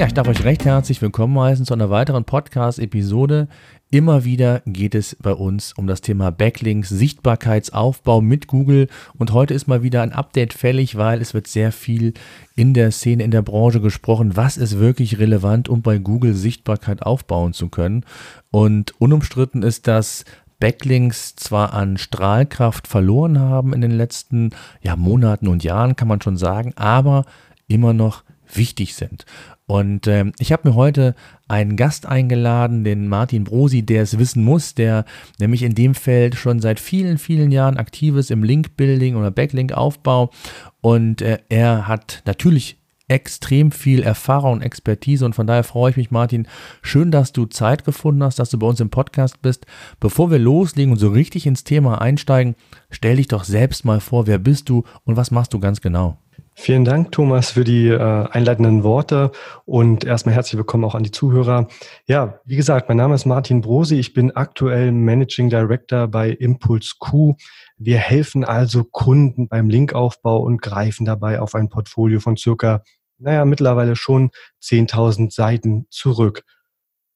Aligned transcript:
Ja, 0.00 0.06
ich 0.06 0.14
darf 0.14 0.28
euch 0.28 0.44
recht 0.44 0.64
herzlich 0.64 1.02
willkommen 1.02 1.38
heißen 1.38 1.66
zu 1.66 1.74
einer 1.74 1.90
weiteren 1.90 2.24
Podcast-Episode. 2.24 3.48
Immer 3.90 4.24
wieder 4.24 4.62
geht 4.64 4.94
es 4.94 5.14
bei 5.20 5.34
uns 5.34 5.74
um 5.74 5.86
das 5.86 6.00
Thema 6.00 6.32
Backlinks, 6.32 6.88
Sichtbarkeitsaufbau 6.88 8.22
mit 8.22 8.46
Google 8.46 8.88
und 9.18 9.34
heute 9.34 9.52
ist 9.52 9.68
mal 9.68 9.82
wieder 9.82 10.00
ein 10.00 10.14
Update 10.14 10.54
fällig, 10.54 10.96
weil 10.96 11.20
es 11.20 11.34
wird 11.34 11.48
sehr 11.48 11.70
viel 11.70 12.14
in 12.56 12.72
der 12.72 12.92
Szene, 12.92 13.24
in 13.24 13.30
der 13.30 13.42
Branche 13.42 13.82
gesprochen, 13.82 14.38
was 14.38 14.56
ist 14.56 14.78
wirklich 14.78 15.18
relevant, 15.18 15.68
um 15.68 15.82
bei 15.82 15.98
Google 15.98 16.32
Sichtbarkeit 16.32 17.02
aufbauen 17.02 17.52
zu 17.52 17.68
können. 17.68 18.06
Und 18.50 18.98
unumstritten 19.02 19.62
ist, 19.62 19.86
dass 19.86 20.24
Backlinks 20.60 21.36
zwar 21.36 21.74
an 21.74 21.98
Strahlkraft 21.98 22.88
verloren 22.88 23.38
haben 23.38 23.74
in 23.74 23.82
den 23.82 23.90
letzten 23.90 24.52
ja, 24.80 24.96
Monaten 24.96 25.46
und 25.46 25.62
Jahren, 25.62 25.94
kann 25.94 26.08
man 26.08 26.22
schon 26.22 26.38
sagen, 26.38 26.72
aber 26.76 27.26
immer 27.68 27.92
noch 27.92 28.22
wichtig 28.56 28.94
sind. 28.94 29.24
Und 29.66 30.08
ähm, 30.08 30.32
ich 30.38 30.50
habe 30.50 30.68
mir 30.68 30.74
heute 30.74 31.14
einen 31.46 31.76
Gast 31.76 32.06
eingeladen, 32.06 32.82
den 32.82 33.06
Martin 33.06 33.44
Brosi, 33.44 33.82
der 33.82 34.02
es 34.02 34.18
wissen 34.18 34.42
muss, 34.42 34.74
der 34.74 35.04
nämlich 35.38 35.62
in 35.62 35.74
dem 35.74 35.94
Feld 35.94 36.34
schon 36.34 36.60
seit 36.60 36.80
vielen, 36.80 37.18
vielen 37.18 37.52
Jahren 37.52 37.76
aktiv 37.76 38.16
ist 38.16 38.30
im 38.30 38.42
Link-Building 38.42 39.14
oder 39.14 39.30
Backlink-Aufbau. 39.30 40.30
Und 40.80 41.22
äh, 41.22 41.38
er 41.48 41.86
hat 41.86 42.22
natürlich 42.26 42.80
extrem 43.10 43.72
viel 43.72 44.02
Erfahrung 44.02 44.54
und 44.54 44.62
Expertise 44.62 45.24
und 45.24 45.34
von 45.34 45.46
daher 45.46 45.64
freue 45.64 45.90
ich 45.90 45.96
mich, 45.96 46.10
Martin. 46.10 46.46
Schön, 46.80 47.10
dass 47.10 47.32
du 47.32 47.46
Zeit 47.46 47.84
gefunden 47.84 48.22
hast, 48.22 48.38
dass 48.38 48.50
du 48.50 48.58
bei 48.58 48.66
uns 48.66 48.80
im 48.80 48.90
Podcast 48.90 49.42
bist. 49.42 49.66
Bevor 49.98 50.30
wir 50.30 50.38
loslegen 50.38 50.92
und 50.92 50.98
so 50.98 51.08
richtig 51.08 51.46
ins 51.46 51.64
Thema 51.64 52.00
einsteigen, 52.00 52.54
stell 52.90 53.16
dich 53.16 53.28
doch 53.28 53.44
selbst 53.44 53.84
mal 53.84 54.00
vor, 54.00 54.26
wer 54.26 54.38
bist 54.38 54.68
du 54.68 54.84
und 55.04 55.16
was 55.16 55.32
machst 55.32 55.52
du 55.52 55.58
ganz 55.58 55.80
genau? 55.80 56.18
Vielen 56.62 56.84
Dank, 56.84 57.10
Thomas, 57.12 57.52
für 57.52 57.64
die 57.64 57.88
äh, 57.88 57.98
einleitenden 57.98 58.84
Worte 58.84 59.32
und 59.64 60.04
erstmal 60.04 60.34
herzlich 60.34 60.58
willkommen 60.58 60.84
auch 60.84 60.94
an 60.94 61.02
die 61.02 61.10
Zuhörer. 61.10 61.68
Ja, 62.06 62.38
wie 62.44 62.56
gesagt, 62.56 62.86
mein 62.86 62.98
Name 62.98 63.14
ist 63.14 63.24
Martin 63.24 63.62
Brosi. 63.62 63.98
Ich 63.98 64.12
bin 64.12 64.32
aktuell 64.32 64.92
Managing 64.92 65.48
Director 65.48 66.06
bei 66.06 66.28
Impulse 66.28 66.96
Q. 66.98 67.36
Wir 67.78 67.96
helfen 67.96 68.44
also 68.44 68.84
Kunden 68.84 69.48
beim 69.48 69.70
Linkaufbau 69.70 70.42
und 70.42 70.60
greifen 70.60 71.06
dabei 71.06 71.40
auf 71.40 71.54
ein 71.54 71.70
Portfolio 71.70 72.20
von 72.20 72.36
circa, 72.36 72.82
naja, 73.16 73.46
mittlerweile 73.46 73.96
schon 73.96 74.30
10.000 74.62 75.32
Seiten 75.32 75.86
zurück. 75.88 76.44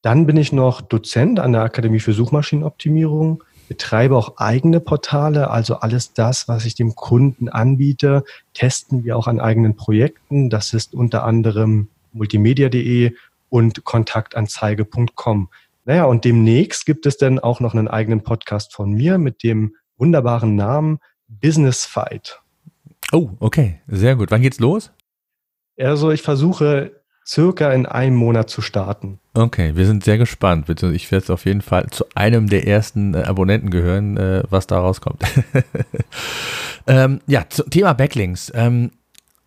Dann 0.00 0.24
bin 0.24 0.38
ich 0.38 0.52
noch 0.54 0.80
Dozent 0.80 1.38
an 1.38 1.52
der 1.52 1.64
Akademie 1.64 2.00
für 2.00 2.14
Suchmaschinenoptimierung 2.14 3.44
betreibe 3.68 4.16
auch 4.16 4.36
eigene 4.38 4.80
Portale, 4.80 5.50
also 5.50 5.76
alles 5.76 6.12
das, 6.12 6.48
was 6.48 6.64
ich 6.64 6.74
dem 6.74 6.94
Kunden 6.94 7.48
anbiete, 7.48 8.24
testen 8.52 9.04
wir 9.04 9.16
auch 9.16 9.26
an 9.26 9.40
eigenen 9.40 9.76
Projekten. 9.76 10.50
Das 10.50 10.72
ist 10.72 10.94
unter 10.94 11.24
anderem 11.24 11.88
multimedia.de 12.12 13.14
und 13.48 13.84
kontaktanzeige.com. 13.84 15.48
Naja, 15.84 16.04
und 16.04 16.24
demnächst 16.24 16.86
gibt 16.86 17.06
es 17.06 17.18
dann 17.18 17.38
auch 17.38 17.60
noch 17.60 17.74
einen 17.74 17.88
eigenen 17.88 18.22
Podcast 18.22 18.72
von 18.72 18.92
mir 18.92 19.18
mit 19.18 19.42
dem 19.42 19.74
wunderbaren 19.96 20.56
Namen 20.56 20.98
Business 21.28 21.84
Fight. 21.84 22.40
Oh, 23.12 23.30
okay, 23.39 23.80
sehr 23.86 24.16
gut. 24.16 24.30
Wann 24.30 24.42
geht's 24.42 24.60
los? 24.60 24.92
Also 25.78 26.10
ich 26.10 26.22
versuche 26.22 27.03
circa 27.27 27.73
in 27.73 27.86
einem 27.86 28.17
Monat 28.17 28.51
zu 28.51 28.61
starten. 28.61 29.18
Okay, 29.35 29.73
wir 29.74 29.86
sind 29.86 30.05
sehr 30.05 30.18
gespannt. 30.18 30.68
Ich 30.68 31.11
werde 31.11 31.33
auf 31.33 31.45
jeden 31.45 31.62
Fall 31.62 31.86
zu 31.90 32.05
einem 32.14 32.48
der 32.48 32.67
ersten 32.67 33.14
äh, 33.14 33.23
Abonnenten 33.23 33.70
gehören, 33.70 34.17
äh, 34.17 34.42
was 34.51 34.67
da 34.67 34.79
rauskommt. 34.79 35.23
ähm, 36.86 37.20
ja, 37.27 37.45
zum 37.48 37.70
Thema 37.70 37.95
Backlinks. 37.95 38.52
Ähm, 38.55 38.90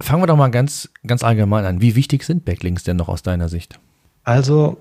fangen 0.01 0.21
wir 0.21 0.27
doch 0.27 0.37
mal 0.37 0.49
ganz, 0.49 0.89
ganz 1.05 1.23
allgemein 1.23 1.65
an. 1.65 1.81
Wie 1.81 1.95
wichtig 1.95 2.23
sind 2.23 2.45
Backlinks 2.45 2.83
denn 2.83 2.97
noch 2.97 3.09
aus 3.09 3.23
deiner 3.23 3.49
Sicht? 3.49 3.79
Also 4.23 4.77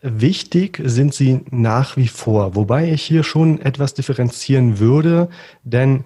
wichtig 0.00 0.80
sind 0.84 1.14
sie 1.14 1.40
nach 1.50 1.96
wie 1.96 2.08
vor, 2.08 2.54
wobei 2.54 2.90
ich 2.92 3.02
hier 3.02 3.24
schon 3.24 3.60
etwas 3.60 3.94
differenzieren 3.94 4.78
würde, 4.78 5.28
denn 5.64 6.04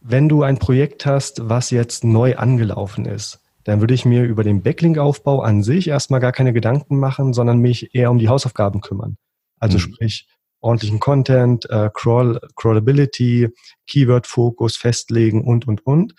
wenn 0.00 0.28
du 0.28 0.42
ein 0.42 0.58
Projekt 0.58 1.06
hast, 1.06 1.48
was 1.48 1.70
jetzt 1.70 2.04
neu 2.04 2.36
angelaufen 2.36 3.06
ist, 3.06 3.40
dann 3.64 3.80
würde 3.80 3.94
ich 3.94 4.04
mir 4.04 4.24
über 4.24 4.44
den 4.44 4.62
Backlink-Aufbau 4.62 5.40
an 5.40 5.62
sich 5.62 5.88
erstmal 5.88 6.20
gar 6.20 6.32
keine 6.32 6.52
Gedanken 6.52 6.98
machen, 6.98 7.32
sondern 7.32 7.58
mich 7.58 7.94
eher 7.94 8.10
um 8.10 8.18
die 8.18 8.28
Hausaufgaben 8.28 8.80
kümmern. 8.80 9.16
Also 9.58 9.78
mhm. 9.78 9.82
sprich, 9.82 10.28
ordentlichen 10.60 11.00
Content, 11.00 11.68
äh, 11.70 11.90
Crawl, 11.92 12.40
Crawlability, 12.56 13.48
Keyword-Fokus 13.86 14.76
festlegen 14.76 15.44
und, 15.44 15.66
und, 15.66 15.86
und. 15.86 16.14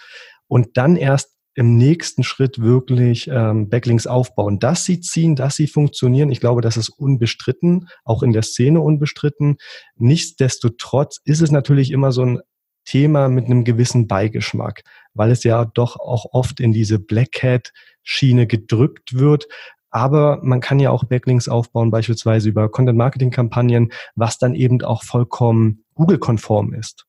Und 0.47 0.77
dann 0.77 0.95
erst 0.95 1.31
im 1.55 1.77
nächsten 1.77 2.23
Schritt 2.23 2.61
wirklich 2.61 3.29
ähm, 3.31 3.69
Backlinks 3.69 4.07
aufbauen. 4.07 4.59
Dass 4.59 4.83
sie 4.83 4.99
ziehen, 4.99 5.35
dass 5.35 5.55
sie 5.55 5.67
funktionieren, 5.67 6.29
ich 6.29 6.41
glaube, 6.41 6.61
das 6.61 6.77
ist 6.77 6.89
unbestritten, 6.89 7.87
auch 8.03 8.23
in 8.23 8.33
der 8.33 8.43
Szene 8.43 8.81
unbestritten. 8.81 9.57
Nichtsdestotrotz 9.95 11.21
ist 11.23 11.41
es 11.41 11.51
natürlich 11.51 11.91
immer 11.91 12.11
so 12.11 12.23
ein 12.23 12.41
Thema 12.85 13.27
mit 13.29 13.45
einem 13.45 13.63
gewissen 13.63 14.07
Beigeschmack, 14.07 14.83
weil 15.13 15.31
es 15.31 15.43
ja 15.43 15.65
doch 15.65 15.99
auch 15.99 16.27
oft 16.31 16.59
in 16.59 16.71
diese 16.71 16.99
Black 16.99 17.43
Hat 17.43 17.73
Schiene 18.03 18.47
gedrückt 18.47 19.17
wird. 19.17 19.47
Aber 19.89 20.39
man 20.43 20.59
kann 20.59 20.79
ja 20.79 20.91
auch 20.91 21.05
Backlinks 21.05 21.47
aufbauen, 21.47 21.89
beispielsweise 21.89 22.49
über 22.49 22.69
Content-Marketing-Kampagnen, 22.69 23.91
was 24.15 24.37
dann 24.37 24.53
eben 24.53 24.81
auch 24.81 25.03
vollkommen 25.03 25.83
Google-konform 25.95 26.73
ist. 26.73 27.05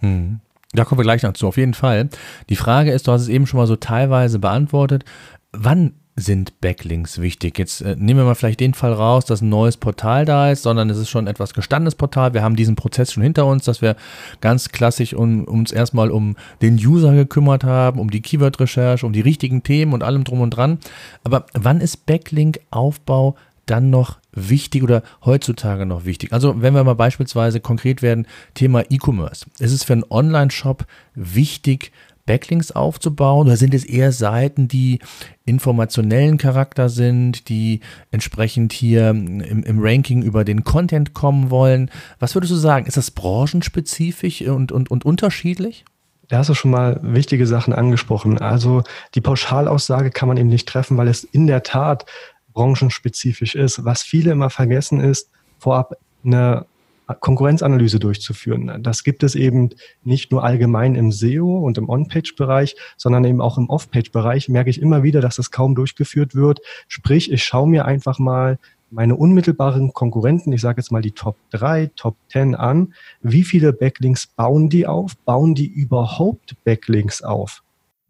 Hm. 0.00 0.40
Da 0.72 0.84
kommen 0.84 0.98
wir 0.98 1.04
gleich 1.04 1.22
noch 1.22 1.32
zu, 1.32 1.46
auf 1.46 1.56
jeden 1.56 1.74
Fall. 1.74 2.10
Die 2.50 2.56
Frage 2.56 2.92
ist, 2.92 3.06
du 3.06 3.12
hast 3.12 3.22
es 3.22 3.28
eben 3.28 3.46
schon 3.46 3.58
mal 3.58 3.66
so 3.66 3.76
teilweise 3.76 4.38
beantwortet. 4.38 5.04
Wann 5.52 5.94
sind 6.16 6.60
Backlinks 6.62 7.20
wichtig? 7.20 7.58
Jetzt 7.58 7.82
äh, 7.82 7.94
nehmen 7.96 8.20
wir 8.20 8.24
mal 8.24 8.34
vielleicht 8.34 8.60
den 8.60 8.74
Fall 8.74 8.94
raus, 8.94 9.26
dass 9.26 9.42
ein 9.42 9.50
neues 9.50 9.76
Portal 9.76 10.24
da 10.24 10.50
ist, 10.50 10.62
sondern 10.62 10.88
es 10.88 10.96
ist 10.96 11.10
schon 11.10 11.26
etwas 11.26 11.52
gestandenes 11.52 11.94
Portal. 11.94 12.32
Wir 12.32 12.42
haben 12.42 12.56
diesen 12.56 12.74
Prozess 12.74 13.12
schon 13.12 13.22
hinter 13.22 13.46
uns, 13.46 13.64
dass 13.64 13.82
wir 13.82 13.96
ganz 14.40 14.70
klassisch 14.70 15.12
um, 15.12 15.44
uns 15.44 15.72
erstmal 15.72 16.10
um 16.10 16.36
den 16.62 16.76
User 16.76 17.12
gekümmert 17.12 17.64
haben, 17.64 18.00
um 18.00 18.10
die 18.10 18.22
Keyword-Recherche, 18.22 19.04
um 19.04 19.12
die 19.12 19.20
richtigen 19.20 19.62
Themen 19.62 19.92
und 19.92 20.02
allem 20.02 20.24
drum 20.24 20.40
und 20.40 20.50
dran. 20.50 20.78
Aber 21.22 21.44
wann 21.52 21.80
ist 21.80 22.06
Backlink-Aufbau 22.06 23.36
dann 23.66 23.90
noch 23.90 24.18
wichtig 24.32 24.82
oder 24.82 25.02
heutzutage 25.24 25.84
noch 25.84 26.06
wichtig? 26.06 26.32
Also 26.32 26.62
wenn 26.62 26.74
wir 26.74 26.84
mal 26.84 26.94
beispielsweise 26.94 27.60
konkret 27.60 28.00
werden, 28.00 28.26
Thema 28.54 28.84
E-Commerce. 28.88 29.46
Ist 29.58 29.72
es 29.72 29.84
für 29.84 29.92
einen 29.92 30.04
Online-Shop 30.08 30.86
wichtig, 31.14 31.92
Backlinks 32.26 32.72
aufzubauen? 32.72 33.46
Oder 33.46 33.56
sind 33.56 33.72
es 33.72 33.84
eher 33.84 34.12
Seiten, 34.12 34.68
die 34.68 34.98
informationellen 35.44 36.36
Charakter 36.38 36.88
sind, 36.88 37.48
die 37.48 37.80
entsprechend 38.10 38.72
hier 38.72 39.10
im, 39.10 39.40
im, 39.40 39.78
Ranking 39.78 40.22
über 40.22 40.44
den 40.44 40.64
Content 40.64 41.14
kommen 41.14 41.50
wollen? 41.50 41.90
Was 42.18 42.34
würdest 42.34 42.52
du 42.52 42.56
sagen? 42.56 42.86
Ist 42.86 42.96
das 42.96 43.12
branchenspezifisch 43.12 44.42
und, 44.42 44.72
und, 44.72 44.90
und 44.90 45.04
unterschiedlich? 45.04 45.84
Da 46.28 46.38
hast 46.38 46.50
du 46.50 46.54
schon 46.54 46.72
mal 46.72 46.98
wichtige 47.02 47.46
Sachen 47.46 47.72
angesprochen. 47.72 48.38
Also 48.38 48.82
die 49.14 49.20
Pauschalaussage 49.20 50.10
kann 50.10 50.28
man 50.28 50.36
eben 50.36 50.48
nicht 50.48 50.68
treffen, 50.68 50.96
weil 50.96 51.08
es 51.08 51.22
in 51.22 51.46
der 51.46 51.62
Tat 51.62 52.04
branchenspezifisch 52.52 53.54
ist. 53.54 53.84
Was 53.84 54.02
viele 54.02 54.32
immer 54.32 54.50
vergessen 54.50 54.98
ist, 54.98 55.30
vorab 55.58 55.96
eine 56.24 56.66
Konkurrenzanalyse 57.14 57.98
durchzuführen. 57.98 58.82
Das 58.82 59.04
gibt 59.04 59.22
es 59.22 59.34
eben 59.34 59.70
nicht 60.02 60.32
nur 60.32 60.42
allgemein 60.42 60.94
im 60.94 61.12
SEO 61.12 61.58
und 61.58 61.78
im 61.78 61.88
On-Page-Bereich, 61.88 62.76
sondern 62.96 63.24
eben 63.24 63.40
auch 63.40 63.58
im 63.58 63.68
Off-Page-Bereich 63.68 64.48
merke 64.48 64.70
ich 64.70 64.80
immer 64.80 65.02
wieder, 65.02 65.20
dass 65.20 65.36
das 65.36 65.50
kaum 65.50 65.74
durchgeführt 65.74 66.34
wird. 66.34 66.60
Sprich, 66.88 67.30
ich 67.30 67.44
schaue 67.44 67.68
mir 67.68 67.84
einfach 67.84 68.18
mal 68.18 68.58
meine 68.90 69.16
unmittelbaren 69.16 69.92
Konkurrenten, 69.92 70.52
ich 70.52 70.60
sage 70.60 70.80
jetzt 70.80 70.92
mal 70.92 71.02
die 71.02 71.12
Top 71.12 71.36
3, 71.50 71.90
Top 71.96 72.16
10 72.30 72.54
an. 72.54 72.94
Wie 73.20 73.42
viele 73.42 73.72
Backlinks 73.72 74.26
bauen 74.26 74.68
die 74.68 74.86
auf? 74.86 75.16
Bauen 75.18 75.54
die 75.54 75.66
überhaupt 75.66 76.56
Backlinks 76.64 77.22
auf? 77.22 77.62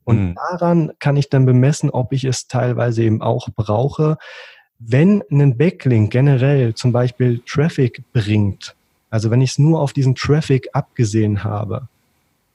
Und 0.04 0.20
mhm. 0.20 0.34
daran 0.34 0.92
kann 1.00 1.16
ich 1.16 1.28
dann 1.28 1.46
bemessen, 1.46 1.90
ob 1.90 2.12
ich 2.12 2.24
es 2.24 2.46
teilweise 2.46 3.02
eben 3.02 3.22
auch 3.22 3.48
brauche. 3.54 4.18
Wenn 4.78 5.22
ein 5.30 5.56
Backlink 5.56 6.12
generell 6.12 6.74
zum 6.74 6.92
Beispiel 6.92 7.40
Traffic 7.46 8.04
bringt, 8.12 8.75
also 9.10 9.30
wenn 9.30 9.40
ich 9.40 9.50
es 9.50 9.58
nur 9.58 9.80
auf 9.80 9.92
diesen 9.92 10.14
Traffic 10.14 10.68
abgesehen 10.72 11.44
habe, 11.44 11.88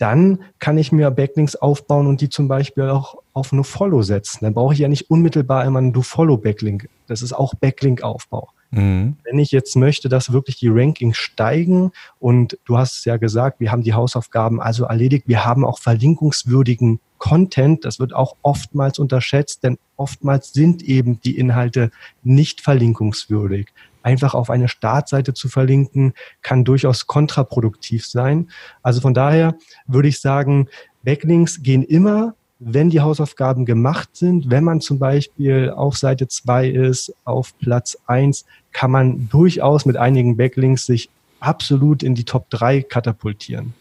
dann 0.01 0.39
kann 0.57 0.79
ich 0.79 0.91
mir 0.91 1.11
Backlinks 1.11 1.55
aufbauen 1.55 2.07
und 2.07 2.21
die 2.21 2.29
zum 2.29 2.47
Beispiel 2.47 2.89
auch 2.89 3.17
auf 3.33 3.53
eine 3.53 3.63
Follow 3.63 4.01
setzen. 4.01 4.39
Dann 4.41 4.55
brauche 4.55 4.73
ich 4.73 4.79
ja 4.79 4.87
nicht 4.87 5.11
unmittelbar 5.11 5.63
immer 5.63 5.77
einen 5.77 5.93
Do-Follow-Backlink. 5.93 6.89
Das 7.05 7.21
ist 7.21 7.33
auch 7.33 7.53
Backlink-Aufbau. 7.53 8.49
Mhm. 8.71 9.17
Wenn 9.23 9.37
ich 9.37 9.51
jetzt 9.51 9.75
möchte, 9.75 10.09
dass 10.09 10.31
wirklich 10.31 10.57
die 10.57 10.69
Rankings 10.69 11.17
steigen 11.17 11.91
und 12.19 12.57
du 12.65 12.79
hast 12.79 12.97
es 12.97 13.05
ja 13.05 13.17
gesagt, 13.17 13.59
wir 13.59 13.71
haben 13.71 13.83
die 13.83 13.93
Hausaufgaben 13.93 14.59
also 14.59 14.85
erledigt, 14.85 15.27
wir 15.27 15.45
haben 15.45 15.63
auch 15.63 15.77
verlinkungswürdigen 15.77 16.99
Content, 17.19 17.85
das 17.85 17.99
wird 17.99 18.13
auch 18.15 18.35
oftmals 18.41 18.97
unterschätzt, 18.97 19.63
denn 19.63 19.77
oftmals 19.97 20.53
sind 20.53 20.81
eben 20.81 21.21
die 21.21 21.37
Inhalte 21.37 21.91
nicht 22.23 22.61
verlinkungswürdig. 22.61 23.67
Einfach 24.03 24.33
auf 24.33 24.49
eine 24.49 24.67
Startseite 24.67 25.33
zu 25.33 25.49
verlinken, 25.49 26.13
kann 26.41 26.63
durchaus 26.63 27.07
kontraproduktiv 27.07 28.05
sein. 28.05 28.49
Also 28.81 29.01
von 29.01 29.13
daher 29.13 29.55
würde 29.87 30.07
ich 30.07 30.19
sagen, 30.19 30.67
Backlinks 31.03 31.63
gehen 31.63 31.83
immer 31.83 32.35
wenn 32.63 32.91
die 32.91 33.01
Hausaufgaben 33.01 33.65
gemacht 33.65 34.09
sind, 34.13 34.51
wenn 34.51 34.63
man 34.63 34.81
zum 34.81 34.99
Beispiel 34.99 35.71
auf 35.71 35.97
Seite 35.97 36.27
2 36.27 36.69
ist, 36.69 37.13
auf 37.25 37.57
Platz 37.57 37.97
1, 38.05 38.45
kann 38.71 38.91
man 38.91 39.29
durchaus 39.29 39.85
mit 39.85 39.97
einigen 39.97 40.37
Backlinks 40.37 40.85
sich 40.85 41.09
absolut 41.39 42.03
in 42.03 42.13
die 42.13 42.23
Top 42.23 42.51
3 42.51 42.83
katapultieren. 42.83 43.73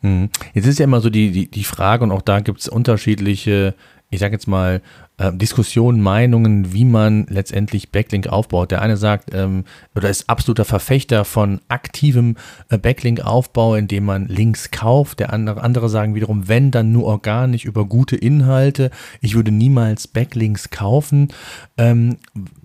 Hm. 0.00 0.30
Jetzt 0.52 0.66
ist 0.66 0.80
ja 0.80 0.84
immer 0.84 1.00
so 1.00 1.10
die, 1.10 1.30
die, 1.30 1.46
die 1.46 1.64
Frage, 1.64 2.02
und 2.02 2.10
auch 2.10 2.22
da 2.22 2.40
gibt 2.40 2.60
es 2.60 2.68
unterschiedliche, 2.68 3.74
ich 4.10 4.20
sage 4.20 4.34
jetzt 4.34 4.46
mal, 4.46 4.80
äh, 5.16 5.32
Diskussionen, 5.32 6.00
Meinungen, 6.00 6.72
wie 6.72 6.84
man 6.84 7.26
letztendlich 7.28 7.92
Backlink 7.92 8.26
aufbaut. 8.26 8.70
Der 8.70 8.82
eine 8.82 8.96
sagt, 8.96 9.32
ähm, 9.32 9.64
oder 9.94 10.10
ist 10.10 10.28
absoluter 10.28 10.64
Verfechter 10.64 11.24
von 11.24 11.60
aktivem 11.68 12.36
äh, 12.68 12.78
Backlink-Aufbau, 12.78 13.76
indem 13.76 14.06
man 14.06 14.26
Links 14.26 14.70
kauft. 14.70 15.20
Der 15.20 15.32
andere, 15.32 15.62
andere 15.62 15.88
sagen 15.88 16.14
wiederum, 16.14 16.48
wenn, 16.48 16.70
dann 16.70 16.92
nur 16.92 17.04
organisch 17.04 17.64
über 17.64 17.84
gute 17.84 18.16
Inhalte. 18.16 18.90
Ich 19.20 19.34
würde 19.34 19.52
niemals 19.52 20.08
Backlinks 20.08 20.70
kaufen. 20.70 21.28
Ähm, 21.76 22.16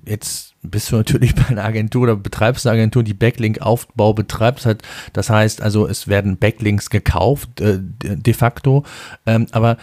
jetzt 0.05 0.55
bist 0.63 0.91
du 0.91 0.95
natürlich 0.95 1.35
bei 1.35 1.47
einer 1.47 1.65
Agentur 1.65 2.03
oder 2.03 2.15
betreibst 2.15 2.65
eine 2.65 2.79
Agentur, 2.79 3.03
die 3.03 3.13
Backlink-Aufbau 3.13 4.13
betreibt. 4.13 4.67
Das 5.13 5.29
heißt 5.29 5.61
also, 5.61 5.87
es 5.87 6.07
werden 6.07 6.37
Backlinks 6.37 6.89
gekauft, 6.89 7.61
äh, 7.61 7.79
de 7.79 8.33
facto. 8.33 8.83
Ähm, 9.25 9.45
aber 9.51 9.77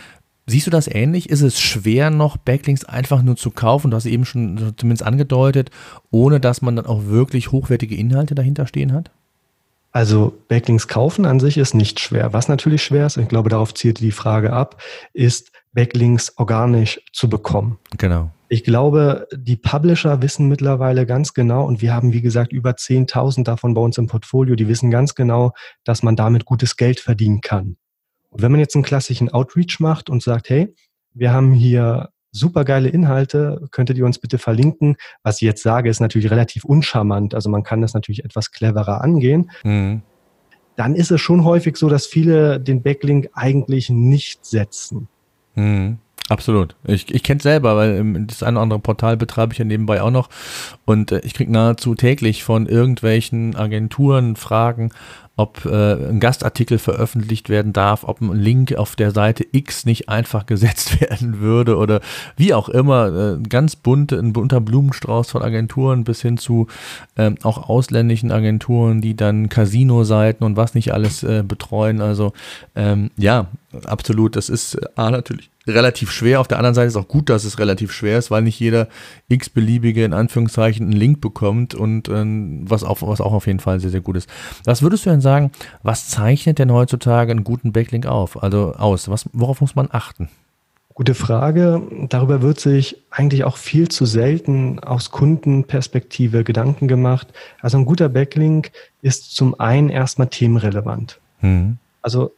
Siehst 0.49 0.67
du 0.67 0.71
das 0.71 0.87
ähnlich? 0.87 1.29
Ist 1.29 1.43
es 1.43 1.61
schwer, 1.61 2.11
noch 2.11 2.37
Backlinks 2.37 2.85
einfach 2.85 3.23
nur 3.23 3.37
zu 3.37 3.51
kaufen? 3.51 3.91
Du 3.91 3.97
hast 3.97 4.07
eben 4.07 4.25
schon 4.25 4.75
zumindest 4.77 5.05
angedeutet, 5.05 5.71
ohne 6.11 6.39
dass 6.39 6.63
man 6.63 6.77
dann 6.77 6.87
auch 6.87 7.07
wirklich 7.07 7.51
hochwertige 7.51 7.97
Inhalte 7.97 8.37
dahinter 8.37 8.67
stehen 8.67 8.93
hat? 8.93 9.11
Also 9.91 10.39
Backlinks 10.49 10.89
kaufen 10.89 11.25
an 11.25 11.41
sich 11.41 11.57
ist 11.57 11.75
nicht 11.75 12.01
schwer. 12.01 12.33
Was 12.33 12.49
natürlich 12.49 12.83
schwer 12.83 13.07
ist, 13.07 13.17
ich 13.17 13.29
glaube, 13.29 13.49
darauf 13.49 13.75
zielt 13.75 13.99
die 14.01 14.13
Frage 14.13 14.53
ab, 14.53 14.81
ist 15.15 15.51
Backlinks 15.73 16.35
organisch 16.37 17.01
zu 17.13 17.29
bekommen. 17.29 17.79
Genau. 17.97 18.31
Ich 18.49 18.63
glaube, 18.63 19.27
die 19.35 19.57
Publisher 19.57 20.23
wissen 20.23 20.47
mittlerweile 20.47 21.07
ganz 21.07 21.35
genau, 21.35 21.65
und 21.65 21.83
wir 21.83 21.93
haben, 21.93 22.13
wie 22.13 22.21
gesagt, 22.21 22.53
über 22.53 22.71
10.000 22.73 23.43
davon 23.43 23.75
bei 23.75 23.81
uns 23.81 23.99
im 23.99 24.07
Portfolio, 24.07 24.55
die 24.55 24.69
wissen 24.69 24.91
ganz 24.91 25.17
genau, 25.17 25.53
dass 25.83 26.05
man 26.05 26.15
damit 26.15 26.45
gutes 26.45 26.77
Geld 26.77 27.01
verdienen 27.01 27.41
kann. 27.41 27.77
Und 28.31 28.43
wenn 28.43 28.51
man 28.51 28.61
jetzt 28.61 28.75
einen 28.75 28.85
klassischen 28.85 29.29
Outreach 29.29 29.79
macht 29.81 30.11
und 30.11 30.23
sagt, 30.23 30.51
hey, 30.51 30.75
wir 31.15 31.33
haben 31.33 31.53
hier 31.53 32.11
super 32.33 32.65
geile 32.65 32.89
Inhalte, 32.89 33.67
könntet 33.71 33.97
ihr 33.97 34.05
uns 34.05 34.19
bitte 34.19 34.39
verlinken? 34.39 34.97
Was 35.23 35.37
ich 35.37 35.43
jetzt 35.43 35.63
sage, 35.63 35.89
ist 35.89 36.01
natürlich 36.01 36.31
relativ 36.31 36.65
uncharmant. 36.65 37.35
Also 37.35 37.49
man 37.49 37.63
kann 37.63 37.81
das 37.81 37.95
natürlich 37.95 38.25
etwas 38.25 38.51
cleverer 38.53 39.03
angehen. 39.03 39.51
Mhm. 39.65 40.03
Dann 40.77 40.95
ist 40.95 41.11
es 41.11 41.21
schon 41.21 41.45
häufig 41.45 41.77
so, 41.79 41.89
dass 41.89 42.07
viele 42.07 42.61
den 42.61 42.83
Backlink 42.83 43.31
eigentlich 43.33 43.89
nicht 43.89 44.45
setzen. 44.45 45.09
Mhm. 45.55 45.99
Absolut. 46.29 46.75
Ich, 46.85 47.15
ich 47.15 47.23
kenne 47.23 47.39
es 47.39 47.45
selber, 47.45 47.77
weil 47.77 48.25
das 48.27 48.43
eine 48.43 48.57
oder 48.57 48.63
andere 48.63 48.81
Portal 48.81 49.17
betreibe 49.17 49.53
ich 49.53 49.59
ja 49.59 49.65
nebenbei 49.65 50.03
auch 50.03 50.11
noch. 50.11 50.29
Und 50.85 51.13
äh, 51.13 51.21
ich 51.21 51.35
kriege 51.35 51.53
nahezu 51.53 51.95
täglich 51.95 52.43
von 52.43 52.67
irgendwelchen 52.67 53.55
Agenturen 53.55 54.35
Fragen, 54.35 54.91
ob 55.37 55.67
äh, 55.67 56.09
ein 56.09 56.19
Gastartikel 56.19 56.79
veröffentlicht 56.79 57.51
werden 57.51 57.75
darf, 57.75 58.05
ob 58.05 58.23
ein 58.23 58.33
Link 58.33 58.75
auf 58.75 58.97
der 58.97 59.11
Seite 59.11 59.47
X 59.53 59.85
nicht 59.85 60.09
einfach 60.09 60.47
gesetzt 60.47 61.01
werden 61.01 61.41
würde 61.41 61.77
oder 61.77 62.01
wie 62.37 62.55
auch 62.55 62.69
immer. 62.69 63.37
Äh, 63.37 63.43
ganz 63.49 63.77
bunt, 63.77 64.13
ein 64.13 64.33
bunter 64.33 64.61
Blumenstrauß 64.61 65.31
von 65.31 65.43
Agenturen 65.43 66.05
bis 66.05 66.23
hin 66.23 66.39
zu 66.39 66.69
äh, 67.17 67.33
auch 67.43 67.69
ausländischen 67.69 68.33
Agenturen, 68.33 69.01
die 69.01 69.15
dann 69.15 69.49
Casino-Seiten 69.49 70.45
und 70.45 70.57
was 70.57 70.75
nicht 70.75 70.95
alles 70.95 71.23
äh, 71.23 71.43
betreuen. 71.47 72.01
Also 72.01 72.33
ähm, 72.75 73.11
ja, 73.17 73.49
absolut. 73.85 74.37
Das 74.37 74.49
ist 74.49 74.75
äh, 74.75 74.87
A, 74.97 75.11
natürlich 75.11 75.51
relativ 75.67 76.11
schwer. 76.11 76.41
Auf 76.41 76.49
der 76.49 76.59
anderen 76.59 76.75
Seite 76.75 76.89
ist 76.89 76.97
auch 76.97 77.09
gut, 77.09 77.29
dass 77.29 77.45
es 77.45 77.59
relativ 77.59 77.93
schwer 77.93 78.19
ist, 78.19 78.31
weil 78.31 78.43
nicht 78.43 78.61
jeder 78.61 78.89
x-beliebige 79.29 80.05
in 80.05 80.13
Anführungszeichen 80.13 80.87
einen 80.87 80.97
Link 80.97 81.21
bekommt 81.21 81.75
und 81.75 82.09
äh, 82.09 82.25
was, 82.69 82.85
auch, 82.85 83.03
was 83.03 83.21
auch 83.21 83.33
auf 83.33 83.47
jeden 83.47 83.61
Fall 83.61 83.81
sehr, 83.81 83.91
sehr 83.91 84.01
gut 84.01 84.17
ist. 84.17 84.29
Was 84.65 84.83
würdest 84.83 85.07
du 85.07 85.11
denn 85.11 85.21
sagen, 85.21 85.26
was 85.83 86.09
zeichnet 86.09 86.59
denn 86.59 86.73
heutzutage 86.73 87.31
einen 87.31 87.45
guten 87.45 87.73
Backlink 87.73 88.07
auf? 88.07 88.43
Also 88.43 88.73
aus? 88.75 89.09
Was, 89.09 89.29
worauf 89.33 89.61
muss 89.61 89.75
man 89.75 89.89
achten? 89.91 90.29
Gute 90.95 91.15
Frage. 91.15 91.83
Darüber 92.09 92.41
wird 92.41 92.59
sich 92.59 92.97
eigentlich 93.11 93.45
auch 93.45 93.59
viel 93.59 93.89
zu 93.89 94.07
selten 94.07 94.79
aus 94.79 95.11
Kundenperspektive 95.11 96.43
Gedanken 96.43 96.89
gemacht. 96.89 97.29
Also 97.61 97.77
ein 97.77 97.85
guter 97.85 98.09
Backlink 98.09 98.73
ist 99.03 99.37
zum 99.37 99.61
einen 99.61 99.91
erstmal 99.91 100.29
themenrelevant. 100.29 101.21
Mhm. 101.43 101.77
Also 102.01 102.33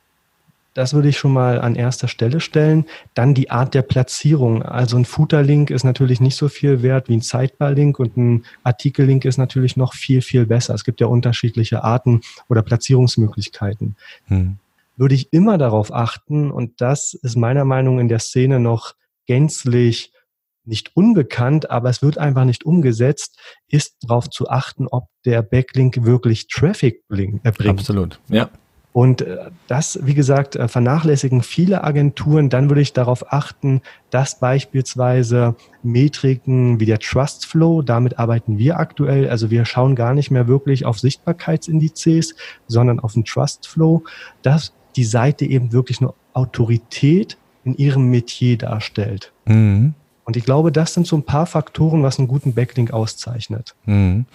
das 0.79 0.95
würde 0.95 1.09
ich 1.09 1.19
schon 1.19 1.33
mal 1.33 1.61
an 1.61 1.75
erster 1.75 2.07
Stelle 2.07 2.39
stellen. 2.39 2.87
Dann 3.15 3.35
die 3.35 3.51
Art 3.51 3.75
der 3.75 3.83
Platzierung. 3.83 4.63
Also 4.63 4.97
ein 4.97 5.07
Footer-Link 5.07 5.71
ist 5.71 5.83
natürlich 5.83 6.21
nicht 6.21 6.37
so 6.37 6.49
viel 6.49 6.83
wert 6.83 7.09
wie 7.09 7.15
ein 7.15 7.21
Sidebar-Link 7.21 7.99
und 7.99 8.17
ein 8.17 8.45
Artikel-Link 8.63 9.25
ist 9.25 9.39
natürlich 9.39 9.77
noch 9.77 9.93
viel, 9.95 10.23
viel 10.23 10.47
besser. 10.47 10.75
Es 10.75 10.85
gibt 10.85 11.01
ja 11.01 11.09
unterschiedliche 11.09 11.83
Arten 11.83 12.21
oder 12.49 12.63
Platzierungsmöglichkeiten. 12.63 13.97
Hm. 14.27 14.59
Würde 14.97 15.17
ich 15.17 15.33
immer 15.33 15.59
darauf 15.59 15.93
achten 15.93 16.53
und 16.53 16.81
das 16.81 17.15
ist 17.15 17.35
meiner 17.35 17.65
Meinung 17.65 17.97
nach 17.97 18.03
in 18.03 18.09
der 18.09 18.21
Szene 18.21 18.61
noch 18.61 18.95
gänzlich 19.27 20.13
nicht 20.65 20.95
unbekannt, 20.95 21.73
aber 21.73 21.91
es 21.91 22.03
wird 22.03 22.19
einfach 22.19 22.45
nicht 22.45 22.65
umgesetzt, 22.65 23.37
ist 23.67 23.97
darauf 24.03 24.31
zu 24.31 24.49
achten, 24.49 24.87
ob 24.87 25.09
der 25.25 25.43
Backlink 25.43 26.05
wirklich 26.05 26.47
Traffic 26.47 27.03
bringt. 27.09 27.45
Absolut, 27.81 28.21
ja. 28.29 28.49
Und 28.99 29.21
äh, 29.21 29.53
das, 29.69 30.01
wie 30.03 30.15
gesagt, 30.15 30.57
äh, 30.57 30.67
vernachlässigen 30.67 31.45
viele 31.45 31.85
Agenturen. 31.85 32.49
Dann 32.49 32.69
würde 32.69 32.81
ich 32.81 32.95
darauf 32.95 33.33
achten, 33.33 33.81
dass 34.11 34.41
beispielsweise 34.41 35.55
Metriken 35.85 36.81
wie 36.81 36.87
der 36.87 36.99
Trust 36.99 37.47
Flow, 37.47 37.83
damit 37.83 38.19
arbeiten 38.19 38.59
wir 38.59 38.81
aktuell. 38.81 39.31
Also 39.31 39.53
wir 39.53 39.67
schauen 39.67 39.95
gar 39.95 40.15
nicht 40.15 40.33
mehr 40.33 40.49
wirklich 40.49 40.85
auf 40.85 40.99
Sichtbarkeitsindizes, 40.99 42.35
sondern 42.67 42.99
auf 42.99 43.13
den 43.13 43.25
Trust 43.25 43.69
Flow, 43.69 44.03
dass 44.43 44.73
die 44.97 45.05
Seite 45.05 45.45
eben 45.45 45.73
wirklich 45.73 46.01
eine 46.01 46.13
Autorität 46.33 47.39
in 47.63 47.77
ihrem 47.77 48.11
Metier 48.11 48.59
darstellt. 48.59 49.33
Mhm. 49.45 49.95
Und 50.29 50.37
ich 50.37 50.45
glaube, 50.45 50.71
das 50.71 50.93
sind 50.93 51.07
so 51.07 51.17
ein 51.17 51.23
paar 51.23 51.47
Faktoren, 51.47 52.03
was 52.03 52.19
einen 52.19 52.29
guten 52.29 52.53
Backlink 52.53 52.93
auszeichnet. 52.93 53.75
Mhm. 53.87 54.27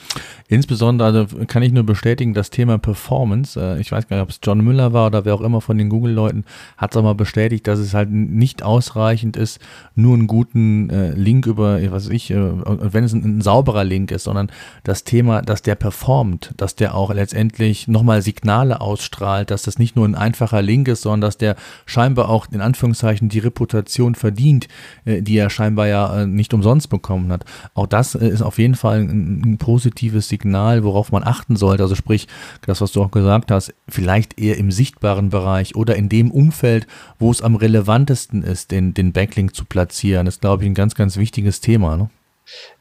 Insbesondere 0.48 1.08
also 1.08 1.46
kann 1.46 1.62
ich 1.62 1.72
nur 1.72 1.84
bestätigen, 1.84 2.34
das 2.34 2.50
Thema 2.50 2.80
Performance, 2.80 3.62
äh, 3.62 3.80
ich 3.80 3.92
weiß 3.92 4.08
gar 4.08 4.18
nicht, 4.18 4.24
ob 4.24 4.30
es 4.32 4.40
John 4.42 4.62
Müller 4.62 4.92
war 4.94 5.06
oder 5.06 5.24
wer 5.24 5.36
auch 5.36 5.42
immer 5.42 5.62
von 5.62 5.78
den 5.78 5.90
Google-Leuten, 5.90 6.46
hat 6.78 6.90
es 6.90 6.98
auch 6.98 7.04
mal 7.04 7.14
bestätigt, 7.14 7.68
dass 7.68 7.78
es 7.78 7.94
halt 7.94 8.10
nicht 8.10 8.64
ausreichend 8.64 9.38
ist, 9.38 9.60
nur 9.94 10.16
einen 10.16 10.26
guten 10.26 10.90
äh, 10.90 11.12
Link 11.12 11.46
über, 11.46 11.80
was 11.92 12.06
weiß 12.06 12.10
ich, 12.12 12.32
äh, 12.32 12.40
wenn 12.40 13.04
es 13.04 13.14
ein, 13.14 13.38
ein, 13.38 13.42
sauberer 13.42 13.84
Link 13.84 14.10
ist, 14.10 14.24
sondern 14.24 14.52
das 14.84 15.04
Thema, 15.04 15.44
dass 15.44 15.62
der 15.62 15.76
performt, 15.76 16.56
dass 16.58 16.76
der 16.76 16.96
auch 16.96 17.14
letztendlich 17.14 17.88
nochmal 17.88 18.24
Signale 18.24 18.82
ausstrahlt, 18.82 19.52
dass 19.52 19.62
das 19.62 19.78
nicht 19.78 19.96
nur 19.96 20.08
ein 20.08 20.16
einfacher 20.16 20.64
Link 20.64 20.88
ist, 20.88 21.04
sondern 21.04 21.22
dass 21.22 21.38
der 21.38 21.56
scheinbar 21.86 22.30
auch 22.30 22.48
in 22.52 22.62
Anführungszeichen 22.62 23.30
die 23.30 23.38
Reputation 23.38 24.16
verdient, 24.16 24.68
die 25.06 25.38
er 25.38 25.52
scheinbar 25.52 25.83
aber 25.84 25.88
ja 25.88 26.22
äh, 26.22 26.26
nicht 26.26 26.54
umsonst 26.54 26.90
bekommen 26.90 27.32
hat. 27.32 27.46
Auch 27.74 27.88
das 27.88 28.16
äh, 28.16 28.28
ist 28.28 28.42
auf 28.42 28.58
jeden 28.58 28.76
Fall 28.76 29.00
ein, 29.00 29.42
ein, 29.46 29.58
positives 29.58 30.30
Signal, 30.30 30.84
worauf 30.84 31.12
man 31.12 31.24
achten 31.24 31.56
sollte. 31.56 31.84
Also 31.84 31.96
sprich, 31.96 32.28
das, 32.66 32.82
was 32.82 32.92
du 32.94 33.04
auch 33.04 33.12
gesagt 33.12 33.52
hast, 33.52 33.74
vielleicht 33.88 34.40
eher 34.40 34.58
im 34.58 34.72
sichtbaren 34.72 35.30
Bereich 35.30 35.76
oder 35.76 35.96
in 35.96 36.10
dem 36.10 36.32
Umfeld, 36.32 36.88
wo 37.20 37.32
es 37.32 37.42
am 37.42 37.56
relevantesten 37.56 38.44
ist, 38.44 38.72
den, 38.72 38.94
den 38.94 39.12
Backlink 39.12 39.56
zu 39.56 39.66
platzieren. 39.66 40.26
Das 40.26 40.36
ist, 40.36 40.42
glaube 40.42 40.64
ich, 40.64 40.70
ein 40.70 40.76
ganz, 40.76 40.96
ganz 40.96 41.18
wichtiges 41.18 41.60
Thema. 41.60 41.98
Ne? 41.98 42.10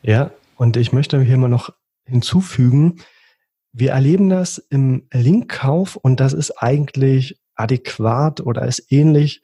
Ja, 0.02 0.30
und 0.56 0.76
ich 0.76 0.92
möchte 0.92 1.20
hier 1.20 1.38
mal 1.38 1.48
noch 1.48 1.70
hinzufügen, 2.04 2.98
wir 3.72 3.92
erleben 3.92 4.28
das 4.28 4.58
im 4.58 5.08
Linkkauf 5.12 5.96
und 5.96 6.20
das 6.20 6.34
ist 6.34 6.50
eigentlich 6.62 7.40
adäquat 7.54 8.40
oder 8.42 8.66
ist 8.66 8.92
ähnlich 8.92 9.40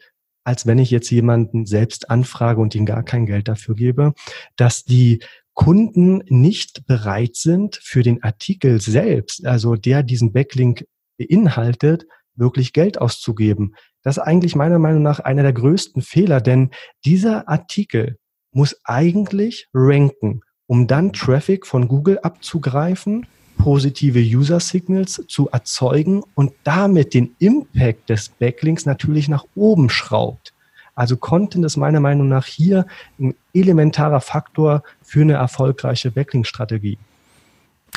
als 0.48 0.64
wenn 0.66 0.78
ich 0.78 0.90
jetzt 0.90 1.10
jemanden 1.10 1.66
selbst 1.66 2.08
anfrage 2.08 2.62
und 2.62 2.74
ihm 2.74 2.86
gar 2.86 3.02
kein 3.02 3.26
Geld 3.26 3.48
dafür 3.48 3.74
gebe, 3.74 4.14
dass 4.56 4.82
die 4.82 5.20
Kunden 5.52 6.22
nicht 6.26 6.86
bereit 6.86 7.36
sind, 7.36 7.78
für 7.82 8.02
den 8.02 8.22
Artikel 8.22 8.80
selbst, 8.80 9.44
also 9.46 9.74
der 9.74 10.02
diesen 10.02 10.32
Backlink 10.32 10.86
beinhaltet, 11.18 12.06
wirklich 12.34 12.72
Geld 12.72 12.98
auszugeben. 12.98 13.74
Das 14.02 14.16
ist 14.16 14.22
eigentlich 14.22 14.56
meiner 14.56 14.78
Meinung 14.78 15.02
nach 15.02 15.20
einer 15.20 15.42
der 15.42 15.52
größten 15.52 16.00
Fehler, 16.00 16.40
denn 16.40 16.70
dieser 17.04 17.46
Artikel 17.46 18.16
muss 18.50 18.80
eigentlich 18.84 19.68
ranken. 19.74 20.40
um 20.66 20.86
dann 20.86 21.12
Traffic 21.12 21.66
von 21.66 21.88
Google 21.88 22.20
abzugreifen, 22.20 23.26
positive 23.58 24.18
User 24.18 24.60
Signals 24.60 25.22
zu 25.28 25.50
erzeugen 25.50 26.22
und 26.34 26.52
damit 26.64 27.12
den 27.12 27.34
Impact 27.38 28.08
des 28.08 28.30
Backlinks 28.30 28.86
natürlich 28.86 29.28
nach 29.28 29.44
oben 29.54 29.90
schraubt. 29.90 30.54
Also 30.94 31.16
Content 31.16 31.64
ist 31.64 31.76
meiner 31.76 32.00
Meinung 32.00 32.28
nach 32.28 32.46
hier 32.46 32.86
ein 33.20 33.34
elementarer 33.52 34.20
Faktor 34.20 34.82
für 35.02 35.20
eine 35.20 35.34
erfolgreiche 35.34 36.10
Backlink-Strategie. 36.10 36.98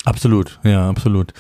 Absolut, 0.03 0.59
ja, 0.63 0.89
absolut. 0.89 1.33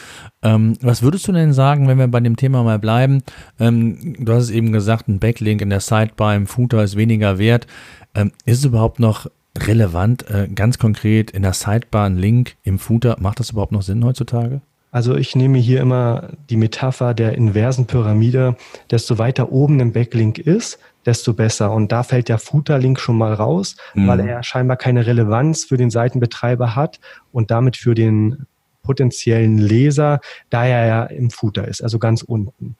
Ähm, 0.43 0.77
was 0.81 1.01
würdest 1.01 1.27
du 1.27 1.31
denn 1.31 1.51
sagen, 1.51 1.87
wenn 1.87 1.97
wir 1.97 2.07
bei 2.07 2.19
dem 2.19 2.35
Thema 2.35 2.63
mal 2.63 2.79
bleiben? 2.79 3.23
Ähm, 3.59 4.15
du 4.19 4.33
hast 4.33 4.45
es 4.45 4.49
eben 4.51 4.71
gesagt, 4.71 5.07
ein 5.07 5.19
Backlink 5.19 5.61
in 5.61 5.69
der 5.69 5.79
Sidebar 5.79 6.35
im 6.35 6.45
Footer 6.45 6.83
ist 6.83 6.95
weniger 6.95 7.39
wert. 7.39 7.65
Ähm, 8.13 8.31
ist 8.45 8.59
es 8.59 8.65
überhaupt 8.65 8.99
noch 8.99 9.27
relevant, 9.57 10.29
äh, 10.29 10.47
ganz 10.47 10.79
konkret 10.79 11.31
in 11.31 11.43
der 11.43 11.53
Sidebar 11.53 12.05
ein 12.05 12.17
Link 12.17 12.55
im 12.63 12.79
Footer? 12.79 13.17
Macht 13.19 13.39
das 13.39 13.51
überhaupt 13.51 13.71
noch 13.71 13.81
Sinn 13.81 14.03
heutzutage? 14.05 14.61
Also 14.91 15.15
ich 15.15 15.35
nehme 15.35 15.57
hier 15.57 15.79
immer 15.79 16.29
die 16.49 16.57
Metapher 16.57 17.13
der 17.13 17.33
inversen 17.35 17.87
Pyramide. 17.87 18.57
Desto 18.91 19.17
weiter 19.17 19.51
oben 19.51 19.79
ein 19.79 19.93
Backlink 19.93 20.37
ist, 20.37 20.79
desto 21.05 21.33
besser. 21.33 21.71
Und 21.71 21.93
da 21.93 22.03
fällt 22.03 22.27
der 22.27 22.37
Footer-Link 22.37 22.99
schon 22.99 23.17
mal 23.17 23.33
raus, 23.33 23.77
mhm. 23.93 24.07
weil 24.07 24.19
er 24.19 24.43
scheinbar 24.43 24.75
keine 24.75 25.07
Relevanz 25.07 25.63
für 25.63 25.77
den 25.77 25.89
Seitenbetreiber 25.89 26.75
hat 26.75 26.99
und 27.31 27.51
damit 27.51 27.77
für 27.77 27.95
den 27.95 28.45
potenziellen 28.83 29.57
Leser, 29.57 30.19
da 30.49 30.65
er 30.65 30.85
ja 30.85 31.03
im 31.05 31.29
Footer 31.29 31.67
ist, 31.67 31.81
also 31.81 31.99
ganz 31.99 32.21
unten. 32.21 32.75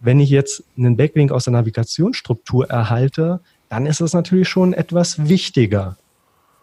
Wenn 0.00 0.18
ich 0.18 0.30
jetzt 0.30 0.64
einen 0.76 0.96
Backlink 0.96 1.30
aus 1.30 1.44
der 1.44 1.52
Navigationsstruktur 1.52 2.68
erhalte, 2.68 3.40
dann 3.68 3.86
ist 3.86 4.00
es 4.00 4.12
natürlich 4.12 4.48
schon 4.48 4.72
etwas 4.72 5.28
wichtiger. 5.28 5.96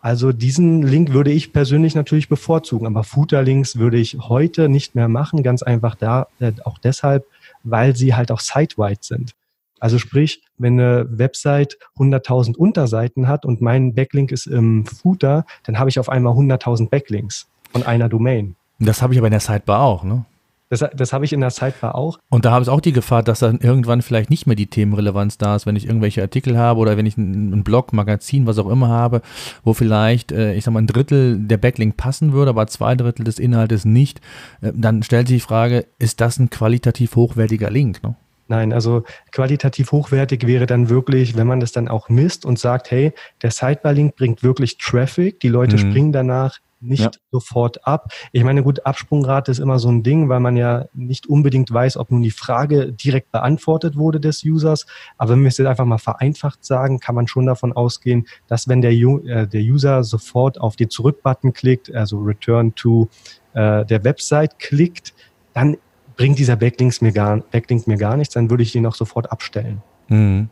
Also 0.02 0.34
diesen 0.34 0.84
Link 0.84 1.14
würde 1.14 1.32
ich 1.32 1.54
persönlich 1.54 1.96
natürlich 1.96 2.28
bevorzugen, 2.28 2.88
aber 2.88 3.06
Footer-Links 3.06 3.78
würde 3.78 3.98
ich 3.98 4.18
heute 4.20 4.68
nicht 4.68 4.96
mehr 4.96 5.08
machen, 5.08 5.44
ganz 5.44 5.64
einfach 5.64 5.96
da, 5.96 6.28
äh, 6.40 6.52
auch 6.66 6.78
deshalb, 6.78 7.26
weil 7.64 7.96
sie 7.96 8.14
halt 8.14 8.30
auch 8.30 8.42
site-wide 8.42 9.00
sind. 9.02 9.34
Also 9.80 10.00
sprich, 10.00 10.42
wenn 10.58 10.80
eine 10.80 11.08
Website 11.10 11.78
100.000 11.98 12.56
Unterseiten 12.56 13.28
hat 13.28 13.46
und 13.46 13.62
mein 13.62 13.96
Backlink 13.96 14.32
ist 14.32 14.46
im 14.46 14.86
Footer, 14.86 15.46
dann 15.64 15.80
habe 15.80 15.90
ich 15.90 16.00
auf 16.00 16.10
einmal 16.10 16.34
100.000 16.34 16.90
Backlinks 16.90 17.48
von 17.72 17.84
einer 17.84 18.10
Domain. 18.10 18.56
Das 18.80 19.02
habe 19.02 19.14
ich 19.14 19.20
aber 19.20 19.28
in 19.28 19.32
der 19.32 19.40
Sidebar 19.40 19.82
auch, 19.82 20.04
ne? 20.04 20.26
Das, 20.74 20.84
das 20.96 21.14
habe 21.14 21.24
ich 21.24 21.34
in 21.34 21.42
der 21.42 21.52
Sidebar 21.52 21.94
auch. 21.94 22.18
Und 22.30 22.46
da 22.46 22.52
habe 22.52 22.64
ich 22.64 22.70
auch 22.70 22.82
die 22.82 22.94
Gefahr, 22.94 23.22
dass 23.22 23.40
dann 23.40 23.60
irgendwann 23.60 24.02
vielleicht 24.02 24.32
nicht 24.32 24.48
mehr 24.48 24.56
die 24.56 24.66
Themenrelevanz 24.66 25.38
da 25.38 25.56
ist, 25.56 25.68
wenn 25.68 25.76
ich 25.76 25.86
irgendwelche 25.86 26.24
Artikel 26.24 26.58
habe 26.58 26.80
oder 26.80 26.98
wenn 26.98 27.06
ich 27.06 27.16
einen 27.16 27.64
Blog, 27.64 27.94
Magazin, 27.94 28.48
was 28.48 28.58
auch 28.58 28.68
immer 28.68 28.88
habe, 28.88 29.22
wo 29.64 29.74
vielleicht, 29.74 30.32
äh, 30.32 30.56
ich 30.56 30.64
sag 30.64 30.74
mal, 30.74 30.82
ein 30.82 30.88
Drittel 30.88 31.38
der 31.38 31.58
Backlink 31.58 31.96
passen 31.96 32.34
würde, 32.34 32.50
aber 32.50 32.66
zwei 32.66 32.96
Drittel 32.96 33.24
des 33.24 33.38
Inhaltes 33.38 33.86
nicht. 33.86 34.20
Äh, 34.62 34.72
dann 34.74 35.04
stellt 35.04 35.28
sich 35.28 35.38
die 35.38 35.48
Frage, 35.48 35.86
ist 36.00 36.22
das 36.22 36.40
ein 36.40 36.50
qualitativ 36.50 37.16
hochwertiger 37.16 37.70
Link? 37.70 38.02
Ne? 38.02 38.16
Nein, 38.48 38.74
also 38.74 39.04
qualitativ 39.32 39.92
hochwertig 39.92 40.46
wäre 40.46 40.66
dann 40.66 40.90
wirklich, 40.90 41.38
wenn 41.38 41.48
man 41.48 41.60
das 41.60 41.72
dann 41.72 41.88
auch 41.88 42.10
misst 42.10 42.46
und 42.46 42.60
sagt, 42.60 42.92
hey, 42.92 43.14
der 43.42 43.52
Sidebar-Link 43.52 44.16
bringt 44.16 44.44
wirklich 44.44 44.78
Traffic, 44.78 45.40
die 45.40 45.48
Leute 45.48 45.78
mhm. 45.78 45.90
springen 45.90 46.12
danach 46.12 46.60
nicht 46.84 47.04
ja. 47.04 47.12
sofort 47.32 47.88
ab. 47.88 48.12
Ich 48.32 48.44
meine, 48.44 48.62
gut, 48.62 48.86
Absprungrate 48.86 49.52
ist 49.52 49.60
immer 49.60 49.80
so 49.80 49.90
ein 49.90 50.04
Ding, 50.04 50.30
weil 50.30 50.40
man 50.40 50.58
ja 50.58 50.86
nicht 50.94 51.28
unbedingt 51.28 51.72
weiß, 51.72 51.98
ob 51.98 52.12
nun 52.12 52.22
die 52.22 52.32
Frage 52.32 52.92
direkt 52.92 53.32
beantwortet 53.32 53.96
wurde 53.96 54.20
des 54.20 54.44
Users. 54.44 54.86
Aber 55.18 55.32
wenn 55.32 55.42
wir 55.42 55.48
es 55.48 55.58
jetzt 55.58 55.68
einfach 55.68 55.86
mal 55.86 55.98
vereinfacht 55.98 56.64
sagen, 56.64 57.00
kann 57.00 57.16
man 57.16 57.28
schon 57.28 57.46
davon 57.46 57.74
ausgehen, 57.74 58.28
dass 58.48 58.68
wenn 58.68 58.82
der, 58.82 58.92
äh, 58.92 59.48
der 59.48 59.62
User 59.62 60.04
sofort 60.04 60.60
auf 60.60 60.76
den 60.76 60.90
Zurück-Button 60.90 61.54
klickt, 61.54 61.94
also 61.94 62.20
Return 62.20 62.76
to 62.76 63.08
äh, 63.54 63.86
der 63.86 64.04
Website 64.04 64.60
klickt, 64.60 65.14
dann 65.54 65.78
bringt 66.16 66.40
dieser 66.40 66.56
Backlinks 66.56 67.02
mir 67.02 67.12
gar, 67.12 67.38
Backlink 67.38 67.88
mir 67.88 67.98
gar 67.98 68.18
nichts, 68.18 68.34
dann 68.34 68.50
würde 68.50 68.64
ich 68.64 68.72
den 68.72 68.86
auch 68.86 68.96
sofort 68.96 69.32
abstellen. 69.32 69.82
Mhm. 70.10 70.50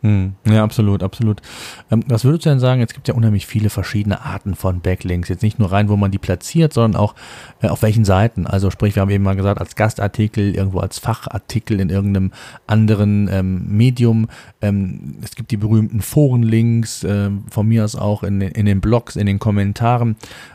Hm, 0.00 0.34
ja, 0.46 0.62
absolut, 0.62 1.02
absolut. 1.02 1.42
Ähm, 1.90 2.04
was 2.06 2.24
würdest 2.24 2.46
du 2.46 2.50
denn 2.50 2.60
sagen? 2.60 2.80
Es 2.82 2.94
gibt 2.94 3.08
ja 3.08 3.14
unheimlich 3.14 3.46
viele 3.48 3.68
verschiedene 3.68 4.20
Arten 4.20 4.54
von 4.54 4.80
Backlinks. 4.80 5.28
Jetzt 5.28 5.42
nicht 5.42 5.58
nur 5.58 5.72
rein, 5.72 5.88
wo 5.88 5.96
man 5.96 6.12
die 6.12 6.18
platziert, 6.18 6.72
sondern 6.72 7.00
auch 7.00 7.16
äh, 7.62 7.68
auf 7.68 7.82
welchen 7.82 8.04
Seiten. 8.04 8.46
Also 8.46 8.70
sprich, 8.70 8.94
wir 8.94 9.02
haben 9.02 9.10
eben 9.10 9.24
mal 9.24 9.34
gesagt, 9.34 9.60
als 9.60 9.74
Gastartikel, 9.74 10.54
irgendwo 10.54 10.78
als 10.78 11.00
Fachartikel 11.00 11.80
in 11.80 11.90
irgendeinem 11.90 12.30
anderen 12.68 13.28
ähm, 13.28 13.76
Medium. 13.76 14.28
Ähm, 14.62 15.16
es 15.20 15.34
gibt 15.34 15.50
die 15.50 15.56
berühmten 15.56 16.00
Forenlinks, 16.00 17.02
äh, 17.02 17.30
von 17.50 17.66
mir 17.66 17.84
aus 17.84 17.96
auch 17.96 18.22
in, 18.22 18.40
in 18.40 18.66
den 18.66 18.80
Blogs, 18.80 19.16
in 19.16 19.26
den 19.26 19.40
Kommentaren. 19.40 20.14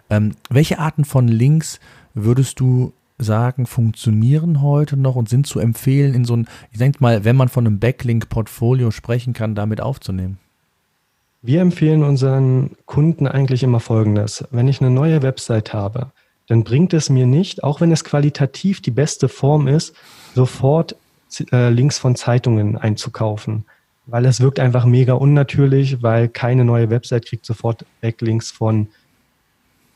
Ähm, 0.10 0.36
welche 0.50 0.80
Arten 0.80 1.04
von 1.04 1.28
Links 1.28 1.82
würdest 2.14 2.62
du 2.62 2.94
sagen, 3.24 3.66
funktionieren 3.66 4.62
heute 4.62 4.98
noch 4.98 5.16
und 5.16 5.30
sind 5.30 5.48
zu 5.48 5.60
empfehlen, 5.60 6.14
in 6.14 6.26
so 6.26 6.36
ein, 6.36 6.48
ich 6.72 6.78
denke 6.78 7.00
mal, 7.02 7.26
wenn 7.26 7.36
man 7.36 7.50
von 7.50 7.66
einem 7.66 7.80
Backlink-Portfolio 7.80 8.92
sprechen 8.92 9.34
kann, 9.34 9.56
damit 9.56 9.82
aufzunehmen? 9.82 10.38
Wir 11.42 11.62
empfehlen 11.62 12.04
unseren 12.04 12.72
Kunden 12.86 13.28
eigentlich 13.28 13.64
immer 13.64 13.82
Folgendes. 13.82 14.46
Wenn 14.52 14.68
ich 14.68 14.80
eine 14.80 14.92
neue 14.92 15.22
Website 15.24 15.74
habe, 15.74 16.12
dann 16.48 16.64
bringt 16.64 16.94
es 16.94 17.10
mir 17.10 17.26
nicht, 17.26 17.64
auch 17.64 17.82
wenn 17.82 17.92
es 17.92 18.04
qualitativ 18.04 18.82
die 18.82 18.92
beste 18.92 19.28
Form 19.28 19.68
ist, 19.68 19.94
sofort 20.36 20.96
äh, 21.52 21.70
Links 21.70 21.98
von 21.98 22.16
Zeitungen 22.16 22.78
einzukaufen. 22.78 23.66
Weil 24.06 24.26
es 24.26 24.42
wirkt 24.42 24.60
einfach 24.60 24.86
mega 24.86 25.14
unnatürlich, 25.14 26.02
weil 26.02 26.28
keine 26.30 26.66
neue 26.66 26.90
Website 26.90 27.26
kriegt 27.26 27.46
sofort 27.46 27.86
Backlinks 28.02 28.52
von 28.52 28.88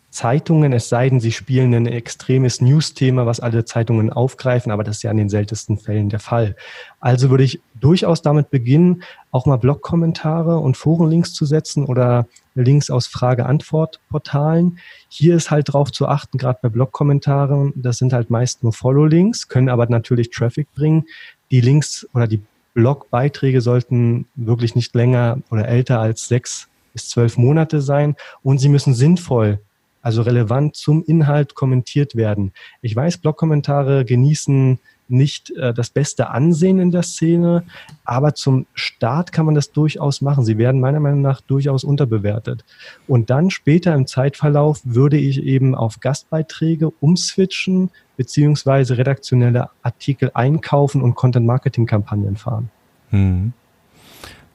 Zeitungen, 0.10 0.74
es 0.74 0.90
sei 0.90 1.10
denn, 1.10 1.20
sie 1.20 1.32
spielen 1.32 1.74
ein 1.74 1.86
extremes 1.86 2.62
News-Thema, 2.62 3.26
was 3.26 3.40
alle 3.40 3.66
Zeitungen 3.66 4.12
aufgreifen, 4.12 4.72
aber 4.72 4.84
das 4.84 4.98
ist 4.98 5.04
ja 5.04 5.12
in 5.12 5.18
den 5.18 5.30
seltensten 5.30 5.78
Fällen 5.78 6.10
der 6.10 6.20
Fall. 6.20 6.56
Also 7.00 7.30
würde 7.30 7.44
ich 7.44 7.60
durchaus 7.80 8.22
damit 8.22 8.50
beginnen, 8.50 9.04
auch 9.32 9.46
mal 9.46 9.58
Blog-Kommentare 9.58 10.58
und 10.58 10.78
Forenlinks 10.78 11.34
zu 11.34 11.46
setzen 11.46 11.86
oder 11.86 12.26
Links 12.56 12.90
aus 12.90 13.06
Frage-Antwort-Portalen. 13.08 14.80
Hier 15.10 15.36
ist 15.36 15.52
halt 15.52 15.74
drauf 15.74 15.92
zu 15.92 16.08
achten, 16.08 16.38
gerade 16.38 16.60
bei 16.62 16.70
Blog-Kommentaren, 16.70 17.74
das 17.76 17.98
sind 17.98 18.14
halt 18.14 18.30
meist 18.30 18.64
nur 18.64 18.74
Follow-Links, 18.74 19.50
können 19.50 19.70
aber 19.70 19.86
natürlich 19.88 20.32
Traffic 20.32 20.74
bringen. 20.74 21.06
Die 21.52 21.62
Links 21.62 22.08
oder 22.14 22.28
die 22.28 22.42
Blogbeiträge 22.74 23.62
sollten 23.62 24.26
wirklich 24.36 24.76
nicht 24.76 24.96
länger 24.96 25.40
oder 25.52 25.68
älter 25.68 26.00
als 26.00 26.28
sechs 26.28 26.70
bis 26.94 27.10
zwölf 27.10 27.38
Monate 27.38 27.82
sein 27.82 28.16
und 28.42 28.60
sie 28.60 28.70
müssen 28.70 28.94
sinnvoll 28.94 29.60
also 30.08 30.22
relevant 30.22 30.78
zum 30.78 31.04
Inhalt 31.04 31.54
kommentiert 31.54 32.16
werden. 32.16 32.54
Ich 32.82 32.96
weiß, 32.96 33.18
Blogkommentare 33.18 34.06
genießen 34.06 34.80
nicht 35.10 35.52
äh, 35.52 35.74
das 35.74 35.90
beste 35.90 36.30
Ansehen 36.30 36.80
in 36.80 36.92
der 36.92 37.04
Szene, 37.04 37.64
aber 38.06 38.34
zum 38.34 38.68
Start 38.74 39.34
kann 39.34 39.46
man 39.46 39.54
das 39.54 39.74
durchaus 39.74 40.22
machen. 40.22 40.46
Sie 40.46 40.58
werden 40.58 40.80
meiner 40.80 41.02
Meinung 41.02 41.22
nach 41.22 41.42
durchaus 41.42 41.84
unterbewertet. 41.84 42.64
Und 43.06 43.30
dann 43.30 43.50
später 43.50 43.94
im 43.96 44.08
Zeitverlauf 44.08 44.80
würde 44.86 45.18
ich 45.18 45.44
eben 45.44 45.76
auf 45.76 46.00
Gastbeiträge 46.00 46.90
umswitchen, 47.02 47.90
beziehungsweise 48.16 48.98
redaktionelle 48.98 49.72
Artikel 49.82 50.32
einkaufen 50.34 51.02
und 51.02 51.16
Content-Marketing-Kampagnen 51.16 52.38
fahren. 52.38 52.70
Hm. 53.10 53.52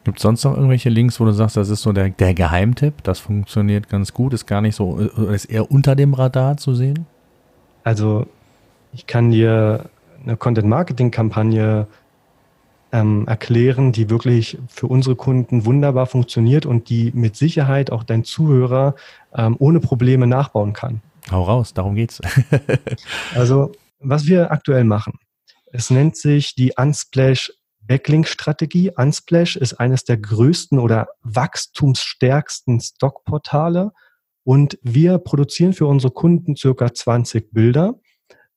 Gibt 0.04 0.18
es 0.18 0.22
sonst 0.22 0.44
noch 0.44 0.54
irgendwelche 0.54 0.88
Links, 0.88 1.20
wo 1.20 1.24
du 1.24 1.32
sagst, 1.32 1.56
das 1.56 1.68
ist 1.68 1.82
so 1.82 1.92
der, 1.92 2.10
der 2.10 2.34
Geheimtipp, 2.34 3.02
das 3.04 3.20
funktioniert 3.20 3.88
ganz 3.88 4.12
gut, 4.12 4.32
ist 4.32 4.46
gar 4.46 4.60
nicht 4.60 4.74
so, 4.74 4.98
äh, 5.00 5.34
ist 5.34 5.44
eher 5.44 5.70
unter 5.70 5.94
dem 5.94 6.14
Radar 6.14 6.56
zu 6.56 6.74
sehen? 6.74 7.06
Also 7.84 8.26
ich 8.92 9.06
kann 9.06 9.30
dir 9.30 9.86
eine 10.24 10.36
Content-Marketing-Kampagne 10.36 11.86
ähm, 12.92 13.26
erklären, 13.26 13.92
die 13.92 14.10
wirklich 14.10 14.58
für 14.68 14.86
unsere 14.86 15.16
Kunden 15.16 15.64
wunderbar 15.64 16.06
funktioniert 16.06 16.66
und 16.66 16.88
die 16.88 17.10
mit 17.14 17.36
Sicherheit 17.36 17.90
auch 17.90 18.04
dein 18.04 18.24
Zuhörer 18.24 18.94
ähm, 19.34 19.56
ohne 19.58 19.80
Probleme 19.80 20.26
nachbauen 20.26 20.72
kann. 20.72 21.00
Hau 21.30 21.42
raus, 21.44 21.74
darum 21.74 21.94
geht's. 21.94 22.20
also, 23.34 23.72
was 24.00 24.26
wir 24.26 24.50
aktuell 24.50 24.84
machen, 24.84 25.18
es 25.72 25.90
nennt 25.90 26.16
sich 26.16 26.54
die 26.54 26.72
Unsplash 26.76 27.52
Backlink-Strategie. 27.86 28.92
Unsplash 28.96 29.56
ist 29.56 29.74
eines 29.74 30.04
der 30.04 30.16
größten 30.16 30.78
oder 30.78 31.08
wachstumsstärksten 31.22 32.80
Stockportale 32.80 33.92
und 34.44 34.78
wir 34.82 35.18
produzieren 35.18 35.72
für 35.72 35.86
unsere 35.86 36.12
Kunden 36.12 36.56
circa 36.56 36.92
20 36.92 37.52
Bilder. 37.52 37.94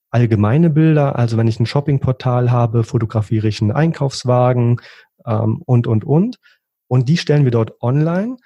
Allgemeine 0.10 0.70
Bilder, 0.70 1.18
also 1.18 1.38
wenn 1.38 1.48
ich 1.48 1.60
ein 1.60 1.66
Shoppingportal 1.66 2.52
habe, 2.52 2.84
fotografiere 2.84 3.48
ich 3.48 3.62
einen 3.62 3.72
Einkaufswagen 3.72 4.82
ähm, 5.26 5.62
und, 5.66 5.88
und, 5.88 6.06
und. 6.06 6.40
Und 6.88 7.10
die 7.10 7.18
stellen 7.18 7.44
wir 7.44 7.52
dort 7.52 7.82
online 7.82 8.38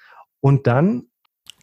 und 0.42 0.68
dann 0.68 1.04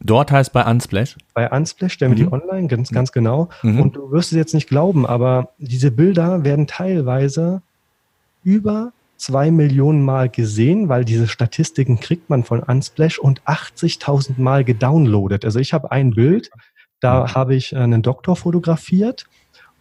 Dort 0.00 0.30
heißt 0.30 0.52
bei 0.52 0.70
Unsplash? 0.70 1.16
Bei 1.32 1.50
Unsplash 1.50 1.94
stellen 1.94 2.12
wir 2.12 2.16
die 2.16 2.26
mhm. 2.26 2.34
online, 2.34 2.68
ganz, 2.68 2.90
ganz 2.90 3.12
genau. 3.12 3.48
Mhm. 3.62 3.80
Und 3.80 3.96
du 3.96 4.10
wirst 4.10 4.30
es 4.30 4.36
jetzt 4.36 4.52
nicht 4.52 4.68
glauben, 4.68 5.06
aber 5.06 5.54
diese 5.56 5.90
Bilder 5.90 6.44
werden 6.44 6.66
teilweise 6.66 7.62
über 8.44 8.92
zwei 9.16 9.50
Millionen 9.50 10.04
Mal 10.04 10.28
gesehen, 10.28 10.88
weil 10.88 11.04
diese 11.04 11.28
Statistiken 11.28 12.00
kriegt 12.00 12.30
man 12.30 12.44
von 12.44 12.60
Unsplash 12.60 13.18
und 13.18 13.42
80.000 13.42 14.40
Mal 14.40 14.64
gedownloadet. 14.64 15.44
Also 15.44 15.58
ich 15.58 15.72
habe 15.72 15.92
ein 15.92 16.10
Bild, 16.10 16.50
da 17.00 17.24
mhm. 17.24 17.34
habe 17.34 17.54
ich 17.54 17.76
einen 17.76 18.02
Doktor 18.02 18.36
fotografiert 18.36 19.26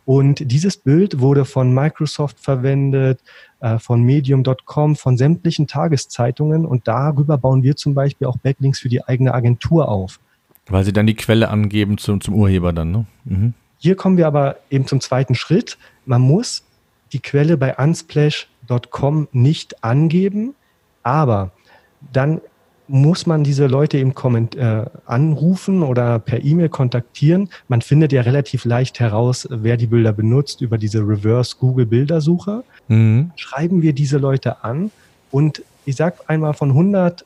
und 0.06 0.52
dieses 0.52 0.78
Bild 0.78 1.20
wurde 1.20 1.46
von 1.46 1.74
Microsoft 1.74 2.40
verwendet, 2.40 3.22
äh, 3.60 3.80
von 3.80 4.04
medium.com, 4.04 4.96
von 4.96 5.18
sämtlichen 5.18 5.68
Tageszeitungen 5.68 6.66
und 6.66 6.88
darüber 6.88 7.38
bauen 7.38 7.64
wir 7.64 7.76
zum 7.76 7.96
Beispiel 7.96 8.28
auch 8.28 8.38
Backlinks 8.38 8.80
für 8.80 8.90
die 8.90 9.04
eigene 9.04 9.34
Agentur 9.34 9.90
auf. 9.90 10.20
Weil 10.68 10.84
sie 10.84 10.94
dann 10.94 11.08
die 11.08 11.16
Quelle 11.16 11.50
angeben 11.50 11.98
zum, 11.98 12.22
zum 12.22 12.36
Urheber 12.36 12.74
dann, 12.74 12.92
ne? 12.92 13.06
Mhm. 13.26 13.54
Hier 13.78 13.96
kommen 13.96 14.18
wir 14.18 14.26
aber 14.26 14.58
eben 14.70 14.88
zum 14.88 15.02
zweiten 15.02 15.36
Schritt. 15.36 15.78
Man 16.06 16.22
muss 16.22 16.64
die 17.12 17.20
Quelle 17.20 17.58
bei 17.58 17.78
unsplash.com 18.70 19.28
nicht 19.32 19.84
angeben, 19.84 20.56
aber 21.04 21.52
dann 22.12 22.42
muss 22.88 23.26
man 23.26 23.44
diese 23.44 23.66
Leute 23.66 23.98
eben 23.98 24.14
äh, 24.56 24.86
anrufen 25.06 25.82
oder 25.82 26.20
per 26.20 26.44
E-Mail 26.44 26.70
kontaktieren. 26.70 27.50
Man 27.68 27.82
findet 27.82 28.12
ja 28.12 28.22
relativ 28.22 28.64
leicht 28.64 29.00
heraus, 29.00 29.48
wer 29.50 29.76
die 29.76 29.88
Bilder 29.88 30.14
benutzt 30.14 30.62
über 30.62 30.78
diese 30.78 31.00
Reverse 31.00 31.56
Google 31.60 31.88
Bildersuche. 31.88 32.64
Mhm. 32.88 33.32
Schreiben 33.38 33.82
wir 33.82 33.94
diese 33.94 34.20
Leute 34.20 34.64
an 34.64 34.92
und 35.32 35.64
ich 35.86 35.96
sage 35.96 36.18
einmal 36.28 36.54
von 36.54 36.70
100 36.70 37.26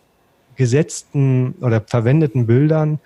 gesetzten 0.55 1.55
oder 1.62 1.81
verwendeten 1.81 2.48
Bildern 2.48 3.00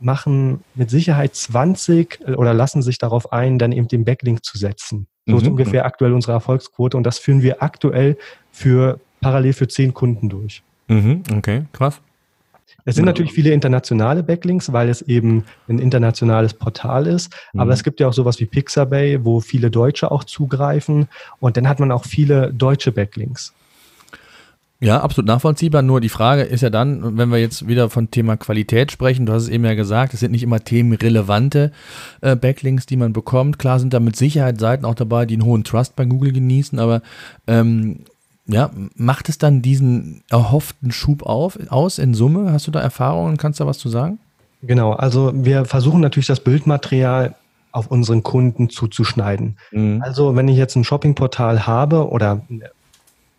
machen 0.00 0.64
mit 0.74 0.90
Sicherheit 0.90 1.34
20 1.34 2.20
äh, 2.26 2.32
oder 2.32 2.54
lassen 2.54 2.80
sich 2.80 2.96
darauf 2.96 3.32
ein, 3.32 3.58
dann 3.58 3.72
eben 3.72 3.88
den 3.88 4.04
Backlink 4.04 4.44
zu 4.44 4.56
setzen. 4.56 5.08
So 5.26 5.36
ist 5.36 5.44
mhm. 5.44 5.50
ungefähr 5.50 5.84
aktuell 5.84 6.12
unsere 6.12 6.32
Erfolgsquote 6.32 6.96
und 6.96 7.04
das 7.04 7.18
führen 7.18 7.42
wir 7.42 7.62
aktuell 7.62 8.16
für 8.50 8.98
parallel 9.20 9.52
für 9.52 9.68
zehn 9.68 9.94
Kunden 9.94 10.28
durch. 10.28 10.62
Mhm. 10.88 11.22
Okay, 11.36 11.64
krass. 11.72 12.00
Es 12.84 12.96
sind 12.96 13.04
natürlich 13.04 13.32
viele 13.32 13.50
internationale 13.50 14.24
Backlinks, 14.24 14.72
weil 14.72 14.88
es 14.88 15.02
eben 15.02 15.44
ein 15.68 15.78
internationales 15.78 16.54
Portal 16.54 17.06
ist. 17.06 17.32
Aber 17.54 17.66
mhm. 17.66 17.70
es 17.72 17.84
gibt 17.84 18.00
ja 18.00 18.08
auch 18.08 18.12
sowas 18.12 18.40
wie 18.40 18.46
Pixabay, 18.46 19.24
wo 19.24 19.40
viele 19.40 19.70
Deutsche 19.70 20.10
auch 20.10 20.24
zugreifen. 20.24 21.08
Und 21.38 21.56
dann 21.56 21.68
hat 21.68 21.78
man 21.78 21.92
auch 21.92 22.04
viele 22.04 22.52
deutsche 22.52 22.90
Backlinks. 22.90 23.54
Ja, 24.82 25.00
absolut 25.00 25.28
nachvollziehbar. 25.28 25.82
Nur 25.82 26.00
die 26.00 26.08
Frage 26.08 26.42
ist 26.42 26.60
ja 26.60 26.68
dann, 26.68 27.16
wenn 27.16 27.30
wir 27.30 27.38
jetzt 27.38 27.68
wieder 27.68 27.88
von 27.88 28.10
Thema 28.10 28.36
Qualität 28.36 28.90
sprechen, 28.90 29.26
du 29.26 29.32
hast 29.32 29.44
es 29.44 29.48
eben 29.48 29.64
ja 29.64 29.74
gesagt, 29.74 30.12
es 30.12 30.18
sind 30.18 30.32
nicht 30.32 30.42
immer 30.42 30.58
themenrelevante 30.58 31.70
äh, 32.20 32.34
Backlinks, 32.34 32.84
die 32.86 32.96
man 32.96 33.12
bekommt. 33.12 33.60
Klar 33.60 33.78
sind 33.78 33.94
da 33.94 34.00
mit 34.00 34.16
Sicherheit 34.16 34.58
Seiten 34.58 34.84
auch 34.84 34.96
dabei, 34.96 35.24
die 35.24 35.34
einen 35.34 35.44
hohen 35.44 35.62
Trust 35.62 35.94
bei 35.94 36.04
Google 36.04 36.32
genießen, 36.32 36.80
aber 36.80 37.00
ähm, 37.46 38.00
ja, 38.46 38.70
macht 38.96 39.28
es 39.28 39.38
dann 39.38 39.62
diesen 39.62 40.24
erhofften 40.28 40.90
Schub 40.90 41.22
auf, 41.22 41.60
aus 41.68 41.98
in 41.98 42.12
Summe? 42.12 42.52
Hast 42.52 42.66
du 42.66 42.72
da 42.72 42.80
Erfahrungen? 42.80 43.36
Kannst 43.36 43.60
du 43.60 43.64
da 43.64 43.68
was 43.68 43.78
zu 43.78 43.88
sagen? 43.88 44.18
Genau, 44.62 44.94
also 44.94 45.30
wir 45.32 45.64
versuchen 45.64 46.00
natürlich 46.00 46.26
das 46.26 46.40
Bildmaterial 46.40 47.36
auf 47.70 47.86
unseren 47.86 48.24
Kunden 48.24 48.68
zuzuschneiden. 48.68 49.58
Mhm. 49.70 50.02
Also 50.02 50.34
wenn 50.34 50.48
ich 50.48 50.56
jetzt 50.56 50.74
ein 50.74 50.82
Shoppingportal 50.82 51.68
habe 51.68 52.08
oder 52.08 52.42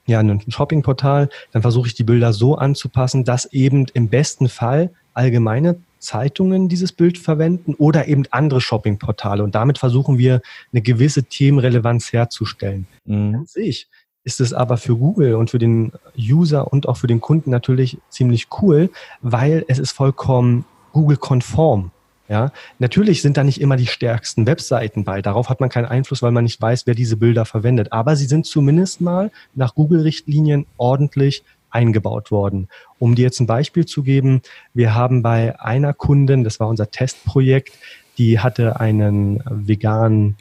ja, 0.05 0.19
ein 0.19 0.41
Shoppingportal, 0.47 1.29
dann 1.51 1.61
versuche 1.61 1.87
ich 1.87 1.95
die 1.95 2.03
Bilder 2.03 2.33
so 2.33 2.55
anzupassen, 2.55 3.23
dass 3.23 3.45
eben 3.45 3.85
im 3.93 4.09
besten 4.09 4.49
Fall 4.49 4.91
allgemeine 5.13 5.77
Zeitungen 5.99 6.67
dieses 6.67 6.91
Bild 6.91 7.17
verwenden 7.17 7.73
oder 7.75 8.07
eben 8.07 8.25
andere 8.31 8.59
Shoppingportale. 8.59 9.43
Und 9.43 9.55
damit 9.55 9.77
versuchen 9.77 10.17
wir 10.17 10.41
eine 10.71 10.81
gewisse 10.81 11.23
Themenrelevanz 11.23 12.11
herzustellen. 12.11 12.87
Mhm. 13.05 13.35
An 13.35 13.45
sich 13.45 13.87
ist 14.25 14.41
es 14.41 14.53
aber 14.53 14.77
für 14.77 14.97
Google 14.97 15.35
und 15.35 15.49
für 15.49 15.59
den 15.59 15.91
User 16.17 16.71
und 16.71 16.87
auch 16.87 16.97
für 16.97 17.07
den 17.07 17.21
Kunden 17.21 17.49
natürlich 17.49 17.97
ziemlich 18.09 18.47
cool, 18.61 18.89
weil 19.21 19.65
es 19.67 19.79
ist 19.79 19.91
vollkommen 19.91 20.65
Google-konform. 20.91 21.91
Ja, 22.29 22.51
natürlich 22.79 23.21
sind 23.21 23.35
da 23.35 23.43
nicht 23.43 23.59
immer 23.59 23.75
die 23.75 23.87
stärksten 23.87 24.47
Webseiten 24.47 25.03
bei. 25.03 25.21
Darauf 25.21 25.49
hat 25.49 25.59
man 25.59 25.69
keinen 25.69 25.85
Einfluss, 25.85 26.21
weil 26.21 26.31
man 26.31 26.45
nicht 26.45 26.61
weiß, 26.61 26.87
wer 26.87 26.95
diese 26.95 27.17
Bilder 27.17 27.45
verwendet. 27.45 27.91
Aber 27.91 28.15
sie 28.15 28.25
sind 28.25 28.45
zumindest 28.45 29.01
mal 29.01 29.29
nach 29.55 29.75
Google-Richtlinien 29.75 30.65
ordentlich 30.77 31.43
eingebaut 31.69 32.31
worden. 32.31 32.69
Um 32.99 33.15
dir 33.15 33.23
jetzt 33.23 33.41
ein 33.41 33.47
Beispiel 33.47 33.85
zu 33.85 34.03
geben, 34.03 34.41
wir 34.73 34.95
haben 34.95 35.21
bei 35.21 35.59
einer 35.59 35.93
Kundin, 35.93 36.43
das 36.43 36.59
war 36.59 36.69
unser 36.69 36.91
Testprojekt, 36.91 37.73
die 38.17 38.39
hatte 38.39 38.79
einen 38.79 39.43
veganen 39.45 40.37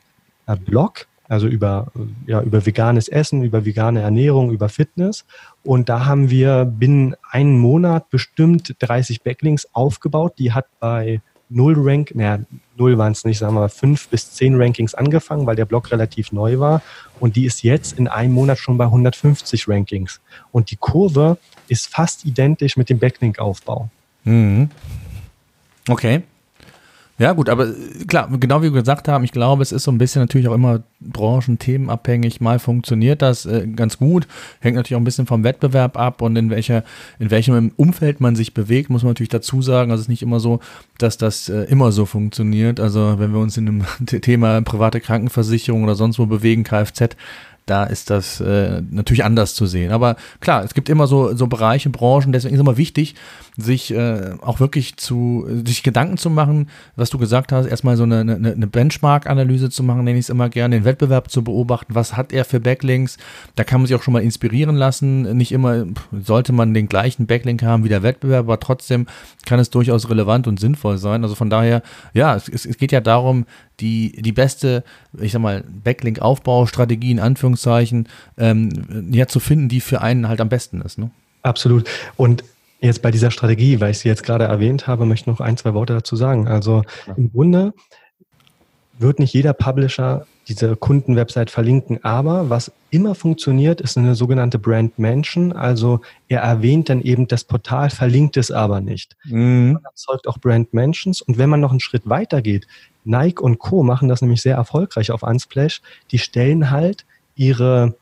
äh, 0.46 0.57
Blog, 0.57 1.07
also 1.28 1.46
über, 1.46 1.90
ja, 2.26 2.42
über 2.42 2.66
veganes 2.66 3.09
Essen, 3.09 3.42
über 3.42 3.64
vegane 3.64 4.02
Ernährung, 4.02 4.52
über 4.52 4.68
Fitness. 4.68 5.24
Und 5.64 5.88
da 5.88 6.04
haben 6.04 6.28
wir 6.28 6.66
binnen 6.66 7.16
einen 7.30 7.59
Monat 7.59 8.11
bestimmt 8.11 8.76
30 8.80 9.22
Backlinks 9.22 9.66
aufgebaut. 9.72 10.35
Die 10.38 10.52
hat 10.52 10.66
bei 10.78 11.22
null 11.54 11.74
Rank, 11.76 12.14
naja, 12.14 12.40
null 12.76 12.98
waren 12.98 13.12
es 13.12 13.24
nicht, 13.24 13.38
sagen 13.38 13.54
wir 13.54 13.60
mal 13.60 13.68
fünf 13.68 14.08
bis 14.08 14.32
zehn 14.32 14.60
Rankings 14.60 14.94
angefangen, 14.94 15.46
weil 15.46 15.56
der 15.56 15.64
Blog 15.64 15.90
relativ 15.90 16.32
neu 16.32 16.58
war. 16.58 16.82
Und 17.20 17.36
die 17.36 17.44
ist 17.44 17.62
jetzt 17.62 17.98
in 17.98 18.08
einem 18.08 18.32
Monat 18.32 18.58
schon 18.58 18.78
bei 18.78 18.84
150 18.84 19.68
Rankings. 19.68 20.20
Und 20.50 20.70
die 20.70 20.76
Kurve 20.76 21.38
ist 21.68 21.88
fast 21.88 22.24
identisch 22.24 22.76
mit 22.76 22.90
dem 22.90 22.98
Backlink-Aufbau. 22.98 23.88
Mhm. 24.24 24.70
Okay. 25.88 26.22
Ja, 27.18 27.33
gut, 27.35 27.48
aber 27.48 27.68
äh, 27.68 28.05
klar, 28.07 28.29
genau 28.40 28.62
wie 28.62 28.72
wir 28.72 28.81
gesagt 28.81 29.07
haben, 29.07 29.22
ich 29.22 29.33
glaube, 29.33 29.62
es 29.62 29.70
ist 29.70 29.85
so 29.85 29.92
ein 29.92 29.98
bisschen 29.98 30.22
natürlich 30.22 30.48
auch 30.48 30.55
immer 30.55 30.83
branchenthemenabhängig. 31.01 32.40
Mal 32.40 32.59
funktioniert 32.59 33.22
das 33.22 33.44
äh, 33.44 33.66
ganz 33.66 33.98
gut, 33.98 34.27
hängt 34.61 34.77
natürlich 34.77 34.96
auch 34.96 35.01
ein 35.01 35.05
bisschen 35.05 35.27
vom 35.27 35.44
Wettbewerb 35.44 35.98
ab 35.98 36.22
und 36.22 36.37
in 36.37 36.51
welcher, 36.51 36.85
in 37.18 37.31
welchem 37.31 37.72
Umfeld 37.77 38.20
man 38.20 38.35
sich 38.35 38.55
bewegt, 38.55 38.88
muss 38.88 39.03
man 39.03 39.11
natürlich 39.11 39.29
dazu 39.29 39.61
sagen. 39.61 39.90
Also 39.90 40.01
es 40.01 40.07
ist 40.07 40.11
nicht 40.11 40.22
immer 40.22 40.40
so, 40.40 40.61
dass 40.98 41.18
das 41.18 41.48
äh, 41.48 41.64
immer 41.64 41.92
so 41.92 42.07
funktioniert. 42.07 42.81
Also 42.81 43.18
wenn 43.18 43.33
wir 43.33 43.40
uns 43.40 43.57
in 43.57 43.68
einem 43.68 43.85
Thema 44.07 44.62
private 44.62 45.01
Krankenversicherung 45.01 45.85
oder 45.85 45.94
sonst 45.94 46.18
wo 46.18 46.27
bewegen, 46.27 46.64
Kfz, 46.64 47.16
da 47.66 47.85
ist 47.85 48.11
das 48.11 48.40
äh, 48.40 48.83
natürlich 48.90 49.25
anders 49.25 49.55
zu 49.55 49.66
sehen. 49.66 49.92
Aber 49.92 50.16
klar, 50.40 50.64
es 50.64 50.75
gibt 50.75 50.88
immer 50.88 51.07
so, 51.07 51.35
so 51.35 51.46
Bereiche, 51.46 51.90
Branchen, 51.90 52.33
deswegen 52.33 52.55
ist 52.55 52.61
es 52.61 52.66
immer 52.66 52.77
wichtig, 52.77 53.14
sich 53.56 53.92
äh, 53.92 54.32
auch 54.40 54.60
wirklich 54.60 54.96
zu, 54.96 55.46
sich 55.64 55.82
Gedanken 55.82 56.16
zu 56.16 56.30
machen, 56.30 56.68
was 56.96 57.10
du 57.10 57.18
gesagt 57.18 57.52
hast, 57.52 57.66
erstmal 57.66 57.96
so 57.96 58.04
eine, 58.04 58.20
eine, 58.20 58.34
eine 58.34 58.66
Benchmark-Analyse 58.66 59.68
zu 59.68 59.82
machen, 59.82 60.04
nenne 60.04 60.18
ich 60.18 60.26
es 60.26 60.30
immer 60.30 60.48
gerne, 60.48 60.76
den 60.76 60.84
Wettbewerb 60.84 61.30
zu 61.30 61.44
beobachten, 61.44 61.94
was 61.94 62.16
hat 62.16 62.32
er 62.32 62.44
für 62.44 62.60
Backlinks, 62.60 63.18
da 63.56 63.64
kann 63.64 63.80
man 63.80 63.86
sich 63.86 63.96
auch 63.96 64.02
schon 64.02 64.14
mal 64.14 64.22
inspirieren 64.22 64.76
lassen, 64.76 65.36
nicht 65.36 65.52
immer 65.52 65.84
sollte 66.12 66.52
man 66.52 66.72
den 66.72 66.88
gleichen 66.88 67.26
Backlink 67.26 67.62
haben 67.62 67.84
wie 67.84 67.90
der 67.90 68.02
Wettbewerb, 68.02 68.46
aber 68.46 68.58
trotzdem 68.58 69.06
kann 69.44 69.60
es 69.60 69.68
durchaus 69.68 70.08
relevant 70.08 70.46
und 70.46 70.58
sinnvoll 70.58 70.96
sein, 70.96 71.22
also 71.22 71.34
von 71.34 71.50
daher, 71.50 71.82
ja, 72.14 72.34
es, 72.34 72.48
es 72.48 72.78
geht 72.78 72.92
ja 72.92 73.00
darum, 73.00 73.44
die, 73.80 74.12
die 74.22 74.32
beste, 74.32 74.84
ich 75.20 75.32
sag 75.32 75.42
mal, 75.42 75.64
Backlink-Aufbaustrategie 75.84 77.10
in 77.10 77.20
Anführungszeichen, 77.20 78.08
ähm, 78.38 79.10
ja, 79.12 79.26
zu 79.26 79.40
finden, 79.40 79.68
die 79.68 79.80
für 79.80 80.00
einen 80.00 80.28
halt 80.28 80.40
am 80.40 80.48
besten 80.48 80.80
ist. 80.80 80.98
Ne? 80.98 81.10
Absolut. 81.42 81.88
Und 82.16 82.44
Jetzt 82.83 83.01
bei 83.01 83.12
dieser 83.12 83.31
Strategie, 83.31 83.81
weil 83.81 83.92
ich 83.92 84.01
sie 84.01 84.09
jetzt 84.09 84.25
gerade 84.25 84.45
erwähnt 84.45 84.88
habe, 84.88 85.07
möchte 85.07 85.31
ich 85.31 85.38
noch 85.38 85.40
ein, 85.40 85.57
zwei 85.57 85.73
Worte 85.73 85.95
dazu 85.95 86.16
sagen. 86.16 86.49
Also 86.49 86.83
ja. 87.07 87.14
im 87.14 87.31
Grunde 87.31 87.73
wird 88.99 89.21
nicht 89.21 89.33
jeder 89.33 89.53
Publisher 89.53 90.27
diese 90.49 90.75
Kundenwebsite 90.75 91.51
verlinken, 91.51 92.03
aber 92.03 92.51
was 92.51 92.73
immer 92.90 93.14
funktioniert, 93.14 93.81
ist 93.81 93.97
eine 93.97 94.16
sogenannte 94.16 94.59
Brand 94.59 94.99
Mention. 94.99 95.53
Also 95.53 96.01
er 96.27 96.40
erwähnt 96.40 96.88
dann 96.88 97.01
eben 97.01 97.29
das 97.29 97.45
Portal, 97.45 97.90
verlinkt 97.90 98.37
es 98.37 98.51
aber 98.51 98.81
nicht. 98.81 99.16
Mhm. 99.25 99.75
Man 99.75 99.85
erzeugt 99.85 100.27
auch 100.27 100.38
Brand 100.38 100.75
Mentions 100.75 101.23
und 101.23 101.38
wenn 101.38 101.49
man 101.49 101.61
noch 101.61 101.71
einen 101.71 101.79
Schritt 101.79 102.09
weiter 102.09 102.42
geht, 102.42 102.66
Nike 103.05 103.40
und 103.40 103.61
Co. 103.61 103.85
machen 103.85 104.09
das 104.09 104.23
nämlich 104.23 104.42
sehr 104.42 104.57
erfolgreich 104.57 105.12
auf 105.12 105.23
Unsplash. 105.23 105.81
Die 106.11 106.18
stellen 106.18 106.73
halt 106.73 107.05
ihre, 107.37 107.95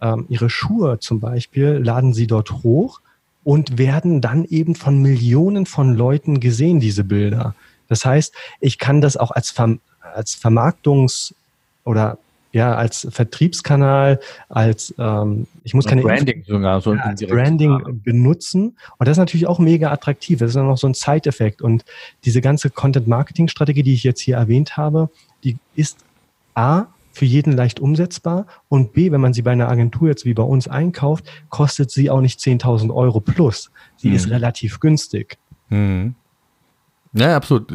ähm, 0.00 0.26
ihre 0.28 0.48
Schuhe 0.48 1.00
zum 1.00 1.18
Beispiel, 1.18 1.80
laden 1.82 2.14
sie 2.14 2.28
dort 2.28 2.62
hoch 2.62 3.00
und 3.44 3.78
werden 3.78 4.20
dann 4.20 4.44
eben 4.44 4.74
von 4.74 5.00
Millionen 5.00 5.66
von 5.66 5.94
Leuten 5.94 6.40
gesehen, 6.40 6.80
diese 6.80 7.04
Bilder. 7.04 7.54
Das 7.88 8.04
heißt, 8.04 8.34
ich 8.60 8.78
kann 8.78 9.00
das 9.00 9.16
auch 9.16 9.30
als, 9.30 9.50
Ver 9.50 9.78
als 10.00 10.36
Vermarktungs- 10.36 11.34
oder 11.84 12.18
ja, 12.52 12.74
als 12.74 13.06
Vertriebskanal, 13.10 14.20
als 14.48 14.94
ähm, 14.98 15.46
ich 15.64 15.74
muss 15.74 15.84
keine 15.84 16.02
Branding 16.02 16.38
Info 16.38 16.52
sogar 16.52 16.80
so 16.80 16.94
ja, 16.94 17.14
Branding 17.28 18.00
benutzen. 18.02 18.76
Und 18.96 19.06
das 19.06 19.12
ist 19.12 19.18
natürlich 19.18 19.46
auch 19.46 19.58
mega 19.58 19.92
attraktiv. 19.92 20.38
Das 20.38 20.48
ist 20.48 20.56
dann 20.56 20.66
noch 20.66 20.78
so 20.78 20.86
ein 20.86 20.94
Side-Effekt. 20.94 21.60
Und 21.60 21.84
diese 22.24 22.40
ganze 22.40 22.70
Content-Marketing-Strategie, 22.70 23.82
die 23.82 23.94
ich 23.94 24.02
jetzt 24.02 24.20
hier 24.20 24.36
erwähnt 24.36 24.76
habe, 24.76 25.10
die 25.44 25.56
ist 25.76 25.98
A, 26.54 26.86
für 27.18 27.24
jeden 27.24 27.52
leicht 27.52 27.80
umsetzbar 27.80 28.46
und 28.68 28.92
B, 28.92 29.10
wenn 29.10 29.20
man 29.20 29.32
sie 29.32 29.42
bei 29.42 29.50
einer 29.50 29.68
Agentur 29.68 30.08
jetzt 30.08 30.24
wie 30.24 30.34
bei 30.34 30.44
uns 30.44 30.68
einkauft, 30.68 31.26
kostet 31.48 31.90
sie 31.90 32.10
auch 32.10 32.20
nicht 32.20 32.38
10.000 32.38 32.94
Euro 32.94 33.20
plus. 33.20 33.72
Sie 33.96 34.10
mhm. 34.10 34.14
ist 34.14 34.30
relativ 34.30 34.78
günstig. 34.78 35.36
Mhm. 35.68 36.14
Ja, 37.14 37.36
absolut. 37.36 37.72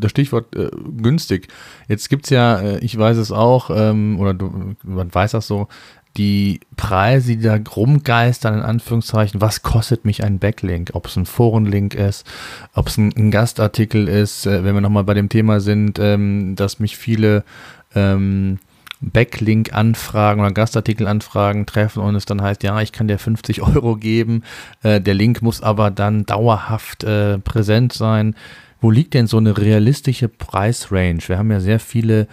Das 0.00 0.12
Stichwort 0.12 0.56
äh, 0.56 0.70
günstig. 0.96 1.48
Jetzt 1.88 2.08
gibt 2.08 2.24
es 2.24 2.30
ja, 2.30 2.58
äh, 2.60 2.78
ich 2.78 2.96
weiß 2.96 3.18
es 3.18 3.32
auch, 3.32 3.70
ähm, 3.70 4.18
oder 4.18 4.32
du, 4.32 4.74
man 4.82 5.12
weiß 5.12 5.32
das 5.32 5.46
so, 5.46 5.68
die 6.16 6.60
Preise, 6.76 7.36
die 7.36 7.42
da 7.42 7.58
rumgeistern, 7.76 8.54
in 8.54 8.60
Anführungszeichen, 8.62 9.40
was 9.42 9.62
kostet 9.62 10.06
mich 10.06 10.24
ein 10.24 10.38
Backlink? 10.38 10.90
Ob 10.94 11.06
es 11.06 11.16
ein 11.16 11.26
Forenlink 11.26 11.94
ist, 11.94 12.26
ob 12.74 12.88
es 12.88 12.96
ein, 12.96 13.12
ein, 13.14 13.30
Gastartikel 13.30 14.08
ist, 14.08 14.46
äh, 14.46 14.64
wenn 14.64 14.74
wir 14.74 14.80
nochmal 14.80 15.04
bei 15.04 15.14
dem 15.14 15.28
Thema 15.28 15.60
sind, 15.60 15.98
ähm, 15.98 16.56
dass 16.56 16.80
mich 16.80 16.96
viele 16.96 17.44
ähm, 17.94 18.58
Backlink-Anfragen 19.00 20.40
oder 20.40 20.52
Gastartikel-Anfragen 20.52 21.66
treffen 21.66 22.02
und 22.02 22.14
es 22.14 22.26
dann 22.26 22.42
heißt, 22.42 22.62
ja, 22.62 22.80
ich 22.80 22.92
kann 22.92 23.08
dir 23.08 23.18
50 23.18 23.62
Euro 23.74 23.96
geben, 23.96 24.42
äh, 24.82 25.00
der 25.00 25.14
Link 25.14 25.42
muss 25.42 25.62
aber 25.62 25.90
dann 25.90 26.26
dauerhaft 26.26 27.04
äh, 27.04 27.38
präsent 27.38 27.92
sein. 27.92 28.34
Wo 28.80 28.90
liegt 28.90 29.14
denn 29.14 29.26
so 29.26 29.36
eine 29.36 29.58
realistische 29.58 30.28
Preisrange? 30.28 31.20
Wir 31.26 31.38
haben 31.38 31.50
ja 31.50 31.60
sehr 31.60 31.80
viele 31.80 32.28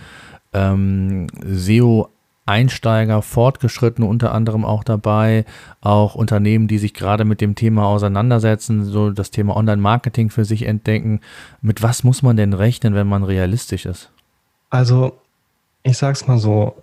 ähm, 0.54 1.28
SEO 1.46 2.10
Einsteiger, 2.48 3.22
Fortgeschrittene 3.22 4.08
unter 4.08 4.34
anderem 4.34 4.64
auch 4.64 4.86
dabei, 4.86 5.44
auch 5.82 6.16
Unternehmen, 6.16 6.70
die 6.70 6.78
sich 6.78 6.94
gerade 6.94 7.26
mit 7.26 7.42
dem 7.42 7.56
Thema 7.56 7.86
auseinandersetzen, 7.86 8.86
so 8.86 9.12
das 9.12 9.32
Thema 9.32 9.58
Online-Marketing 9.58 10.30
für 10.30 10.46
sich 10.46 10.64
entdecken. 10.64 11.20
Mit 11.62 11.84
was 11.84 12.06
muss 12.06 12.24
man 12.24 12.38
denn 12.38 12.54
rechnen, 12.54 12.96
wenn 12.96 13.08
man 13.08 13.24
realistisch 13.24 13.86
ist? 13.86 14.12
Also, 14.70 15.18
ich 15.84 15.98
sage 15.98 16.14
es 16.14 16.28
mal 16.28 16.38
so, 16.38 16.76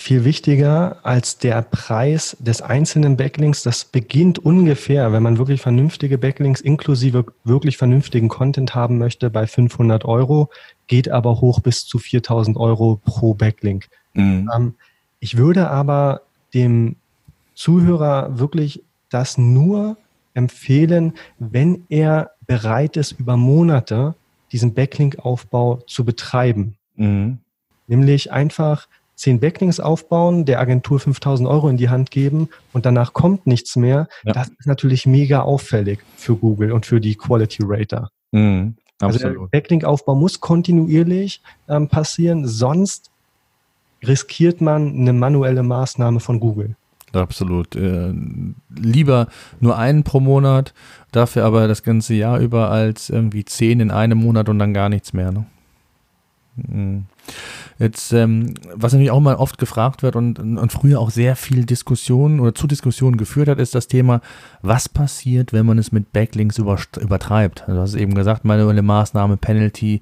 viel 0.00 0.24
wichtiger 0.24 0.98
als 1.02 1.38
der 1.38 1.62
Preis 1.62 2.36
des 2.40 2.62
einzelnen 2.62 3.16
Backlinks, 3.16 3.62
das 3.62 3.84
beginnt 3.84 4.38
ungefähr, 4.38 5.12
wenn 5.12 5.22
man 5.22 5.36
wirklich 5.36 5.60
vernünftige 5.60 6.16
Backlinks 6.16 6.60
inklusive 6.60 7.26
wirklich 7.44 7.76
vernünftigen 7.76 8.28
Content 8.28 8.74
haben 8.74 8.98
möchte, 8.98 9.30
bei 9.30 9.46
500 9.46 10.04
Euro, 10.04 10.48
geht 10.86 11.10
aber 11.10 11.40
hoch 11.40 11.60
bis 11.60 11.84
zu 11.84 11.98
4000 11.98 12.56
Euro 12.56 13.00
pro 13.04 13.34
Backlink. 13.34 13.88
Mhm. 14.14 14.50
Ähm, 14.54 14.74
ich 15.18 15.36
würde 15.36 15.68
aber 15.68 16.22
dem 16.54 16.96
Zuhörer 17.54 18.38
wirklich 18.38 18.82
das 19.10 19.36
nur 19.36 19.96
empfehlen, 20.34 21.14
wenn 21.38 21.84
er 21.88 22.30
bereit 22.46 22.96
ist, 22.96 23.12
über 23.12 23.36
Monate 23.36 24.14
diesen 24.52 24.72
Backlink-Aufbau 24.72 25.82
zu 25.86 26.04
betreiben. 26.04 26.76
Mhm. 26.96 27.38
Nämlich 27.90 28.30
einfach 28.30 28.86
zehn 29.16 29.40
Backlinks 29.40 29.80
aufbauen, 29.80 30.44
der 30.44 30.60
Agentur 30.60 31.00
5000 31.00 31.48
Euro 31.48 31.68
in 31.68 31.76
die 31.76 31.88
Hand 31.88 32.12
geben 32.12 32.48
und 32.72 32.86
danach 32.86 33.12
kommt 33.12 33.48
nichts 33.48 33.74
mehr. 33.74 34.08
Ja. 34.24 34.32
Das 34.32 34.48
ist 34.48 34.66
natürlich 34.66 35.06
mega 35.06 35.42
auffällig 35.42 35.98
für 36.16 36.36
Google 36.36 36.70
und 36.70 36.86
für 36.86 37.00
die 37.00 37.16
Quality 37.16 37.64
Rater. 37.66 38.10
Mhm, 38.30 38.76
also 39.00 39.18
der 39.18 39.34
Backlink-Aufbau 39.50 40.14
muss 40.14 40.40
kontinuierlich 40.40 41.42
ähm, 41.68 41.88
passieren, 41.88 42.46
sonst 42.46 43.10
riskiert 44.06 44.60
man 44.60 44.94
eine 44.94 45.12
manuelle 45.12 45.64
Maßnahme 45.64 46.20
von 46.20 46.38
Google. 46.38 46.76
Absolut. 47.12 47.74
Äh, 47.74 48.14
lieber 48.72 49.26
nur 49.58 49.76
einen 49.76 50.04
pro 50.04 50.20
Monat, 50.20 50.72
dafür 51.10 51.44
aber 51.44 51.66
das 51.66 51.82
ganze 51.82 52.14
Jahr 52.14 52.38
über 52.38 52.70
als 52.70 53.10
irgendwie 53.10 53.44
zehn 53.44 53.80
in 53.80 53.90
einem 53.90 54.18
Monat 54.18 54.48
und 54.48 54.60
dann 54.60 54.72
gar 54.72 54.88
nichts 54.88 55.12
mehr. 55.12 55.32
Ne? 55.32 55.44
Mhm. 56.68 57.04
Jetzt, 57.78 58.12
ähm, 58.12 58.54
was 58.74 58.92
natürlich 58.92 59.10
auch 59.10 59.20
mal 59.20 59.36
oft 59.36 59.56
gefragt 59.56 60.02
wird 60.02 60.16
und, 60.16 60.38
und 60.38 60.72
früher 60.72 61.00
auch 61.00 61.10
sehr 61.10 61.36
viel 61.36 61.64
Diskussionen 61.64 62.40
oder 62.40 62.54
zu 62.54 62.66
Diskussionen 62.66 63.16
geführt 63.16 63.48
hat, 63.48 63.58
ist 63.58 63.74
das 63.74 63.88
Thema, 63.88 64.20
was 64.60 64.88
passiert, 64.88 65.52
wenn 65.52 65.64
man 65.64 65.78
es 65.78 65.92
mit 65.92 66.12
Backlinks 66.12 66.58
über, 66.58 66.78
übertreibt. 67.00 67.62
Also 67.62 67.74
du 67.74 67.80
hast 67.80 67.94
eben 67.94 68.14
gesagt, 68.14 68.44
manuelle 68.44 68.82
Maßnahme, 68.82 69.36
Penalty. 69.38 70.00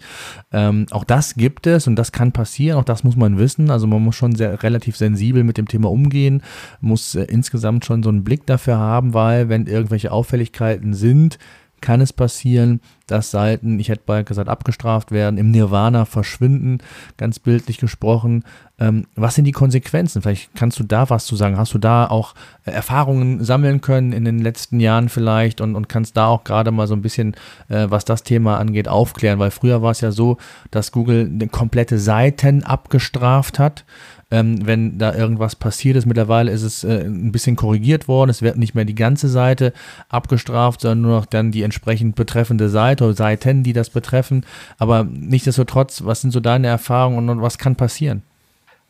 Ähm, 0.53 0.87
auch 0.91 1.05
das 1.05 1.35
gibt 1.35 1.67
es 1.67 1.87
und 1.87 1.97
das 1.97 2.11
kann 2.11 2.33
passieren, 2.33 2.79
auch 2.79 2.85
das 2.85 3.05
muss 3.05 3.17
man 3.17 3.39
wissen. 3.39 3.71
Also 3.71 3.87
man 3.87 4.03
muss 4.03 4.17
schon 4.17 4.35
sehr 4.35 4.63
relativ 4.63 4.97
sensibel 4.97 5.45
mit 5.45 5.59
dem 5.59 5.69
Thema 5.69 5.91
umgehen, 5.91 6.43
muss 6.81 7.15
äh, 7.15 7.25
insgesamt 7.25 7.85
schon 7.85 8.03
so 8.03 8.09
einen 8.09 8.25
Blick 8.25 8.47
dafür 8.47 8.79
haben, 8.79 9.15
weil 9.15 9.49
wenn 9.49 9.67
irgendwelche 9.67 10.11
Auffälligkeiten 10.11 10.95
sind, 10.95 11.39
kann 11.81 12.01
es 12.01 12.13
passieren, 12.13 12.81
dass 13.07 13.31
Seiten, 13.31 13.79
ich 13.79 13.89
hätte 13.89 14.03
bald 14.05 14.27
gesagt, 14.27 14.49
abgestraft 14.49 15.11
werden, 15.11 15.39
im 15.39 15.51
Nirvana 15.51 16.05
verschwinden, 16.05 16.79
ganz 17.17 17.39
bildlich 17.39 17.79
gesprochen. 17.79 18.45
Ähm, 18.79 19.07
was 19.17 19.35
sind 19.35 19.47
die 19.47 19.53
Konsequenzen? 19.53 20.23
Vielleicht 20.23 20.55
kannst 20.55 20.79
du 20.79 20.85
da 20.85 21.09
was 21.11 21.25
zu 21.25 21.35
sagen. 21.35 21.57
Hast 21.57 21.75
du 21.75 21.79
da 21.79 22.07
auch 22.07 22.35
äh, 22.65 22.71
Erfahrungen 22.71 23.43
sammeln 23.43 23.81
können 23.81 24.13
in 24.13 24.25
den 24.25 24.39
letzten 24.39 24.79
Jahren 24.79 25.09
vielleicht 25.09 25.61
und, 25.61 25.75
und 25.75 25.89
kannst 25.89 26.17
da 26.17 26.27
auch 26.27 26.45
gerade 26.45 26.71
mal 26.71 26.87
so 26.87 26.95
ein 26.95 27.03
bisschen, 27.03 27.35
äh, 27.69 27.87
was 27.89 28.05
das 28.05 28.23
Thema 28.23 28.59
angeht, 28.59 28.89
aufklären? 28.89 29.39
Weil 29.39 29.51
früher 29.51 29.83
war 29.83 29.93
es 29.93 30.01
ja 30.01 30.13
so, 30.13 30.37
dass 30.71 30.93
Google 30.93 31.49
komplette 31.51 31.99
Seiten 31.99 32.63
abgestraft 32.63 33.59
hat 33.59 33.85
ähm, 34.31 34.67
wenn 34.67 34.99
da 34.99 35.15
irgendwas 35.15 35.57
passiert 35.57 35.97
ist. 35.97 36.07
Mittlerweile 36.07 36.51
ist 36.51 36.63
es 36.63 36.85
äh, 36.85 37.05
ein 37.05 37.33
bisschen 37.33 37.57
korrigiert 37.57 38.09
worden. 38.09 38.31
Es 38.31 38.43
wird 38.43 38.59
nicht 38.59 38.75
mehr 38.75 38.85
die 38.85 38.95
ganze 38.95 39.29
Seite 39.29 39.73
abgestraft, 40.09 40.83
sondern 40.83 41.03
nur 41.03 41.17
noch 41.19 41.27
dann 41.27 41.51
die 41.51 41.63
entsprechend 41.63 42.17
betreffende 42.17 42.69
Seite 42.69 43.05
oder 43.05 43.15
Seiten, 43.15 43.63
die 43.63 43.73
das 43.73 43.91
betreffen. 43.91 44.45
Aber 44.79 45.05
nichtsdestotrotz, 45.05 46.05
was 46.05 46.21
sind 46.21 46.33
so 46.33 46.41
deine 46.41 46.67
Erfahrungen 46.67 47.29
und 47.31 47.43
was 47.43 47.59
kann 47.59 47.77
passieren? 47.77 48.23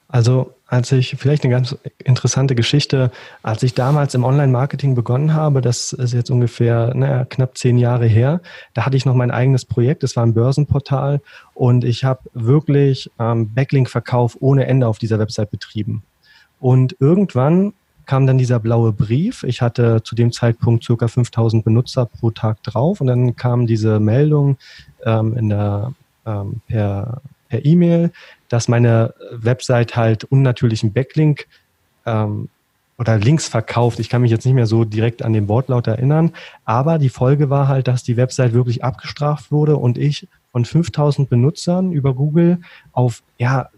Also 0.08 0.54
als 0.66 0.92
ich, 0.92 1.16
vielleicht 1.18 1.44
eine 1.44 1.52
ganz 1.52 1.76
interessante 1.98 2.54
Geschichte, 2.54 3.10
als 3.42 3.62
ich 3.62 3.74
damals 3.74 4.14
im 4.14 4.24
Online-Marketing 4.24 4.94
begonnen 4.94 5.32
habe, 5.32 5.62
das 5.62 5.94
ist 5.94 6.12
jetzt 6.12 6.30
ungefähr 6.30 6.92
naja, 6.94 7.24
knapp 7.24 7.56
zehn 7.56 7.78
Jahre 7.78 8.06
her, 8.06 8.40
da 8.74 8.84
hatte 8.84 8.96
ich 8.96 9.06
noch 9.06 9.14
mein 9.14 9.30
eigenes 9.30 9.64
Projekt, 9.64 10.02
das 10.02 10.14
war 10.16 10.24
ein 10.24 10.34
Börsenportal 10.34 11.20
und 11.58 11.84
ich 11.84 12.04
habe 12.04 12.20
wirklich 12.34 13.10
ähm, 13.18 13.52
Backlink-Verkauf 13.52 14.36
ohne 14.40 14.66
Ende 14.66 14.86
auf 14.86 14.98
dieser 14.98 15.18
Website 15.18 15.50
betrieben. 15.50 16.02
Und 16.60 16.96
irgendwann 17.00 17.72
kam 18.06 18.26
dann 18.26 18.38
dieser 18.38 18.58
blaue 18.58 18.92
Brief. 18.92 19.42
Ich 19.42 19.60
hatte 19.60 20.02
zu 20.02 20.14
dem 20.14 20.32
Zeitpunkt 20.32 20.84
circa 20.84 21.08
5000 21.08 21.64
Benutzer 21.64 22.06
pro 22.06 22.30
Tag 22.30 22.62
drauf 22.62 23.00
und 23.00 23.06
dann 23.08 23.36
kam 23.36 23.66
diese 23.66 24.00
Meldung 24.00 24.56
ähm, 25.04 25.36
in 25.36 25.48
der, 25.50 25.92
ähm, 26.24 26.60
per 26.68 27.20
per 27.48 27.64
E-Mail, 27.64 28.12
dass 28.48 28.68
meine 28.68 29.14
Website 29.32 29.96
halt 29.96 30.24
unnatürlichen 30.24 30.92
Backlink 30.92 31.46
ähm, 32.06 32.48
oder 32.98 33.18
Links 33.18 33.48
verkauft. 33.48 33.98
Ich 34.00 34.08
kann 34.08 34.22
mich 34.22 34.30
jetzt 34.30 34.44
nicht 34.44 34.54
mehr 34.54 34.66
so 34.66 34.84
direkt 34.84 35.22
an 35.22 35.32
den 35.32 35.48
Wortlaut 35.48 35.86
erinnern, 35.86 36.32
aber 36.64 36.98
die 36.98 37.08
Folge 37.08 37.50
war 37.50 37.68
halt, 37.68 37.88
dass 37.88 38.02
die 38.02 38.16
Website 38.16 38.52
wirklich 38.52 38.84
abgestraft 38.84 39.50
wurde 39.50 39.76
und 39.76 39.98
ich 39.98 40.28
von 40.52 40.64
5000 40.64 41.28
Benutzern 41.28 41.92
über 41.92 42.14
Google 42.14 42.58
auf 42.92 43.22
ja 43.38 43.68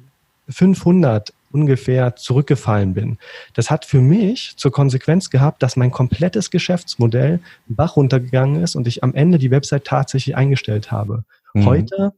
500 0.49 1.33
ungefähr 1.53 2.15
zurückgefallen 2.15 2.95
bin. 2.95 3.19
Das 3.55 3.71
hat 3.71 3.85
für 3.85 4.01
mich 4.01 4.55
zur 4.57 4.71
Konsequenz 4.71 5.31
gehabt, 5.31 5.63
dass 5.63 5.77
mein 5.77 5.91
komplettes 5.91 6.51
Geschäftsmodell 6.51 7.41
Bach 7.67 7.97
runtergegangen 7.97 8.63
ist 8.63 8.77
und 8.77 8.87
ich 8.87 9.03
am 9.03 9.15
Ende 9.15 9.39
die 9.39 9.51
Website 9.51 9.85
tatsächlich 9.85 10.37
eingestellt 10.37 10.93
habe. 10.93 11.25
Mhm. 11.55 11.67
Heute 11.67 12.13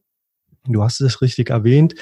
du 0.67 0.83
hast 0.83 1.01
es 1.01 1.21
richtig 1.21 1.51
erwähnt, 1.51 1.95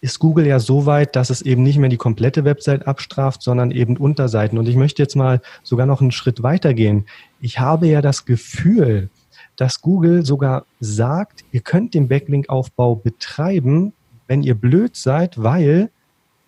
ist 0.00 0.18
Google 0.18 0.46
ja 0.46 0.60
so 0.60 0.84
weit, 0.84 1.16
dass 1.16 1.30
es 1.30 1.40
eben 1.40 1.62
nicht 1.62 1.78
mehr 1.78 1.88
die 1.88 1.96
komplette 1.96 2.44
Website 2.44 2.86
abstraft, 2.86 3.42
sondern 3.42 3.70
eben 3.70 3.96
Unterseiten. 3.96 4.58
Und 4.58 4.68
ich 4.68 4.76
möchte 4.76 5.02
jetzt 5.02 5.16
mal 5.16 5.40
sogar 5.62 5.86
noch 5.86 6.02
einen 6.02 6.12
Schritt 6.12 6.42
weiter 6.42 6.74
gehen. 6.74 7.06
Ich 7.40 7.58
habe 7.58 7.86
ja 7.86 8.02
das 8.02 8.26
Gefühl, 8.26 9.08
dass 9.56 9.80
Google 9.80 10.24
sogar 10.24 10.64
sagt, 10.80 11.44
ihr 11.52 11.60
könnt 11.60 11.94
den 11.94 12.08
Backlink-Aufbau 12.08 12.96
betreiben, 12.96 13.92
wenn 14.26 14.42
ihr 14.42 14.54
blöd 14.54 14.96
seid, 14.96 15.42
weil 15.42 15.90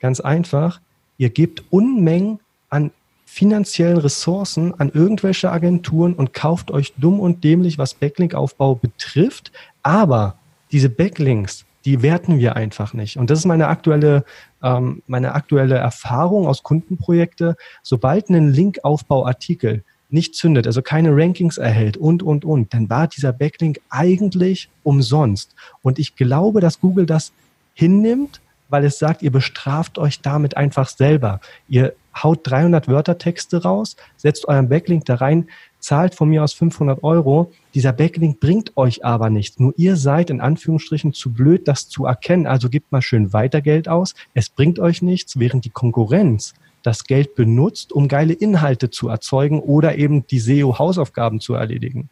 ganz 0.00 0.20
einfach, 0.20 0.80
ihr 1.18 1.30
gebt 1.30 1.64
Unmengen 1.70 2.40
an 2.68 2.90
finanziellen 3.26 3.98
Ressourcen 3.98 4.72
an 4.78 4.90
irgendwelche 4.94 5.50
Agenturen 5.50 6.14
und 6.14 6.32
kauft 6.32 6.70
euch 6.70 6.94
dumm 6.96 7.20
und 7.20 7.44
dämlich, 7.44 7.76
was 7.76 7.94
Backlink-Aufbau 7.94 8.76
betrifft. 8.76 9.52
Aber 9.82 10.36
diese 10.72 10.88
Backlinks, 10.88 11.66
die 11.84 12.02
werten 12.02 12.38
wir 12.38 12.56
einfach 12.56 12.94
nicht. 12.94 13.16
Und 13.16 13.28
das 13.30 13.40
ist 13.40 13.44
meine 13.44 13.68
aktuelle, 13.68 14.24
ähm, 14.62 15.02
meine 15.06 15.34
aktuelle 15.34 15.74
Erfahrung 15.74 16.46
aus 16.46 16.62
Kundenprojekte. 16.62 17.56
Sobald 17.82 18.30
ein 18.30 18.50
Linkaufbauartikel 18.50 19.84
nicht 20.08 20.34
zündet, 20.34 20.66
also 20.66 20.82
keine 20.82 21.10
Rankings 21.16 21.58
erhält 21.58 21.96
und, 21.96 22.22
und, 22.22 22.44
und, 22.44 22.72
dann 22.72 22.88
war 22.88 23.08
dieser 23.08 23.32
Backlink 23.32 23.80
eigentlich 23.90 24.68
umsonst. 24.82 25.54
Und 25.82 25.98
ich 25.98 26.16
glaube, 26.16 26.60
dass 26.60 26.80
Google 26.80 27.06
das 27.06 27.32
hinnimmt, 27.74 28.40
weil 28.68 28.84
es 28.84 28.98
sagt, 28.98 29.22
ihr 29.22 29.30
bestraft 29.30 29.98
euch 29.98 30.20
damit 30.20 30.56
einfach 30.56 30.88
selber. 30.88 31.40
Ihr 31.68 31.94
haut 32.22 32.40
300 32.44 32.88
Wörtertexte 32.88 33.62
raus, 33.62 33.96
setzt 34.16 34.48
euren 34.48 34.68
Backlink 34.68 35.04
da 35.04 35.16
rein, 35.16 35.48
zahlt 35.78 36.14
von 36.14 36.28
mir 36.28 36.42
aus 36.42 36.52
500 36.54 37.04
Euro. 37.04 37.52
Dieser 37.74 37.92
Backlink 37.92 38.40
bringt 38.40 38.76
euch 38.76 39.04
aber 39.04 39.30
nichts. 39.30 39.60
Nur 39.60 39.74
ihr 39.76 39.96
seid 39.96 40.30
in 40.30 40.40
Anführungsstrichen 40.40 41.12
zu 41.12 41.32
blöd, 41.32 41.68
das 41.68 41.88
zu 41.88 42.06
erkennen. 42.06 42.46
Also 42.46 42.68
gebt 42.70 42.90
mal 42.90 43.02
schön 43.02 43.32
weiter 43.32 43.60
Geld 43.60 43.88
aus. 43.88 44.14
Es 44.34 44.48
bringt 44.48 44.78
euch 44.78 45.02
nichts, 45.02 45.38
während 45.38 45.64
die 45.64 45.70
Konkurrenz 45.70 46.54
das 46.86 47.04
Geld 47.04 47.34
benutzt, 47.34 47.92
um 47.92 48.08
geile 48.08 48.32
Inhalte 48.32 48.90
zu 48.90 49.08
erzeugen 49.08 49.60
oder 49.60 49.96
eben 49.98 50.26
die 50.26 50.38
SEO-Hausaufgaben 50.38 51.40
zu 51.40 51.54
erledigen. 51.54 52.08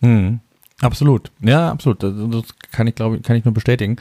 Hm. 0.00 0.40
Absolut, 0.82 1.30
ja, 1.40 1.70
absolut. 1.70 2.02
Das, 2.02 2.44
kann 2.70 2.86
ich 2.86 2.94
glaube, 2.94 3.20
kann 3.20 3.34
ich 3.34 3.46
nur 3.46 3.54
bestätigen. 3.54 3.96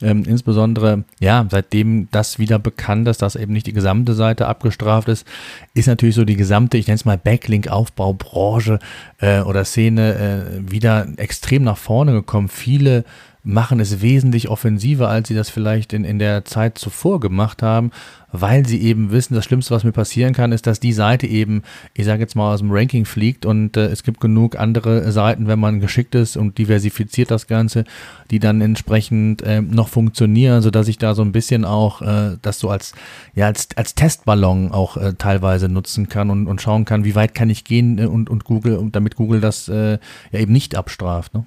Ähm, 0.00 0.22
insbesondere, 0.24 1.02
ja, 1.18 1.44
seitdem 1.50 2.06
das 2.12 2.38
wieder 2.38 2.60
bekannt 2.60 3.08
ist, 3.08 3.22
dass 3.22 3.34
eben 3.34 3.52
nicht 3.52 3.66
die 3.66 3.72
gesamte 3.72 4.14
Seite 4.14 4.46
abgestraft 4.46 5.08
ist, 5.08 5.26
ist 5.74 5.88
natürlich 5.88 6.14
so 6.14 6.24
die 6.24 6.36
gesamte, 6.36 6.78
ich 6.78 6.86
nenne 6.86 6.94
es 6.94 7.04
mal 7.04 7.18
Backlink-Aufbaubranche 7.18 8.78
äh, 9.18 9.40
oder 9.40 9.64
Szene 9.64 10.14
äh, 10.14 10.70
wieder 10.70 11.08
extrem 11.16 11.64
nach 11.64 11.76
vorne 11.76 12.12
gekommen. 12.12 12.48
Viele 12.48 13.04
machen 13.44 13.80
es 13.80 14.00
wesentlich 14.00 14.48
offensiver, 14.48 15.08
als 15.08 15.28
sie 15.28 15.34
das 15.34 15.50
vielleicht 15.50 15.92
in, 15.92 16.04
in 16.04 16.18
der 16.18 16.44
Zeit 16.44 16.78
zuvor 16.78 17.18
gemacht 17.18 17.62
haben, 17.62 17.90
weil 18.30 18.64
sie 18.64 18.80
eben 18.80 19.10
wissen, 19.10 19.34
das 19.34 19.44
Schlimmste, 19.44 19.74
was 19.74 19.84
mir 19.84 19.92
passieren 19.92 20.32
kann, 20.32 20.52
ist, 20.52 20.66
dass 20.66 20.80
die 20.80 20.92
Seite 20.92 21.26
eben, 21.26 21.62
ich 21.92 22.06
sage 22.06 22.22
jetzt 22.22 22.36
mal, 22.36 22.54
aus 22.54 22.60
dem 22.60 22.70
Ranking 22.70 23.04
fliegt 23.04 23.44
und 23.44 23.76
äh, 23.76 23.86
es 23.86 24.04
gibt 24.04 24.20
genug 24.20 24.56
andere 24.56 25.10
Seiten, 25.10 25.48
wenn 25.48 25.58
man 25.58 25.80
geschickt 25.80 26.14
ist 26.14 26.36
und 26.36 26.56
diversifiziert 26.56 27.30
das 27.30 27.48
Ganze, 27.48 27.84
die 28.30 28.38
dann 28.38 28.60
entsprechend 28.60 29.42
äh, 29.42 29.60
noch 29.60 29.88
funktionieren, 29.88 30.62
sodass 30.62 30.86
ich 30.86 30.98
da 30.98 31.14
so 31.14 31.22
ein 31.22 31.32
bisschen 31.32 31.64
auch 31.64 32.00
äh, 32.00 32.36
das 32.42 32.60
so 32.60 32.70
als, 32.70 32.92
ja, 33.34 33.46
als, 33.46 33.68
als 33.76 33.96
Testballon 33.96 34.70
auch 34.70 34.96
äh, 34.96 35.14
teilweise 35.14 35.68
nutzen 35.68 36.08
kann 36.08 36.30
und, 36.30 36.46
und 36.46 36.62
schauen 36.62 36.84
kann, 36.84 37.04
wie 37.04 37.16
weit 37.16 37.34
kann 37.34 37.50
ich 37.50 37.64
gehen 37.64 37.98
äh, 37.98 38.06
und, 38.06 38.30
und 38.30 38.44
Google, 38.44 38.76
und 38.76 38.94
damit 38.94 39.16
Google 39.16 39.40
das 39.40 39.68
äh, 39.68 39.98
ja 40.30 40.38
eben 40.38 40.52
nicht 40.52 40.76
abstraft. 40.76 41.34
Ne? 41.34 41.44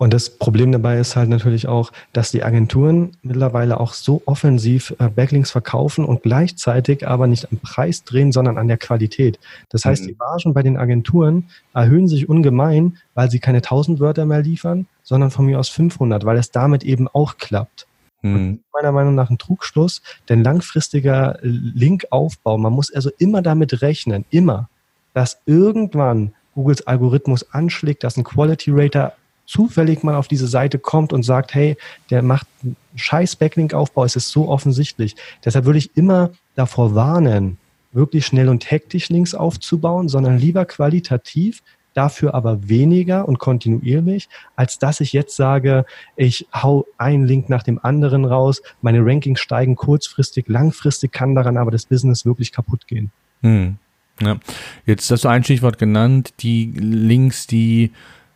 Und 0.00 0.14
das 0.14 0.30
Problem 0.30 0.70
dabei 0.70 0.98
ist 0.98 1.16
halt 1.16 1.28
natürlich 1.28 1.66
auch, 1.66 1.90
dass 2.12 2.30
die 2.30 2.44
Agenturen 2.44 3.16
mittlerweile 3.22 3.80
auch 3.80 3.92
so 3.92 4.22
offensiv 4.26 4.94
äh, 5.00 5.08
Backlinks 5.08 5.50
verkaufen 5.50 6.04
und 6.04 6.22
gleichzeitig 6.22 7.06
aber 7.06 7.26
nicht 7.26 7.50
am 7.50 7.58
Preis 7.58 8.04
drehen, 8.04 8.30
sondern 8.30 8.58
an 8.58 8.68
der 8.68 8.78
Qualität. 8.78 9.40
Das 9.70 9.84
heißt, 9.84 10.04
mhm. 10.04 10.06
die 10.06 10.16
Margen 10.16 10.54
bei 10.54 10.62
den 10.62 10.76
Agenturen 10.76 11.48
erhöhen 11.74 12.06
sich 12.06 12.28
ungemein, 12.28 12.98
weil 13.14 13.28
sie 13.28 13.40
keine 13.40 13.58
1000 13.58 13.98
Wörter 13.98 14.24
mehr 14.24 14.40
liefern, 14.40 14.86
sondern 15.02 15.32
von 15.32 15.46
mir 15.46 15.58
aus 15.58 15.68
500, 15.68 16.24
weil 16.24 16.38
es 16.38 16.52
damit 16.52 16.84
eben 16.84 17.08
auch 17.08 17.36
klappt. 17.36 17.88
Mhm. 18.22 18.60
Meiner 18.72 18.92
Meinung 18.92 19.16
nach 19.16 19.30
ein 19.30 19.38
Trugschluss, 19.38 20.02
denn 20.28 20.44
langfristiger 20.44 21.38
Linkaufbau, 21.42 22.56
man 22.56 22.72
muss 22.72 22.92
also 22.92 23.10
immer 23.18 23.42
damit 23.42 23.82
rechnen, 23.82 24.24
immer, 24.30 24.68
dass 25.12 25.40
irgendwann 25.44 26.34
Googles 26.54 26.86
Algorithmus 26.86 27.52
anschlägt, 27.52 28.04
dass 28.04 28.16
ein 28.16 28.24
Quality 28.24 28.70
Rater 28.72 29.14
zufällig 29.48 30.02
mal 30.02 30.14
auf 30.14 30.28
diese 30.28 30.46
Seite 30.46 30.78
kommt 30.78 31.12
und 31.12 31.22
sagt, 31.22 31.54
hey, 31.54 31.76
der 32.10 32.22
macht 32.22 32.46
einen 32.62 32.76
scheiß 32.96 33.36
Backlink-Aufbau, 33.36 34.04
es 34.04 34.14
ist 34.14 34.28
so 34.28 34.48
offensichtlich. 34.48 35.16
Deshalb 35.44 35.64
würde 35.64 35.78
ich 35.78 35.96
immer 35.96 36.30
davor 36.54 36.94
warnen, 36.94 37.56
wirklich 37.92 38.26
schnell 38.26 38.50
und 38.50 38.70
hektisch 38.70 39.08
Links 39.08 39.34
aufzubauen, 39.34 40.08
sondern 40.08 40.38
lieber 40.38 40.66
qualitativ, 40.66 41.62
dafür 41.94 42.34
aber 42.34 42.68
weniger 42.68 43.26
und 43.26 43.38
kontinuierlich, 43.38 44.28
als 44.54 44.78
dass 44.78 45.00
ich 45.00 45.14
jetzt 45.14 45.34
sage, 45.34 45.86
ich 46.14 46.46
hau 46.54 46.86
einen 46.98 47.24
Link 47.24 47.48
nach 47.48 47.62
dem 47.62 47.82
anderen 47.82 48.26
raus, 48.26 48.62
meine 48.82 49.04
Rankings 49.04 49.40
steigen 49.40 49.76
kurzfristig, 49.76 50.46
langfristig 50.48 51.10
kann 51.10 51.34
daran 51.34 51.56
aber 51.56 51.70
das 51.70 51.86
Business 51.86 52.26
wirklich 52.26 52.52
kaputt 52.52 52.86
gehen. 52.86 53.10
Hm. 53.40 53.78
Ja. 54.20 54.38
Jetzt 54.84 55.10
hast 55.10 55.24
du 55.24 55.28
ein 55.28 55.42
Stichwort 55.42 55.78
genannt, 55.78 56.34
die 56.40 56.72
Links, 56.76 57.46
die 57.46 57.92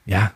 ja 0.07 0.33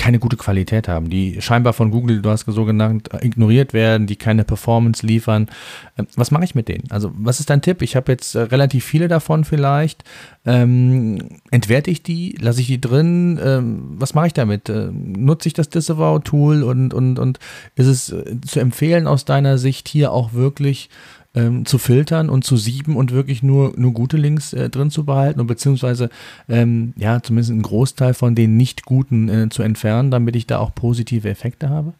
keine 0.00 0.18
gute 0.18 0.38
Qualität 0.38 0.88
haben, 0.88 1.10
die 1.10 1.42
scheinbar 1.42 1.74
von 1.74 1.90
Google, 1.90 2.22
du 2.22 2.30
hast 2.30 2.46
so 2.46 2.64
genannt, 2.64 3.10
ignoriert 3.20 3.74
werden, 3.74 4.06
die 4.06 4.16
keine 4.16 4.44
Performance 4.44 5.06
liefern. 5.06 5.50
Ähm, 5.98 6.06
was 6.16 6.30
mache 6.30 6.44
ich 6.44 6.54
mit 6.54 6.68
denen? 6.68 6.90
Also, 6.90 7.12
was 7.14 7.38
ist 7.38 7.50
dein 7.50 7.60
Tipp? 7.60 7.82
Ich 7.82 7.96
habe 7.96 8.10
jetzt 8.10 8.34
äh, 8.34 8.40
relativ 8.40 8.82
viele 8.82 9.08
davon 9.08 9.44
vielleicht. 9.44 10.02
Ähm, 10.46 11.18
entwerte 11.50 11.90
ich 11.90 12.02
die? 12.02 12.34
Lasse 12.40 12.62
ich 12.62 12.68
die 12.68 12.80
drin? 12.80 13.38
Ähm, 13.44 13.96
was 13.98 14.14
mache 14.14 14.28
ich 14.28 14.32
damit? 14.32 14.70
Ähm, 14.70 15.12
nutze 15.12 15.48
ich 15.48 15.52
das 15.52 15.68
Disavow-Tool 15.68 16.62
und, 16.62 16.94
und, 16.94 17.18
und 17.18 17.38
ist 17.74 17.86
es 17.86 18.10
äh, 18.10 18.40
zu 18.40 18.58
empfehlen 18.58 19.06
aus 19.06 19.26
deiner 19.26 19.58
Sicht 19.58 19.86
hier 19.86 20.12
auch 20.12 20.32
wirklich 20.32 20.88
ähm, 21.34 21.64
zu 21.64 21.78
filtern 21.78 22.28
und 22.28 22.44
zu 22.44 22.56
sieben 22.56 22.96
und 22.96 23.12
wirklich 23.12 23.42
nur, 23.42 23.72
nur 23.76 23.92
gute 23.92 24.16
Links 24.16 24.52
äh, 24.52 24.68
drin 24.68 24.90
zu 24.90 25.04
behalten 25.04 25.40
und 25.40 25.46
beziehungsweise 25.46 26.10
ähm, 26.48 26.92
ja 26.96 27.22
zumindest 27.22 27.52
einen 27.52 27.62
Großteil 27.62 28.14
von 28.14 28.34
den 28.34 28.56
nicht 28.56 28.84
guten 28.84 29.28
äh, 29.28 29.48
zu 29.48 29.62
entfernen, 29.62 30.10
damit 30.10 30.36
ich 30.36 30.46
da 30.46 30.58
auch 30.58 30.74
positive 30.74 31.28
Effekte 31.28 31.68
habe? 31.68 31.92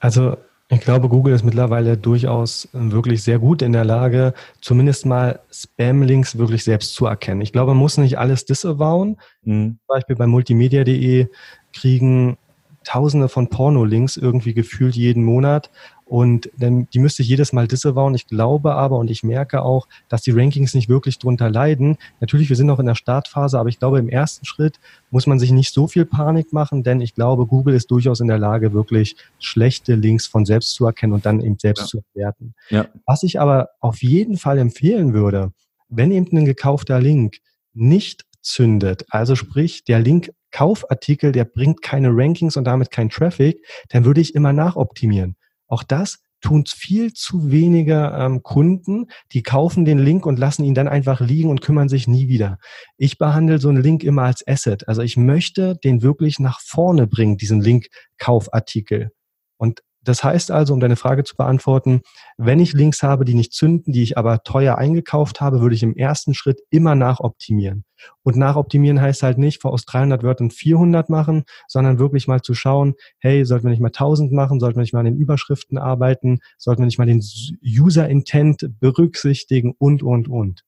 Also 0.00 0.36
ich 0.70 0.80
glaube, 0.80 1.08
Google 1.08 1.34
ist 1.34 1.44
mittlerweile 1.44 1.98
durchaus 1.98 2.66
äh, 2.72 2.90
wirklich 2.90 3.22
sehr 3.22 3.38
gut 3.38 3.60
in 3.60 3.72
der 3.72 3.84
Lage, 3.84 4.32
zumindest 4.60 5.04
mal 5.04 5.40
Spam-Links 5.52 6.38
wirklich 6.38 6.64
selbst 6.64 6.94
zu 6.94 7.06
erkennen. 7.06 7.42
Ich 7.42 7.52
glaube, 7.52 7.72
man 7.72 7.78
muss 7.78 7.98
nicht 7.98 8.18
alles 8.18 8.46
disavowen. 8.46 9.18
Mhm. 9.42 9.78
Zum 9.78 9.86
Beispiel 9.86 10.16
bei 10.16 10.26
multimedia.de 10.26 11.28
kriegen 11.72 12.38
Tausende 12.84 13.28
von 13.28 13.48
Porno-Links 13.48 14.16
irgendwie 14.16 14.52
gefühlt 14.52 14.94
jeden 14.94 15.24
Monat 15.24 15.70
und 16.04 16.50
dann, 16.56 16.86
die 16.92 16.98
müsste 16.98 17.22
ich 17.22 17.28
jedes 17.28 17.52
Mal 17.52 17.66
disavowen. 17.66 18.14
Ich 18.14 18.26
glaube 18.26 18.74
aber 18.74 18.98
und 18.98 19.10
ich 19.10 19.22
merke 19.22 19.62
auch, 19.62 19.88
dass 20.08 20.22
die 20.22 20.32
Rankings 20.32 20.74
nicht 20.74 20.88
wirklich 20.88 21.18
drunter 21.18 21.50
leiden. 21.50 21.96
Natürlich, 22.20 22.48
wir 22.48 22.56
sind 22.56 22.66
noch 22.66 22.78
in 22.78 22.86
der 22.86 22.94
Startphase, 22.94 23.58
aber 23.58 23.68
ich 23.68 23.78
glaube, 23.78 23.98
im 23.98 24.08
ersten 24.08 24.44
Schritt 24.44 24.78
muss 25.10 25.26
man 25.26 25.38
sich 25.38 25.50
nicht 25.50 25.72
so 25.72 25.86
viel 25.86 26.04
Panik 26.04 26.52
machen, 26.52 26.82
denn 26.82 27.00
ich 27.00 27.14
glaube, 27.14 27.46
Google 27.46 27.74
ist 27.74 27.90
durchaus 27.90 28.20
in 28.20 28.28
der 28.28 28.38
Lage, 28.38 28.74
wirklich 28.74 29.16
schlechte 29.38 29.94
Links 29.94 30.26
von 30.26 30.44
selbst 30.44 30.74
zu 30.74 30.84
erkennen 30.84 31.14
und 31.14 31.24
dann 31.24 31.40
eben 31.40 31.58
selbst 31.58 31.82
ja. 31.82 31.86
zu 31.86 32.04
bewerten. 32.12 32.54
Ja. 32.68 32.86
Was 33.06 33.22
ich 33.22 33.40
aber 33.40 33.70
auf 33.80 34.02
jeden 34.02 34.36
Fall 34.36 34.58
empfehlen 34.58 35.14
würde, 35.14 35.52
wenn 35.88 36.10
eben 36.10 36.36
ein 36.36 36.44
gekaufter 36.44 37.00
Link 37.00 37.38
nicht 37.72 38.24
zündet, 38.42 39.06
also 39.08 39.36
sprich, 39.36 39.84
der 39.84 40.00
Link 40.00 40.30
Kaufartikel, 40.50 41.32
der 41.32 41.44
bringt 41.44 41.82
keine 41.82 42.10
Rankings 42.12 42.56
und 42.56 42.64
damit 42.64 42.92
kein 42.92 43.10
Traffic, 43.10 43.64
dann 43.88 44.04
würde 44.04 44.20
ich 44.20 44.36
immer 44.36 44.52
nachoptimieren. 44.52 45.36
Auch 45.68 45.82
das 45.82 46.18
tun 46.40 46.64
viel 46.66 47.12
zu 47.14 47.50
wenige 47.50 48.12
ähm, 48.14 48.42
Kunden, 48.42 49.06
die 49.32 49.42
kaufen 49.42 49.84
den 49.84 49.98
Link 49.98 50.26
und 50.26 50.38
lassen 50.38 50.62
ihn 50.64 50.74
dann 50.74 50.88
einfach 50.88 51.20
liegen 51.20 51.48
und 51.48 51.62
kümmern 51.62 51.88
sich 51.88 52.06
nie 52.06 52.28
wieder. 52.28 52.58
Ich 52.98 53.16
behandle 53.16 53.58
so 53.58 53.70
einen 53.70 53.82
Link 53.82 54.04
immer 54.04 54.22
als 54.24 54.46
Asset. 54.46 54.86
Also 54.86 55.00
ich 55.00 55.16
möchte 55.16 55.76
den 55.82 56.02
wirklich 56.02 56.38
nach 56.38 56.60
vorne 56.60 57.06
bringen, 57.06 57.38
diesen 57.38 57.62
Link-Kaufartikel. 57.62 59.10
Und 59.56 59.82
das 60.04 60.22
heißt 60.22 60.50
also, 60.50 60.74
um 60.74 60.80
deine 60.80 60.96
Frage 60.96 61.24
zu 61.24 61.34
beantworten, 61.36 62.02
wenn 62.36 62.60
ich 62.60 62.72
Links 62.72 63.02
habe, 63.02 63.24
die 63.24 63.34
nicht 63.34 63.52
zünden, 63.52 63.92
die 63.92 64.02
ich 64.02 64.18
aber 64.18 64.42
teuer 64.42 64.76
eingekauft 64.76 65.40
habe, 65.40 65.60
würde 65.60 65.74
ich 65.74 65.82
im 65.82 65.96
ersten 65.96 66.34
Schritt 66.34 66.60
immer 66.70 66.94
nachoptimieren. 66.94 67.84
Und 68.22 68.36
nachoptimieren 68.36 69.00
heißt 69.00 69.22
halt 69.22 69.38
nicht 69.38 69.64
aus 69.64 69.84
300 69.86 70.22
Wörtern 70.22 70.50
400 70.50 71.08
machen, 71.08 71.44
sondern 71.68 71.98
wirklich 71.98 72.28
mal 72.28 72.42
zu 72.42 72.54
schauen, 72.54 72.94
hey, 73.18 73.44
sollten 73.44 73.64
wir 73.64 73.70
nicht 73.70 73.80
mal 73.80 73.88
1000 73.88 74.32
machen, 74.32 74.60
sollten 74.60 74.76
wir 74.76 74.82
nicht 74.82 74.92
mal 74.92 75.00
an 75.00 75.06
den 75.06 75.16
Überschriften 75.16 75.78
arbeiten, 75.78 76.40
sollten 76.58 76.82
wir 76.82 76.86
nicht 76.86 76.98
mal 76.98 77.06
den 77.06 77.22
User 77.64 78.08
Intent 78.08 78.68
berücksichtigen 78.80 79.74
und, 79.78 80.02
und, 80.02 80.28
und. 80.28 80.64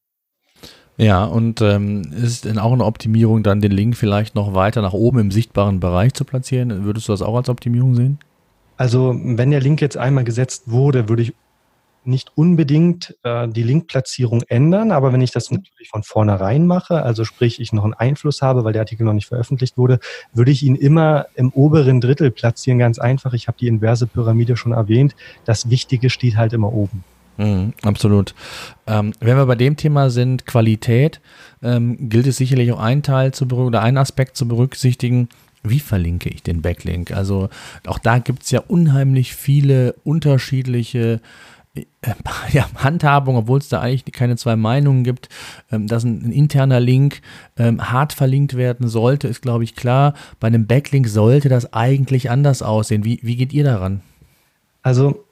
Ja, 0.99 1.25
und 1.25 1.61
ähm, 1.61 2.11
ist 2.12 2.46
denn 2.46 2.59
auch 2.59 2.72
eine 2.72 2.85
Optimierung, 2.85 3.42
dann 3.42 3.61
den 3.61 3.72
Link 3.72 3.96
vielleicht 3.96 4.35
noch 4.35 4.55
weiter 4.55 4.81
nach 4.81 4.94
oben 4.94 5.18
im 5.18 5.31
sichtbaren 5.31 5.79
Bereich 5.79 6.14
zu 6.14 6.25
platzieren? 6.25 6.85
Würdest 6.85 7.09
du 7.09 7.12
das 7.12 7.20
auch 7.20 7.37
als 7.37 7.51
Optimierung 7.51 7.94
sehen? 7.94 8.18
Also 8.77 9.19
wenn 9.19 9.51
der 9.51 9.61
Link 9.61 9.81
jetzt 9.81 9.97
einmal 9.97 10.25
gesetzt 10.25 10.65
wurde, 10.67 11.09
würde 11.09 11.23
ich 11.23 11.35
nicht 12.07 12.33
unbedingt 12.37 13.17
äh, 13.25 13.49
die 13.49 13.62
Linkplatzierung 13.62 14.43
ändern, 14.43 14.93
aber 14.93 15.12
wenn 15.12 15.21
ich 15.21 15.33
das 15.33 15.51
natürlich 15.51 15.89
von 15.89 16.03
vornherein 16.03 16.67
mache, 16.67 17.03
also 17.03 17.25
sprich 17.25 17.61
ich 17.61 17.73
noch 17.73 17.85
einen 17.85 17.95
Einfluss 17.95 18.43
habe, 18.43 18.65
weil 18.65 18.73
der 18.73 18.83
Artikel 18.83 19.05
noch 19.05 19.12
nicht 19.12 19.27
veröffentlicht 19.27 19.77
wurde, 19.77 19.99
würde 20.33 20.51
ich 20.51 20.62
ihn 20.62 20.77
immer 20.77 21.27
im 21.35 21.51
oberen 21.51 22.01
Drittel 22.01 22.31
platzieren, 22.31 22.79
ganz 22.79 22.99
einfach. 22.99 23.33
Ich 23.33 23.49
habe 23.49 23.59
die 23.59 23.67
inverse 23.67 24.07
Pyramide 24.07 24.57
schon 24.57 24.73
erwähnt. 24.73 25.17
Das 25.45 25.69
Wichtige 25.69 26.11
steht 26.11 26.37
halt 26.37 26.53
immer 26.53 26.73
oben. 26.73 27.05
Mhm, 27.39 27.75
absolut. 27.83 28.35
Ähm, 28.87 29.12
wenn 29.21 29.37
wir 29.37 29.47
bei 29.47 29.57
dem 29.57 29.77
Thema 29.77 30.09
sind, 30.09 30.47
Qualität, 30.47 31.21
ähm, 31.62 32.09
gilt 32.09 32.27
es 32.27 32.37
sicherlich 32.39 32.73
auch 32.73 32.81
einen 32.81 33.03
Teil 33.03 33.33
zu 33.35 33.47
oder 33.47 33.83
einen 33.83 33.99
Aspekt 33.99 34.37
zu 34.37 34.49
berücksichtigen, 34.49 35.29
wie 35.70 35.81
verlinke 35.81 36.29
ich 36.29 36.42
den 36.42 36.62
Backlink? 36.62 37.12
Also 37.12 37.48
auch 37.87 37.98
da 37.98 38.18
gibt 38.18 38.44
es 38.44 38.50
ja 38.50 38.61
unheimlich 38.66 39.35
viele 39.35 39.94
unterschiedliche 40.05 41.20
äh, 41.74 41.85
ja, 42.52 42.68
Handhabung, 42.76 43.37
obwohl 43.37 43.59
es 43.59 43.68
da 43.68 43.81
eigentlich 43.81 44.05
keine 44.12 44.37
zwei 44.37 44.57
Meinungen 44.57 45.05
gibt, 45.05 45.29
ähm, 45.70 45.87
dass 45.87 46.05
ein, 46.05 46.33
interner 46.33 46.81
Link 46.81 47.20
ähm, 47.57 47.90
hart 47.90 48.12
verlinkt 48.12 48.57
werden 48.57 48.88
sollte, 48.88 49.29
ist, 49.29 49.42
glaube 49.42 49.64
ich, 49.64 49.76
klar. 49.76 50.14
Bei 50.40 50.46
einem 50.46 50.66
Backlink 50.66 51.09
sollte 51.09 51.48
das 51.48 51.72
eigentlich 51.72 52.31
anders 52.31 52.62
aussehen. 52.62 53.05
Wie, 53.05 53.20
wie 53.22 53.37
geht 53.37 53.52
ihr 53.52 53.64
daran? 53.64 54.00
Also, 54.83 55.24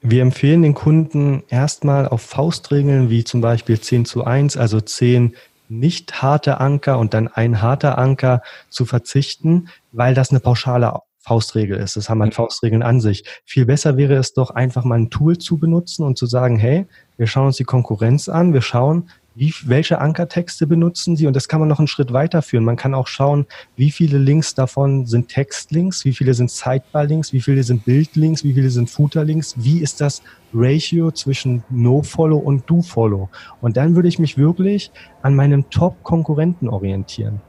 wir 0.00 0.22
empfehlen 0.22 0.62
den 0.62 0.74
Kunden 0.74 1.42
erstmal 1.48 2.08
auf 2.08 2.22
Faustregeln 2.22 3.10
wie 3.10 3.24
zum 3.24 3.40
Beispiel 3.40 3.80
10 3.80 4.04
zu 4.04 4.24
1, 4.24 4.56
also 4.56 4.80
10 4.80 5.34
nicht 5.68 6.22
harte 6.22 6.60
Anker 6.60 6.98
und 6.98 7.14
dann 7.14 7.28
ein 7.28 7.62
harter 7.62 7.98
Anker 7.98 8.42
zu 8.68 8.84
verzichten, 8.84 9.68
weil 9.92 10.14
das 10.14 10.30
eine 10.30 10.40
pauschale 10.40 11.00
Faustregel 11.18 11.78
ist. 11.78 11.96
Das 11.96 12.08
haben 12.08 12.22
halt 12.22 12.34
Faustregeln 12.34 12.82
an 12.82 13.00
sich. 13.00 13.24
Viel 13.44 13.66
besser 13.66 13.96
wäre 13.96 14.14
es 14.14 14.32
doch 14.32 14.50
einfach 14.50 14.84
mal 14.84 14.98
ein 14.98 15.10
Tool 15.10 15.38
zu 15.38 15.58
benutzen 15.58 16.04
und 16.04 16.16
zu 16.16 16.26
sagen, 16.26 16.56
hey, 16.56 16.86
wir 17.16 17.26
schauen 17.26 17.46
uns 17.46 17.56
die 17.56 17.64
Konkurrenz 17.64 18.28
an, 18.28 18.54
wir 18.54 18.62
schauen, 18.62 19.08
wie, 19.36 19.52
welche 19.66 20.00
Ankertexte 20.00 20.66
benutzen 20.66 21.14
Sie? 21.14 21.26
Und 21.26 21.36
das 21.36 21.46
kann 21.46 21.60
man 21.60 21.68
noch 21.68 21.78
einen 21.78 21.88
Schritt 21.88 22.12
weiterführen. 22.12 22.64
Man 22.64 22.76
kann 22.76 22.94
auch 22.94 23.06
schauen, 23.06 23.46
wie 23.76 23.90
viele 23.90 24.16
Links 24.16 24.54
davon 24.54 25.04
sind 25.04 25.28
Textlinks, 25.28 26.06
wie 26.06 26.14
viele 26.14 26.32
sind 26.32 26.50
Sidebar-Links, 26.50 27.34
wie 27.34 27.42
viele 27.42 27.62
sind 27.62 27.84
Bildlinks, 27.84 28.44
wie 28.44 28.54
viele 28.54 28.70
sind 28.70 28.88
Footer-Links, 28.88 29.56
wie 29.58 29.80
ist 29.80 30.00
das 30.00 30.22
Ratio 30.56 31.10
zwischen 31.10 31.62
No-Follow 31.70 32.38
und 32.38 32.68
Do-Follow? 32.68 33.28
Und 33.60 33.76
dann 33.76 33.94
würde 33.94 34.08
ich 34.08 34.18
mich 34.18 34.38
wirklich 34.38 34.90
an 35.22 35.34
meinem 35.34 35.68
Top-Konkurrenten 35.70 36.68
orientieren. 36.68 37.40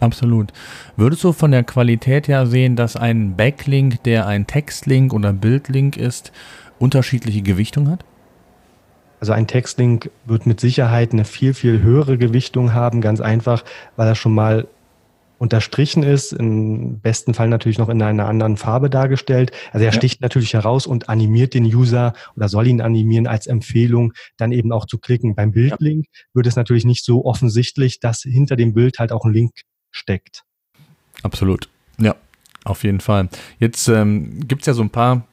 Absolut. 0.00 0.52
Würdest 0.96 1.22
du 1.24 1.32
von 1.32 1.50
der 1.50 1.62
Qualität 1.62 2.26
her 2.26 2.46
sehen, 2.46 2.74
dass 2.74 2.96
ein 2.96 3.36
Backlink, 3.36 4.02
der 4.04 4.26
ein 4.26 4.46
Textlink 4.46 5.12
oder 5.12 5.32
Bildlink 5.32 5.96
ist, 5.96 6.32
unterschiedliche 6.78 7.42
Gewichtung 7.42 7.90
hat? 7.90 8.04
Also 9.20 9.32
ein 9.32 9.46
Textlink 9.46 10.10
wird 10.24 10.46
mit 10.46 10.60
Sicherheit 10.60 11.12
eine 11.12 11.26
viel, 11.26 11.52
viel 11.52 11.82
höhere 11.82 12.16
Gewichtung 12.16 12.72
haben, 12.72 13.02
ganz 13.02 13.20
einfach, 13.20 13.64
weil 13.96 14.08
er 14.08 14.14
schon 14.14 14.34
mal 14.34 14.66
unterstrichen 15.40 16.02
ist, 16.02 16.32
im 16.34 17.00
besten 17.00 17.32
Fall 17.32 17.48
natürlich 17.48 17.78
noch 17.78 17.88
in 17.88 18.02
einer 18.02 18.26
anderen 18.26 18.58
Farbe 18.58 18.90
dargestellt. 18.90 19.52
Also 19.72 19.86
er 19.86 19.90
ja. 19.90 19.96
sticht 19.96 20.20
natürlich 20.20 20.52
heraus 20.52 20.86
und 20.86 21.08
animiert 21.08 21.54
den 21.54 21.64
User 21.64 22.12
oder 22.36 22.50
soll 22.50 22.66
ihn 22.66 22.82
animieren 22.82 23.26
als 23.26 23.46
Empfehlung, 23.46 24.12
dann 24.36 24.52
eben 24.52 24.70
auch 24.70 24.84
zu 24.84 24.98
klicken. 24.98 25.34
Beim 25.34 25.52
Bildlink 25.52 26.04
ja. 26.12 26.20
wird 26.34 26.46
es 26.46 26.56
natürlich 26.56 26.84
nicht 26.84 27.06
so 27.06 27.24
offensichtlich, 27.24 28.00
dass 28.00 28.20
hinter 28.20 28.54
dem 28.54 28.74
Bild 28.74 28.98
halt 28.98 29.12
auch 29.12 29.24
ein 29.24 29.32
Link 29.32 29.52
steckt. 29.90 30.42
Absolut. 31.22 31.70
Ja, 31.98 32.16
auf 32.64 32.84
jeden 32.84 33.00
Fall. 33.00 33.30
Jetzt 33.58 33.88
ähm, 33.88 34.46
gibt 34.46 34.62
es 34.62 34.66
ja 34.66 34.74
so 34.74 34.82
ein 34.82 34.90
paar, 34.90 35.26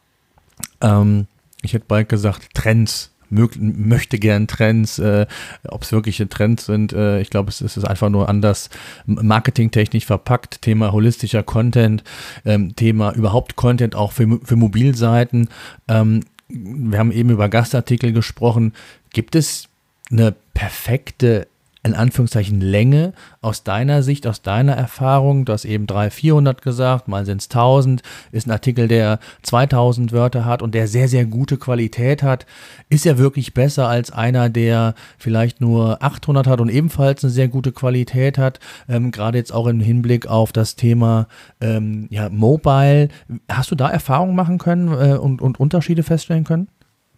ähm, 0.79 1.27
ich 1.61 1.73
hätte 1.73 1.85
bald 1.85 2.07
gesagt, 2.07 2.53
Trends, 2.53 3.11
möchte 3.29 4.19
gern 4.19 4.47
Trends, 4.47 4.99
äh, 4.99 5.25
ob 5.67 5.83
es 5.83 5.91
wirkliche 5.91 6.29
Trends 6.29 6.65
sind. 6.65 6.93
Äh, 6.93 7.21
ich 7.21 7.29
glaube, 7.29 7.49
es, 7.49 7.61
es, 7.61 7.77
ist 7.77 7.85
einfach 7.85 8.09
nur 8.09 8.29
anders 8.29 8.69
marketingtechnisch 9.05 10.05
verpackt. 10.05 10.61
Thema 10.61 10.91
holistischer 10.91 11.43
Content, 11.43 12.03
ähm, 12.45 12.75
Thema 12.75 13.13
überhaupt 13.13 13.55
Content 13.55 13.95
auch 13.95 14.11
für, 14.11 14.39
für 14.43 14.55
Mobilseiten. 14.55 15.49
Ähm, 15.87 16.21
wir 16.49 16.99
haben 16.99 17.11
eben 17.11 17.29
über 17.29 17.49
Gastartikel 17.49 18.13
gesprochen. 18.13 18.73
Gibt 19.11 19.35
es 19.35 19.67
eine 20.11 20.33
perfekte 20.53 21.47
in 21.87 21.95
Anführungszeichen 21.95 22.61
Länge 22.61 23.13
aus 23.41 23.63
deiner 23.63 24.03
Sicht, 24.03 24.27
aus 24.27 24.41
deiner 24.41 24.73
Erfahrung? 24.73 25.45
Du 25.45 25.53
hast 25.53 25.65
eben 25.65 25.87
300, 25.87 26.13
400 26.13 26.61
gesagt, 26.61 27.07
mal 27.07 27.25
sind 27.25 27.41
es 27.41 27.47
1000, 27.47 28.03
ist 28.31 28.47
ein 28.47 28.51
Artikel, 28.51 28.87
der 28.87 29.19
2000 29.43 30.11
Wörter 30.11 30.45
hat 30.45 30.61
und 30.61 30.75
der 30.75 30.87
sehr, 30.87 31.07
sehr 31.07 31.25
gute 31.25 31.57
Qualität 31.57 32.23
hat. 32.23 32.45
Ist 32.89 33.05
er 33.05 33.17
wirklich 33.17 33.53
besser 33.53 33.87
als 33.87 34.11
einer, 34.11 34.49
der 34.49 34.93
vielleicht 35.17 35.61
nur 35.61 36.03
800 36.03 36.47
hat 36.47 36.61
und 36.61 36.69
ebenfalls 36.69 37.23
eine 37.23 37.31
sehr 37.31 37.47
gute 37.47 37.71
Qualität 37.71 38.37
hat? 38.37 38.59
Ähm, 38.87 39.11
Gerade 39.11 39.37
jetzt 39.37 39.53
auch 39.53 39.67
im 39.67 39.79
Hinblick 39.79 40.27
auf 40.27 40.51
das 40.51 40.75
Thema 40.75 41.27
ähm, 41.61 42.07
ja, 42.09 42.29
Mobile. 42.29 43.09
Hast 43.49 43.71
du 43.71 43.75
da 43.75 43.89
Erfahrungen 43.89 44.35
machen 44.35 44.57
können 44.57 44.89
äh, 44.89 45.17
und, 45.17 45.41
und 45.41 45.59
Unterschiede 45.59 46.03
feststellen 46.03 46.43
können? 46.43 46.67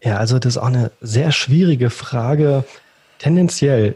Ja, 0.01 0.17
also 0.17 0.39
das 0.39 0.53
ist 0.53 0.57
auch 0.57 0.67
eine 0.67 0.91
sehr 1.01 1.31
schwierige 1.31 1.89
Frage. 1.89 2.63
Tendenziell 3.17 3.95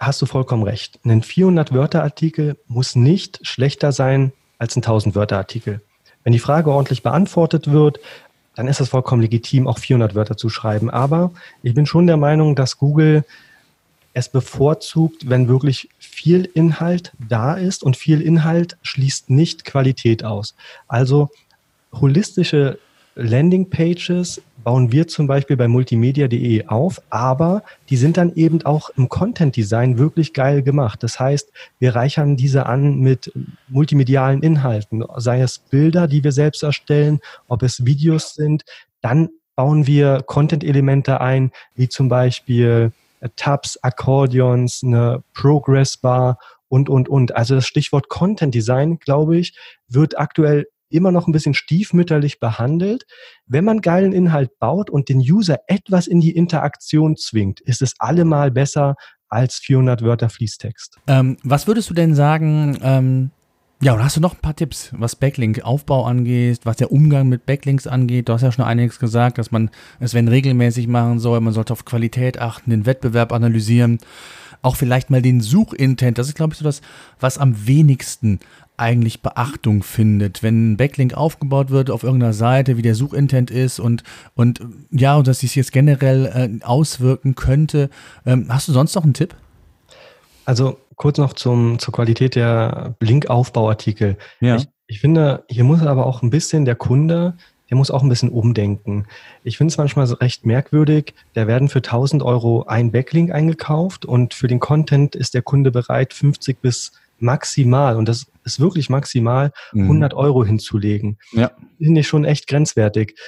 hast 0.00 0.20
du 0.22 0.26
vollkommen 0.26 0.62
recht. 0.62 0.98
Ein 1.04 1.22
400-Wörter-Artikel 1.22 2.56
muss 2.66 2.96
nicht 2.96 3.46
schlechter 3.46 3.92
sein 3.92 4.32
als 4.58 4.76
ein 4.76 4.82
1000-Wörter-Artikel. 4.82 5.80
Wenn 6.24 6.32
die 6.32 6.38
Frage 6.38 6.70
ordentlich 6.70 7.02
beantwortet 7.02 7.70
wird, 7.70 8.00
dann 8.56 8.66
ist 8.66 8.80
es 8.80 8.88
vollkommen 8.88 9.22
legitim, 9.22 9.68
auch 9.68 9.78
400 9.78 10.14
Wörter 10.14 10.36
zu 10.36 10.48
schreiben. 10.48 10.90
Aber 10.90 11.32
ich 11.62 11.74
bin 11.74 11.86
schon 11.86 12.06
der 12.06 12.16
Meinung, 12.16 12.56
dass 12.56 12.78
Google 12.78 13.24
es 14.12 14.28
bevorzugt, 14.28 15.28
wenn 15.28 15.48
wirklich 15.48 15.88
viel 15.98 16.44
Inhalt 16.54 17.12
da 17.18 17.54
ist 17.54 17.82
und 17.82 17.96
viel 17.96 18.20
Inhalt 18.20 18.76
schließt 18.82 19.30
nicht 19.30 19.64
Qualität 19.64 20.24
aus. 20.24 20.56
Also 20.88 21.30
holistische 21.92 22.78
Landingpages 23.14 24.42
bauen 24.64 24.92
wir 24.92 25.08
zum 25.08 25.26
Beispiel 25.26 25.56
bei 25.56 25.68
multimedia.de 25.68 26.66
auf, 26.66 27.00
aber 27.10 27.62
die 27.88 27.96
sind 27.96 28.16
dann 28.16 28.34
eben 28.34 28.62
auch 28.64 28.90
im 28.96 29.08
Content 29.08 29.56
Design 29.56 29.98
wirklich 29.98 30.32
geil 30.32 30.62
gemacht. 30.62 31.02
Das 31.02 31.18
heißt, 31.18 31.52
wir 31.78 31.94
reichern 31.94 32.36
diese 32.36 32.66
an 32.66 32.98
mit 32.98 33.32
multimedialen 33.68 34.42
Inhalten, 34.42 35.04
sei 35.16 35.40
es 35.40 35.58
Bilder, 35.58 36.08
die 36.08 36.24
wir 36.24 36.32
selbst 36.32 36.62
erstellen, 36.62 37.20
ob 37.48 37.62
es 37.62 37.84
Videos 37.84 38.34
sind, 38.34 38.64
dann 39.00 39.30
bauen 39.56 39.86
wir 39.86 40.22
Content-Elemente 40.26 41.20
ein, 41.20 41.52
wie 41.74 41.88
zum 41.88 42.08
Beispiel 42.08 42.92
äh, 43.20 43.28
Tabs, 43.36 43.78
Akkordeons, 43.82 44.82
eine 44.82 45.22
Progress 45.34 45.96
Bar 45.96 46.38
und, 46.68 46.88
und, 46.88 47.08
und. 47.08 47.36
Also 47.36 47.56
das 47.56 47.66
Stichwort 47.66 48.08
Content 48.08 48.54
Design, 48.54 48.98
glaube 48.98 49.36
ich, 49.36 49.54
wird 49.88 50.18
aktuell 50.18 50.66
immer 50.90 51.12
noch 51.12 51.26
ein 51.26 51.32
bisschen 51.32 51.54
stiefmütterlich 51.54 52.40
behandelt. 52.40 53.06
Wenn 53.46 53.64
man 53.64 53.80
geilen 53.80 54.12
Inhalt 54.12 54.58
baut 54.58 54.90
und 54.90 55.08
den 55.08 55.18
User 55.18 55.58
etwas 55.66 56.06
in 56.06 56.20
die 56.20 56.32
Interaktion 56.36 57.16
zwingt, 57.16 57.60
ist 57.60 57.82
es 57.82 57.94
allemal 57.98 58.50
besser 58.50 58.96
als 59.28 59.56
400 59.56 60.02
Wörter 60.02 60.28
Fließtext. 60.28 60.98
Ähm, 61.06 61.36
was 61.42 61.66
würdest 61.66 61.88
du 61.88 61.94
denn 61.94 62.14
sagen, 62.14 62.78
ähm, 62.82 63.30
ja, 63.82 63.94
oder 63.94 64.04
hast 64.04 64.16
du 64.16 64.20
noch 64.20 64.34
ein 64.34 64.40
paar 64.40 64.56
Tipps, 64.56 64.90
was 64.92 65.16
Backlink-Aufbau 65.16 66.04
angeht, 66.04 66.60
was 66.64 66.76
der 66.76 66.92
Umgang 66.92 67.30
mit 67.30 67.46
Backlinks 67.46 67.86
angeht? 67.86 68.28
Du 68.28 68.34
hast 68.34 68.42
ja 68.42 68.52
schon 68.52 68.66
einiges 68.66 68.98
gesagt, 68.98 69.38
dass 69.38 69.52
man 69.52 69.70
es, 70.00 70.12
wenn 70.12 70.28
regelmäßig 70.28 70.86
machen 70.86 71.18
soll, 71.18 71.40
man 71.40 71.54
sollte 71.54 71.72
auf 71.72 71.86
Qualität 71.86 72.38
achten, 72.38 72.70
den 72.70 72.84
Wettbewerb 72.84 73.32
analysieren, 73.32 73.98
auch 74.60 74.76
vielleicht 74.76 75.08
mal 75.08 75.22
den 75.22 75.40
Suchintent. 75.40 76.18
Das 76.18 76.28
ist, 76.28 76.34
glaube 76.34 76.52
ich, 76.52 76.58
so 76.58 76.64
das, 76.64 76.82
was 77.18 77.38
am 77.38 77.66
wenigsten 77.66 78.40
eigentlich 78.80 79.22
Beachtung 79.22 79.82
findet, 79.82 80.42
wenn 80.42 80.72
ein 80.72 80.76
Backlink 80.76 81.14
aufgebaut 81.14 81.70
wird 81.70 81.90
auf 81.90 82.02
irgendeiner 82.02 82.32
Seite, 82.32 82.76
wie 82.76 82.82
der 82.82 82.94
Suchintent 82.94 83.50
ist 83.50 83.78
und, 83.78 84.02
und 84.34 84.60
ja, 84.90 85.16
und 85.16 85.28
dass 85.28 85.40
sich 85.40 85.54
jetzt 85.54 85.72
generell 85.72 86.26
äh, 86.26 86.64
auswirken 86.64 87.34
könnte. 87.34 87.90
Ähm, 88.26 88.46
hast 88.48 88.68
du 88.68 88.72
sonst 88.72 88.94
noch 88.94 89.04
einen 89.04 89.14
Tipp? 89.14 89.36
Also 90.44 90.78
kurz 90.96 91.18
noch 91.18 91.34
zum, 91.34 91.78
zur 91.78 91.92
Qualität 91.92 92.34
der 92.34 92.96
Linkaufbauartikel. 93.00 94.16
Ja. 94.40 94.56
Ich, 94.56 94.68
ich 94.86 95.00
finde, 95.00 95.44
hier 95.48 95.64
muss 95.64 95.82
aber 95.82 96.06
auch 96.06 96.22
ein 96.22 96.30
bisschen 96.30 96.64
der 96.64 96.74
Kunde, 96.74 97.34
der 97.70 97.76
muss 97.76 97.90
auch 97.90 98.02
ein 98.02 98.08
bisschen 98.08 98.30
umdenken. 98.30 99.06
Ich 99.44 99.56
finde 99.56 99.70
es 99.70 99.78
manchmal 99.78 100.06
so 100.06 100.16
recht 100.16 100.44
merkwürdig, 100.44 101.14
da 101.34 101.46
werden 101.46 101.68
für 101.68 101.78
1000 101.78 102.22
Euro 102.22 102.64
ein 102.64 102.90
Backlink 102.90 103.30
eingekauft 103.30 104.04
und 104.04 104.34
für 104.34 104.48
den 104.48 104.58
Content 104.58 105.14
ist 105.14 105.34
der 105.34 105.42
Kunde 105.42 105.70
bereit, 105.70 106.12
50 106.12 106.60
bis 106.60 106.92
maximal, 107.20 107.96
und 107.96 108.08
das 108.08 108.26
ist 108.44 108.60
wirklich 108.60 108.90
maximal, 108.90 109.52
100 109.72 110.12
mhm. 110.12 110.18
Euro 110.18 110.44
hinzulegen. 110.44 111.18
Ja. 111.32 111.50
Finde 111.78 112.00
ich 112.00 112.08
schon 112.08 112.24
echt 112.24 112.46
grenzwertig. 112.46 113.18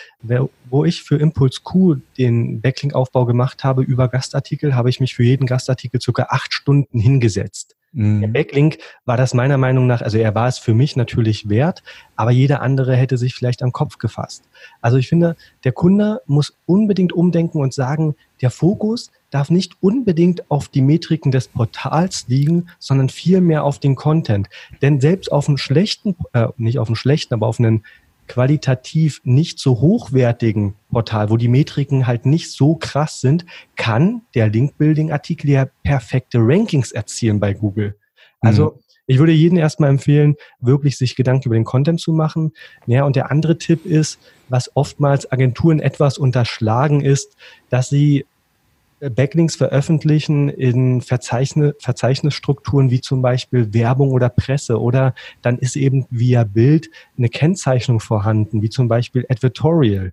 Wo 0.70 0.84
ich 0.84 1.02
für 1.02 1.16
Impuls 1.16 1.62
Q 1.62 1.96
den 2.18 2.60
Backlink-Aufbau 2.60 3.26
gemacht 3.26 3.64
habe 3.64 3.82
über 3.82 4.08
Gastartikel, 4.08 4.74
habe 4.74 4.90
ich 4.90 5.00
mich 5.00 5.14
für 5.14 5.24
jeden 5.24 5.46
Gastartikel 5.46 6.00
circa 6.00 6.26
acht 6.30 6.52
Stunden 6.54 6.98
hingesetzt. 6.98 7.76
Mhm. 7.92 8.22
Der 8.22 8.28
Backlink 8.28 8.78
war 9.04 9.16
das 9.16 9.34
meiner 9.34 9.58
Meinung 9.58 9.86
nach, 9.86 10.00
also 10.00 10.16
er 10.16 10.34
war 10.34 10.48
es 10.48 10.58
für 10.58 10.72
mich 10.74 10.96
natürlich 10.96 11.48
wert, 11.48 11.82
aber 12.16 12.30
jeder 12.30 12.62
andere 12.62 12.96
hätte 12.96 13.18
sich 13.18 13.34
vielleicht 13.34 13.62
am 13.62 13.72
Kopf 13.72 13.98
gefasst. 13.98 14.44
Also 14.80 14.96
ich 14.96 15.08
finde, 15.08 15.36
der 15.64 15.72
Kunde 15.72 16.22
muss 16.26 16.56
unbedingt 16.64 17.12
umdenken 17.12 17.60
und 17.60 17.74
sagen, 17.74 18.14
der 18.40 18.50
Fokus 18.50 19.10
darf 19.32 19.50
nicht 19.50 19.76
unbedingt 19.80 20.48
auf 20.50 20.68
die 20.68 20.82
Metriken 20.82 21.32
des 21.32 21.48
Portals 21.48 22.26
liegen, 22.28 22.68
sondern 22.78 23.08
vielmehr 23.08 23.64
auf 23.64 23.80
den 23.80 23.96
Content. 23.96 24.48
Denn 24.82 25.00
selbst 25.00 25.32
auf 25.32 25.48
einem 25.48 25.58
schlechten, 25.58 26.14
äh, 26.34 26.48
nicht 26.58 26.78
auf 26.78 26.88
einem 26.88 26.96
schlechten, 26.96 27.34
aber 27.34 27.48
auf 27.48 27.58
einem 27.58 27.82
qualitativ 28.28 29.20
nicht 29.24 29.58
so 29.58 29.80
hochwertigen 29.80 30.74
Portal, 30.90 31.30
wo 31.30 31.36
die 31.36 31.48
Metriken 31.48 32.06
halt 32.06 32.24
nicht 32.24 32.52
so 32.52 32.76
krass 32.76 33.20
sind, 33.20 33.44
kann 33.76 34.22
der 34.34 34.48
Link-Building-Artikel 34.48 35.50
ja 35.50 35.66
perfekte 35.82 36.38
Rankings 36.40 36.92
erzielen 36.92 37.40
bei 37.40 37.52
Google. 37.52 37.96
Also 38.40 38.64
mhm. 38.64 38.80
ich 39.06 39.18
würde 39.18 39.32
jedem 39.32 39.58
erstmal 39.58 39.90
empfehlen, 39.90 40.36
wirklich 40.60 40.96
sich 40.96 41.16
Gedanken 41.16 41.48
über 41.48 41.56
den 41.56 41.64
Content 41.64 42.00
zu 42.00 42.12
machen. 42.12 42.52
Ja, 42.86 43.04
und 43.04 43.16
der 43.16 43.30
andere 43.30 43.58
Tipp 43.58 43.86
ist, 43.86 44.18
was 44.48 44.70
oftmals 44.76 45.30
Agenturen 45.32 45.80
etwas 45.80 46.18
unterschlagen 46.18 47.00
ist, 47.00 47.36
dass 47.70 47.88
sie 47.88 48.26
Backlinks 49.10 49.56
veröffentlichen 49.56 50.48
in 50.48 51.00
Verzeichnis, 51.00 51.74
Verzeichnisstrukturen 51.78 52.90
wie 52.90 53.00
zum 53.00 53.22
Beispiel 53.22 53.74
Werbung 53.74 54.10
oder 54.10 54.28
Presse 54.28 54.80
oder 54.80 55.14
dann 55.42 55.58
ist 55.58 55.76
eben 55.76 56.06
via 56.10 56.44
Bild 56.44 56.88
eine 57.18 57.28
Kennzeichnung 57.28 58.00
vorhanden, 58.00 58.62
wie 58.62 58.70
zum 58.70 58.88
Beispiel 58.88 59.26
Advertorial. 59.28 60.12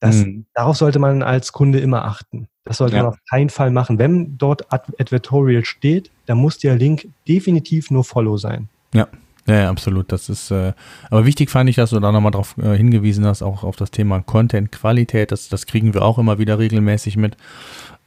Das, 0.00 0.16
mhm. 0.16 0.46
Darauf 0.54 0.76
sollte 0.76 0.98
man 0.98 1.22
als 1.22 1.52
Kunde 1.52 1.80
immer 1.80 2.04
achten. 2.04 2.48
Das 2.64 2.76
sollte 2.78 2.96
ja. 2.96 3.02
man 3.02 3.12
auf 3.12 3.18
keinen 3.28 3.50
Fall 3.50 3.70
machen. 3.70 3.98
Wenn 3.98 4.38
dort 4.38 4.72
Advertorial 4.72 5.64
steht, 5.64 6.10
dann 6.26 6.38
muss 6.38 6.58
der 6.58 6.76
Link 6.76 7.08
definitiv 7.26 7.90
nur 7.90 8.04
Follow 8.04 8.36
sein. 8.36 8.68
Ja, 8.94 9.08
Ja, 9.46 9.68
absolut. 9.68 10.12
Das 10.12 10.28
ist, 10.28 10.50
äh, 10.52 10.72
aber 11.10 11.26
wichtig 11.26 11.50
fand 11.50 11.68
ich, 11.68 11.76
dass 11.76 11.90
du 11.90 11.98
da 11.98 12.12
nochmal 12.12 12.30
darauf 12.30 12.56
äh, 12.58 12.76
hingewiesen 12.76 13.26
hast, 13.26 13.42
auch 13.42 13.64
auf 13.64 13.74
das 13.76 13.90
Thema 13.90 14.20
Content-Qualität. 14.20 15.32
Das, 15.32 15.48
das 15.48 15.66
kriegen 15.66 15.94
wir 15.94 16.02
auch 16.02 16.18
immer 16.18 16.38
wieder 16.38 16.58
regelmäßig 16.60 17.16
mit, 17.16 17.36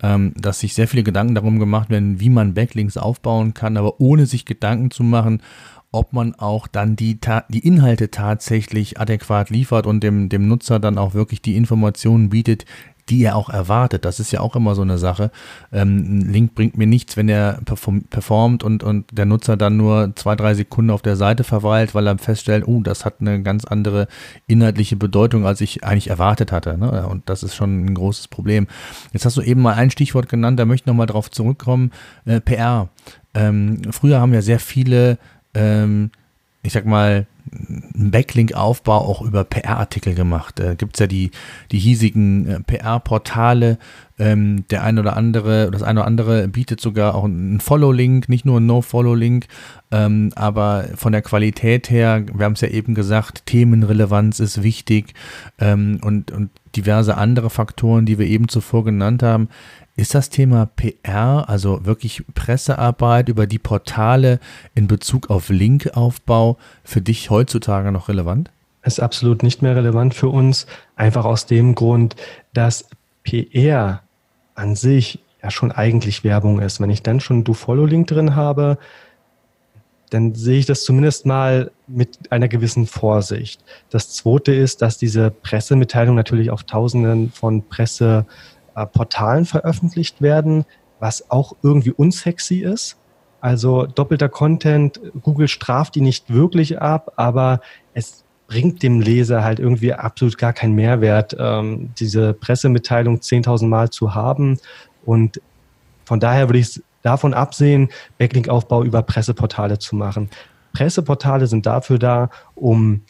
ähm, 0.01 0.33
dass 0.37 0.61
sich 0.61 0.73
sehr 0.73 0.87
viele 0.87 1.03
Gedanken 1.03 1.35
darum 1.35 1.59
gemacht 1.59 1.89
werden, 1.89 2.21
wie 2.21 2.29
man 2.29 2.53
Backlinks 2.53 2.95
aufbauen 2.95 3.53
kann, 3.53 3.75
aber 3.75 3.99
ohne 3.99 4.25
sich 4.27 4.45
Gedanken 4.45 4.91
zu 4.91 5.03
machen, 5.03 5.41
ob 5.91 6.13
man 6.13 6.35
auch 6.35 6.67
dann 6.67 6.95
die, 6.95 7.19
die 7.49 7.67
Inhalte 7.67 8.11
tatsächlich 8.11 8.99
adäquat 8.99 9.49
liefert 9.49 9.87
und 9.87 10.01
dem, 10.01 10.29
dem 10.29 10.47
Nutzer 10.47 10.79
dann 10.79 10.97
auch 10.97 11.13
wirklich 11.13 11.41
die 11.41 11.55
Informationen 11.55 12.29
bietet, 12.29 12.65
die 13.09 13.23
er 13.23 13.35
auch 13.35 13.49
erwartet. 13.49 14.03
Das 14.03 14.19
ist 14.19 14.31
ja 14.31 14.39
auch 14.39 14.55
immer 14.55 14.73
so 14.73 14.81
eine 14.81 14.97
Sache. 14.97 15.31
Ähm, 15.71 16.19
ein 16.19 16.33
Link 16.33 16.55
bringt 16.55 16.77
mir 16.77 16.87
nichts, 16.87 17.17
wenn 17.17 17.29
er 17.29 17.59
performt 18.09 18.63
und, 18.63 18.83
und 18.83 19.05
der 19.11 19.25
Nutzer 19.25 19.57
dann 19.57 19.77
nur 19.77 20.13
zwei, 20.15 20.35
drei 20.35 20.55
Sekunden 20.55 20.89
auf 20.91 21.01
der 21.01 21.15
Seite 21.15 21.43
verweilt, 21.43 21.93
weil 21.93 22.07
er 22.07 22.17
feststellt, 22.17 22.67
oh, 22.67 22.81
das 22.81 23.05
hat 23.05 23.15
eine 23.21 23.43
ganz 23.43 23.65
andere 23.65 24.07
inhaltliche 24.47 24.95
Bedeutung, 24.95 25.45
als 25.45 25.61
ich 25.61 25.83
eigentlich 25.83 26.09
erwartet 26.09 26.51
hatte. 26.51 26.77
Ne? 26.77 27.07
Und 27.07 27.29
das 27.29 27.43
ist 27.43 27.55
schon 27.55 27.85
ein 27.85 27.93
großes 27.93 28.27
Problem. 28.27 28.67
Jetzt 29.13 29.25
hast 29.25 29.37
du 29.37 29.41
eben 29.41 29.61
mal 29.61 29.75
ein 29.75 29.91
Stichwort 29.91 30.27
genannt, 30.27 30.59
da 30.59 30.65
möchte 30.65 30.85
ich 30.85 30.87
nochmal 30.87 31.07
drauf 31.07 31.29
zurückkommen. 31.29 31.91
Äh, 32.25 32.41
PR. 32.41 32.89
Ähm, 33.35 33.81
früher 33.91 34.19
haben 34.19 34.33
ja 34.33 34.41
sehr 34.41 34.59
viele 34.59 35.19
ähm, 35.53 36.09
ich 36.65 36.73
sag 36.73 36.85
mal, 36.85 37.27
einen 37.53 38.11
Backlink-Aufbau 38.11 38.97
auch 38.97 39.21
über 39.21 39.43
PR-Artikel 39.43 40.15
gemacht. 40.15 40.59
Da 40.59 40.73
gibt 40.73 40.95
es 40.95 40.99
ja 40.99 41.07
die, 41.07 41.31
die 41.71 41.77
hiesigen 41.77 42.47
äh, 42.47 42.59
PR-Portale. 42.59 43.77
Ähm, 44.17 44.65
der 44.69 44.83
ein 44.83 44.97
oder 44.97 45.15
andere, 45.15 45.69
das 45.71 45.83
eine 45.83 45.99
oder 45.99 46.07
andere 46.07 46.47
bietet 46.47 46.81
sogar 46.81 47.15
auch 47.15 47.25
einen 47.25 47.59
Follow-Link, 47.59 48.29
nicht 48.29 48.45
nur 48.45 48.57
einen 48.57 48.65
No-Follow-Link, 48.65 49.47
ähm, 49.91 50.31
aber 50.35 50.85
von 50.95 51.11
der 51.11 51.21
Qualität 51.21 51.89
her, 51.89 52.23
wir 52.33 52.45
haben 52.45 52.53
es 52.53 52.61
ja 52.61 52.69
eben 52.69 52.95
gesagt, 52.95 53.45
Themenrelevanz 53.45 54.39
ist 54.39 54.63
wichtig 54.63 55.13
ähm, 55.59 55.99
und, 56.01 56.31
und 56.31 56.49
diverse 56.77 57.17
andere 57.17 57.49
Faktoren, 57.49 58.05
die 58.05 58.17
wir 58.17 58.25
eben 58.25 58.47
zuvor 58.47 58.85
genannt 58.85 59.21
haben, 59.21 59.49
ist 59.97 60.13
das 60.13 60.29
Thema 60.29 60.65
PR, 60.65 61.47
also 61.47 61.85
wirklich 61.85 62.23
Pressearbeit 62.33 63.29
über 63.29 63.47
die 63.47 63.59
Portale 63.59 64.39
in 64.73 64.87
Bezug 64.87 65.29
auf 65.29 65.49
Linkaufbau 65.49 66.57
für 66.83 67.01
dich 67.01 67.29
heutzutage 67.29 67.91
noch 67.91 68.09
relevant? 68.09 68.51
Ist 68.83 68.99
absolut 68.99 69.41
nicht 69.41 69.61
mehr 69.61 69.75
relevant 69.75 70.13
für 70.13 70.29
uns, 70.29 70.67
einfach 70.95 71.25
aus 71.25 71.45
dem 71.45 71.75
Grund, 71.75 72.15
dass 72.53 72.87
PR 73.23 74.01
an 74.53 74.75
sich 74.75 75.19
ja 75.41 75.49
schon 75.49 75.71
eigentlich 75.71 76.23
Werbung 76.23 76.59
ist. 76.59 76.79
Wenn 76.81 76.89
ich 76.89 77.01
dann 77.01 77.19
schon 77.19 77.43
Do-Follow-Link 77.43 78.07
drin 78.07 78.35
habe, 78.35 78.77
dann 80.09 80.35
sehe 80.35 80.59
ich 80.59 80.65
das 80.65 80.83
zumindest 80.83 81.25
mal 81.25 81.71
mit 81.87 82.31
einer 82.31 82.47
gewissen 82.47 82.85
Vorsicht. 82.85 83.63
Das 83.89 84.11
zweite 84.11 84.53
ist, 84.53 84.81
dass 84.81 84.97
diese 84.97 85.31
Pressemitteilung 85.31 86.15
natürlich 86.15 86.51
auf 86.51 86.63
Tausenden 86.63 87.31
von 87.31 87.67
Presse 87.67 88.25
äh, 88.75 88.85
Portalen 88.85 89.45
veröffentlicht 89.45 90.21
werden, 90.21 90.65
was 90.99 91.29
auch 91.29 91.55
irgendwie 91.63 91.91
unsexy 91.91 92.59
ist. 92.59 92.97
Also 93.41 93.85
doppelter 93.85 94.29
Content, 94.29 94.99
Google 95.21 95.47
straft 95.47 95.95
die 95.95 96.01
nicht 96.01 96.33
wirklich 96.33 96.81
ab, 96.81 97.13
aber 97.15 97.61
es 97.93 98.23
bringt 98.47 98.83
dem 98.83 99.01
Leser 99.01 99.43
halt 99.43 99.59
irgendwie 99.59 99.93
absolut 99.93 100.37
gar 100.37 100.53
keinen 100.53 100.75
Mehrwert, 100.75 101.35
ähm, 101.39 101.91
diese 101.99 102.33
Pressemitteilung 102.33 103.17
10.000 103.17 103.67
Mal 103.67 103.89
zu 103.89 104.13
haben. 104.15 104.59
Und 105.03 105.41
von 106.05 106.19
daher 106.19 106.47
würde 106.47 106.59
ich 106.59 106.81
davon 107.01 107.33
absehen, 107.33 107.89
Backlink-Aufbau 108.17 108.83
über 108.83 109.01
Presseportale 109.03 109.79
zu 109.79 109.95
machen. 109.95 110.29
Presseportale 110.73 111.47
sind 111.47 111.65
dafür 111.65 111.99
da, 111.99 112.29
um 112.55 113.01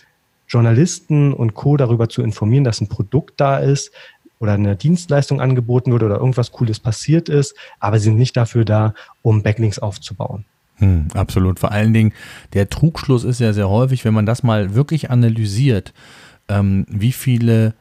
Journalisten 0.47 1.33
und 1.33 1.55
Co. 1.55 1.77
darüber 1.77 2.07
zu 2.09 2.21
informieren, 2.21 2.63
dass 2.63 2.81
ein 2.81 2.87
Produkt 2.87 3.39
da 3.41 3.57
ist, 3.57 3.91
oder 4.39 4.53
eine 4.53 4.75
Dienstleistung 4.75 5.41
angeboten 5.41 5.91
wird 5.91 6.03
oder 6.03 6.17
irgendwas 6.17 6.51
Cooles 6.51 6.79
passiert 6.79 7.29
ist, 7.29 7.55
aber 7.79 7.99
sie 7.99 8.05
sind 8.05 8.17
nicht 8.17 8.35
dafür 8.35 8.65
da, 8.65 8.93
um 9.21 9.43
Backlinks 9.43 9.79
aufzubauen. 9.79 10.45
Hm, 10.77 11.07
absolut. 11.13 11.59
Vor 11.59 11.71
allen 11.71 11.93
Dingen, 11.93 12.13
der 12.53 12.69
Trugschluss 12.69 13.23
ist 13.23 13.39
ja 13.39 13.53
sehr 13.53 13.69
häufig, 13.69 14.03
wenn 14.03 14.13
man 14.13 14.25
das 14.25 14.43
mal 14.43 14.75
wirklich 14.75 15.09
analysiert, 15.09 15.93
ähm, 16.49 16.85
wie 16.89 17.13
viele 17.13 17.73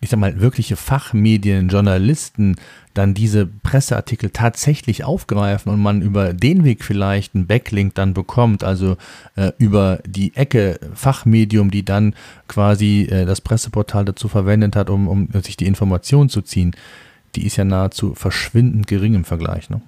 ich 0.00 0.10
sag 0.10 0.20
mal, 0.20 0.40
wirkliche 0.40 0.76
Fachmedien, 0.76 1.68
Journalisten 1.68 2.56
dann 2.94 3.14
diese 3.14 3.46
Presseartikel 3.46 4.30
tatsächlich 4.30 5.04
aufgreifen 5.04 5.72
und 5.72 5.80
man 5.80 6.02
über 6.02 6.32
den 6.32 6.64
Weg 6.64 6.84
vielleicht 6.84 7.34
einen 7.34 7.46
Backlink 7.46 7.94
dann 7.94 8.12
bekommt, 8.14 8.64
also 8.64 8.96
äh, 9.36 9.52
über 9.58 10.00
die 10.06 10.34
Ecke 10.34 10.80
Fachmedium, 10.94 11.70
die 11.70 11.84
dann 11.84 12.14
quasi 12.48 13.08
äh, 13.10 13.24
das 13.24 13.40
Presseportal 13.40 14.04
dazu 14.04 14.28
verwendet 14.28 14.74
hat, 14.74 14.90
um, 14.90 15.06
um 15.06 15.28
sich 15.42 15.56
die 15.56 15.66
Informationen 15.66 16.28
zu 16.28 16.42
ziehen, 16.42 16.74
die 17.36 17.46
ist 17.46 17.56
ja 17.56 17.64
nahezu 17.64 18.14
verschwindend 18.14 18.86
gering 18.88 19.14
im 19.14 19.24
Vergleich. 19.24 19.70
Ne? 19.70 19.80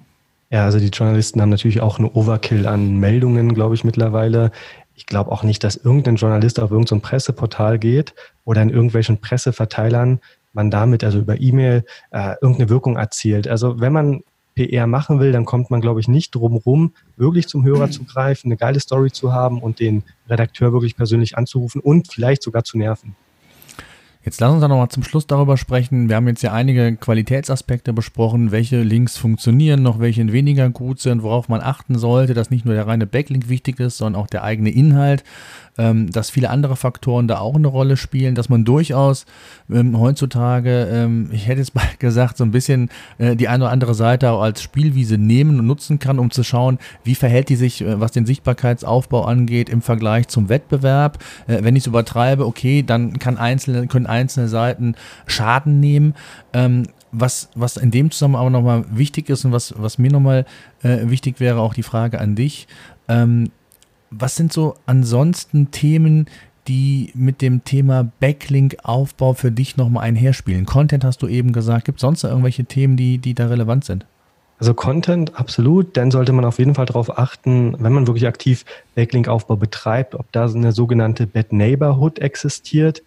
Ja, 0.51 0.65
also 0.65 0.79
die 0.79 0.87
Journalisten 0.87 1.41
haben 1.41 1.49
natürlich 1.49 1.79
auch 1.79 1.97
eine 1.97 2.11
Overkill 2.11 2.67
an 2.67 2.97
Meldungen, 2.97 3.53
glaube 3.53 3.73
ich, 3.75 3.85
mittlerweile. 3.85 4.51
Ich 4.95 5.05
glaube 5.05 5.31
auch 5.31 5.43
nicht, 5.43 5.63
dass 5.63 5.77
irgendein 5.77 6.17
Journalist 6.17 6.59
auf 6.59 6.71
irgendein 6.71 7.01
Presseportal 7.01 7.79
geht 7.79 8.13
oder 8.45 8.61
in 8.61 8.69
irgendwelchen 8.69 9.19
Presseverteilern 9.19 10.19
man 10.53 10.69
damit, 10.69 11.03
also 11.03 11.19
über 11.19 11.39
E-Mail, 11.39 11.85
äh, 12.11 12.35
irgendeine 12.41 12.69
Wirkung 12.69 12.97
erzielt. 12.97 13.47
Also 13.47 13.79
wenn 13.79 13.93
man 13.93 14.21
PR 14.55 14.85
machen 14.85 15.19
will, 15.19 15.31
dann 15.31 15.45
kommt 15.45 15.71
man, 15.71 15.81
glaube 15.81 16.01
ich, 16.01 16.07
nicht 16.07 16.35
drum 16.35 16.57
rum, 16.57 16.93
wirklich 17.15 17.47
zum 17.47 17.63
Hörer 17.63 17.89
zu 17.89 18.03
greifen, 18.03 18.47
eine 18.47 18.57
geile 18.57 18.79
Story 18.79 19.11
zu 19.11 19.33
haben 19.33 19.61
und 19.61 19.79
den 19.79 20.03
Redakteur 20.29 20.73
wirklich 20.73 20.95
persönlich 20.95 21.37
anzurufen 21.37 21.79
und 21.81 22.11
vielleicht 22.11 22.43
sogar 22.43 22.63
zu 22.63 22.77
nerven. 22.77 23.15
Jetzt 24.23 24.39
lass 24.39 24.51
uns 24.51 24.61
dann 24.61 24.69
nochmal 24.69 24.89
zum 24.89 25.03
Schluss 25.03 25.25
darüber 25.25 25.57
sprechen. 25.57 26.07
Wir 26.07 26.15
haben 26.15 26.27
jetzt 26.27 26.43
ja 26.43 26.53
einige 26.53 26.95
Qualitätsaspekte 26.95 27.91
besprochen, 27.91 28.51
welche 28.51 28.81
Links 28.81 29.17
funktionieren, 29.17 29.81
noch 29.81 29.99
welche 29.99 30.31
weniger 30.31 30.69
gut 30.69 30.99
sind, 30.99 31.23
worauf 31.23 31.49
man 31.49 31.61
achten 31.61 31.97
sollte, 31.97 32.35
dass 32.35 32.51
nicht 32.51 32.65
nur 32.65 32.75
der 32.75 32.85
reine 32.85 33.07
Backlink 33.07 33.49
wichtig 33.49 33.79
ist, 33.79 33.97
sondern 33.97 34.21
auch 34.21 34.27
der 34.27 34.43
eigene 34.43 34.69
Inhalt 34.69 35.23
ähm, 35.77 36.11
dass 36.11 36.29
viele 36.29 36.49
andere 36.49 36.75
Faktoren 36.75 37.27
da 37.27 37.39
auch 37.39 37.55
eine 37.55 37.67
Rolle 37.67 37.97
spielen, 37.97 38.35
dass 38.35 38.49
man 38.49 38.65
durchaus 38.65 39.25
ähm, 39.71 39.99
heutzutage, 39.99 40.87
ähm, 40.91 41.29
ich 41.31 41.47
hätte 41.47 41.59
jetzt 41.59 41.75
mal 41.75 41.85
gesagt, 41.99 42.37
so 42.37 42.43
ein 42.43 42.51
bisschen 42.51 42.89
äh, 43.17 43.35
die 43.35 43.47
eine 43.47 43.65
oder 43.65 43.71
andere 43.71 43.93
Seite 43.93 44.31
auch 44.31 44.41
als 44.41 44.61
Spielwiese 44.61 45.17
nehmen 45.17 45.59
und 45.59 45.67
nutzen 45.67 45.99
kann, 45.99 46.19
um 46.19 46.31
zu 46.31 46.43
schauen, 46.43 46.77
wie 47.03 47.15
verhält 47.15 47.49
die 47.49 47.55
sich, 47.55 47.81
äh, 47.81 47.99
was 47.99 48.11
den 48.11 48.25
Sichtbarkeitsaufbau 48.25 49.25
angeht, 49.25 49.69
im 49.69 49.81
Vergleich 49.81 50.27
zum 50.27 50.49
Wettbewerb. 50.49 51.19
Äh, 51.47 51.63
wenn 51.63 51.75
ich 51.75 51.83
es 51.83 51.87
übertreibe, 51.87 52.45
okay, 52.45 52.83
dann 52.83 53.19
kann 53.19 53.37
einzelne, 53.37 53.87
können 53.87 54.05
einzelne 54.11 54.47
Seiten 54.47 54.95
Schaden 55.25 55.79
nehmen. 55.79 56.13
Ähm, 56.53 56.83
was, 57.11 57.49
was 57.55 57.77
in 57.77 57.91
dem 57.91 58.11
Zusammenhang 58.11 58.41
aber 58.41 58.49
nochmal 58.49 58.85
wichtig 58.89 59.29
ist 59.29 59.43
und 59.45 59.51
was, 59.51 59.73
was 59.77 59.97
mir 59.97 60.11
nochmal 60.11 60.45
äh, 60.81 60.99
wichtig 61.03 61.39
wäre, 61.39 61.59
auch 61.59 61.73
die 61.73 61.83
Frage 61.83 62.19
an 62.19 62.35
dich. 62.35 62.67
Ähm, 63.07 63.51
was 64.09 64.35
sind 64.35 64.53
so 64.53 64.75
ansonsten 64.85 65.71
Themen, 65.71 66.27
die 66.67 67.11
mit 67.15 67.41
dem 67.41 67.63
Thema 67.63 68.11
Backlink-Aufbau 68.19 69.33
für 69.33 69.51
dich 69.51 69.77
nochmal 69.77 70.03
einherspielen? 70.03 70.65
Content 70.65 71.03
hast 71.03 71.21
du 71.21 71.27
eben 71.27 71.53
gesagt. 71.53 71.85
Gibt 71.85 71.97
es 71.97 72.01
sonst 72.01 72.23
irgendwelche 72.23 72.65
Themen, 72.65 72.97
die, 72.97 73.17
die 73.17 73.33
da 73.33 73.47
relevant 73.47 73.85
sind? 73.85 74.05
Also 74.59 74.75
Content, 74.75 75.35
absolut. 75.39 75.97
Dann 75.97 76.11
sollte 76.11 76.33
man 76.33 76.45
auf 76.45 76.59
jeden 76.59 76.75
Fall 76.75 76.85
darauf 76.85 77.17
achten, 77.17 77.75
wenn 77.79 77.93
man 77.93 78.05
wirklich 78.05 78.27
aktiv 78.27 78.63
Backlink-Aufbau 78.95 79.55
betreibt, 79.55 80.13
ob 80.13 80.31
da 80.31 80.45
eine 80.45 80.71
sogenannte 80.71 81.25
Bad 81.25 81.51
Neighborhood 81.51 82.19
existiert. 82.19 83.01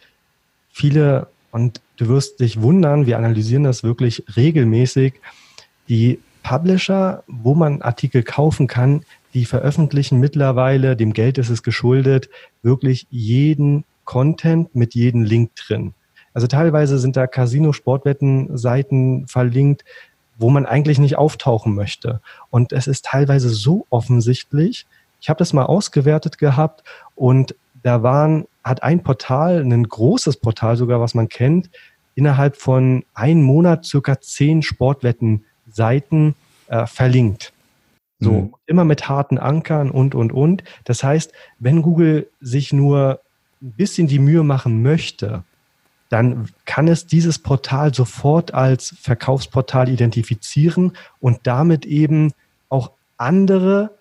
Viele, 0.76 1.28
und 1.52 1.80
du 1.98 2.08
wirst 2.08 2.40
dich 2.40 2.60
wundern, 2.60 3.06
wir 3.06 3.16
analysieren 3.16 3.62
das 3.62 3.84
wirklich 3.84 4.24
regelmäßig, 4.36 5.14
die 5.88 6.18
Publisher, 6.42 7.22
wo 7.28 7.54
man 7.54 7.80
Artikel 7.80 8.24
kaufen 8.24 8.66
kann, 8.66 9.04
die 9.34 9.44
veröffentlichen 9.44 10.18
mittlerweile, 10.18 10.96
dem 10.96 11.12
Geld 11.12 11.38
ist 11.38 11.48
es 11.48 11.62
geschuldet, 11.62 12.28
wirklich 12.62 13.06
jeden 13.08 13.84
Content 14.04 14.74
mit 14.74 14.96
jedem 14.96 15.22
Link 15.22 15.54
drin. 15.54 15.94
Also 16.32 16.48
teilweise 16.48 16.98
sind 16.98 17.16
da 17.16 17.28
Casino-Sportwetten-Seiten 17.28 19.28
verlinkt, 19.28 19.84
wo 20.38 20.50
man 20.50 20.66
eigentlich 20.66 20.98
nicht 20.98 21.16
auftauchen 21.16 21.76
möchte. 21.76 22.20
Und 22.50 22.72
es 22.72 22.88
ist 22.88 23.04
teilweise 23.04 23.48
so 23.48 23.86
offensichtlich. 23.90 24.86
Ich 25.20 25.28
habe 25.28 25.38
das 25.38 25.52
mal 25.52 25.66
ausgewertet 25.66 26.38
gehabt 26.38 26.82
und 27.14 27.54
da 27.84 28.02
waren, 28.02 28.48
hat 28.64 28.82
ein 28.82 29.02
Portal, 29.02 29.60
ein 29.60 29.84
großes 29.84 30.38
Portal 30.38 30.76
sogar, 30.76 31.00
was 31.00 31.14
man 31.14 31.28
kennt, 31.28 31.70
innerhalb 32.14 32.56
von 32.56 33.04
einem 33.14 33.42
Monat 33.42 33.84
circa 33.84 34.20
zehn 34.20 34.62
Sportwetten-Seiten 34.62 36.34
äh, 36.68 36.86
verlinkt. 36.86 37.52
So, 38.20 38.32
mhm. 38.32 38.54
immer 38.66 38.84
mit 38.84 39.08
harten 39.08 39.38
Ankern 39.38 39.90
und, 39.90 40.14
und, 40.14 40.32
und. 40.32 40.64
Das 40.84 41.02
heißt, 41.02 41.32
wenn 41.58 41.82
Google 41.82 42.28
sich 42.40 42.72
nur 42.72 43.20
ein 43.60 43.72
bisschen 43.72 44.06
die 44.06 44.18
Mühe 44.18 44.42
machen 44.42 44.82
möchte, 44.82 45.42
dann 46.08 46.48
kann 46.64 46.86
es 46.86 47.06
dieses 47.06 47.38
Portal 47.40 47.92
sofort 47.92 48.54
als 48.54 48.94
Verkaufsportal 49.00 49.88
identifizieren 49.88 50.92
und 51.18 51.40
damit 51.42 51.86
eben 51.86 52.32
auch 52.68 52.92
andere 53.16 53.98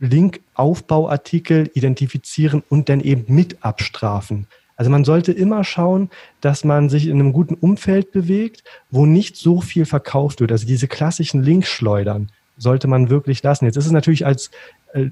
Linkaufbauartikel 0.00 1.70
identifizieren 1.74 2.62
und 2.68 2.88
dann 2.88 3.00
eben 3.00 3.24
mit 3.34 3.58
abstrafen. 3.64 4.46
Also 4.76 4.90
man 4.90 5.04
sollte 5.04 5.32
immer 5.32 5.64
schauen, 5.64 6.10
dass 6.40 6.62
man 6.62 6.90
sich 6.90 7.06
in 7.06 7.14
einem 7.14 7.32
guten 7.32 7.54
Umfeld 7.54 8.12
bewegt, 8.12 8.62
wo 8.90 9.06
nicht 9.06 9.36
so 9.36 9.60
viel 9.60 9.86
verkauft 9.86 10.40
wird. 10.40 10.52
Also 10.52 10.66
diese 10.66 10.86
klassischen 10.86 11.42
Linkschleudern 11.42 12.30
sollte 12.58 12.86
man 12.86 13.08
wirklich 13.08 13.42
lassen. 13.42 13.64
Jetzt 13.64 13.76
ist 13.76 13.86
es 13.86 13.92
natürlich 13.92 14.26
als, 14.26 14.50
äh, 14.92 15.06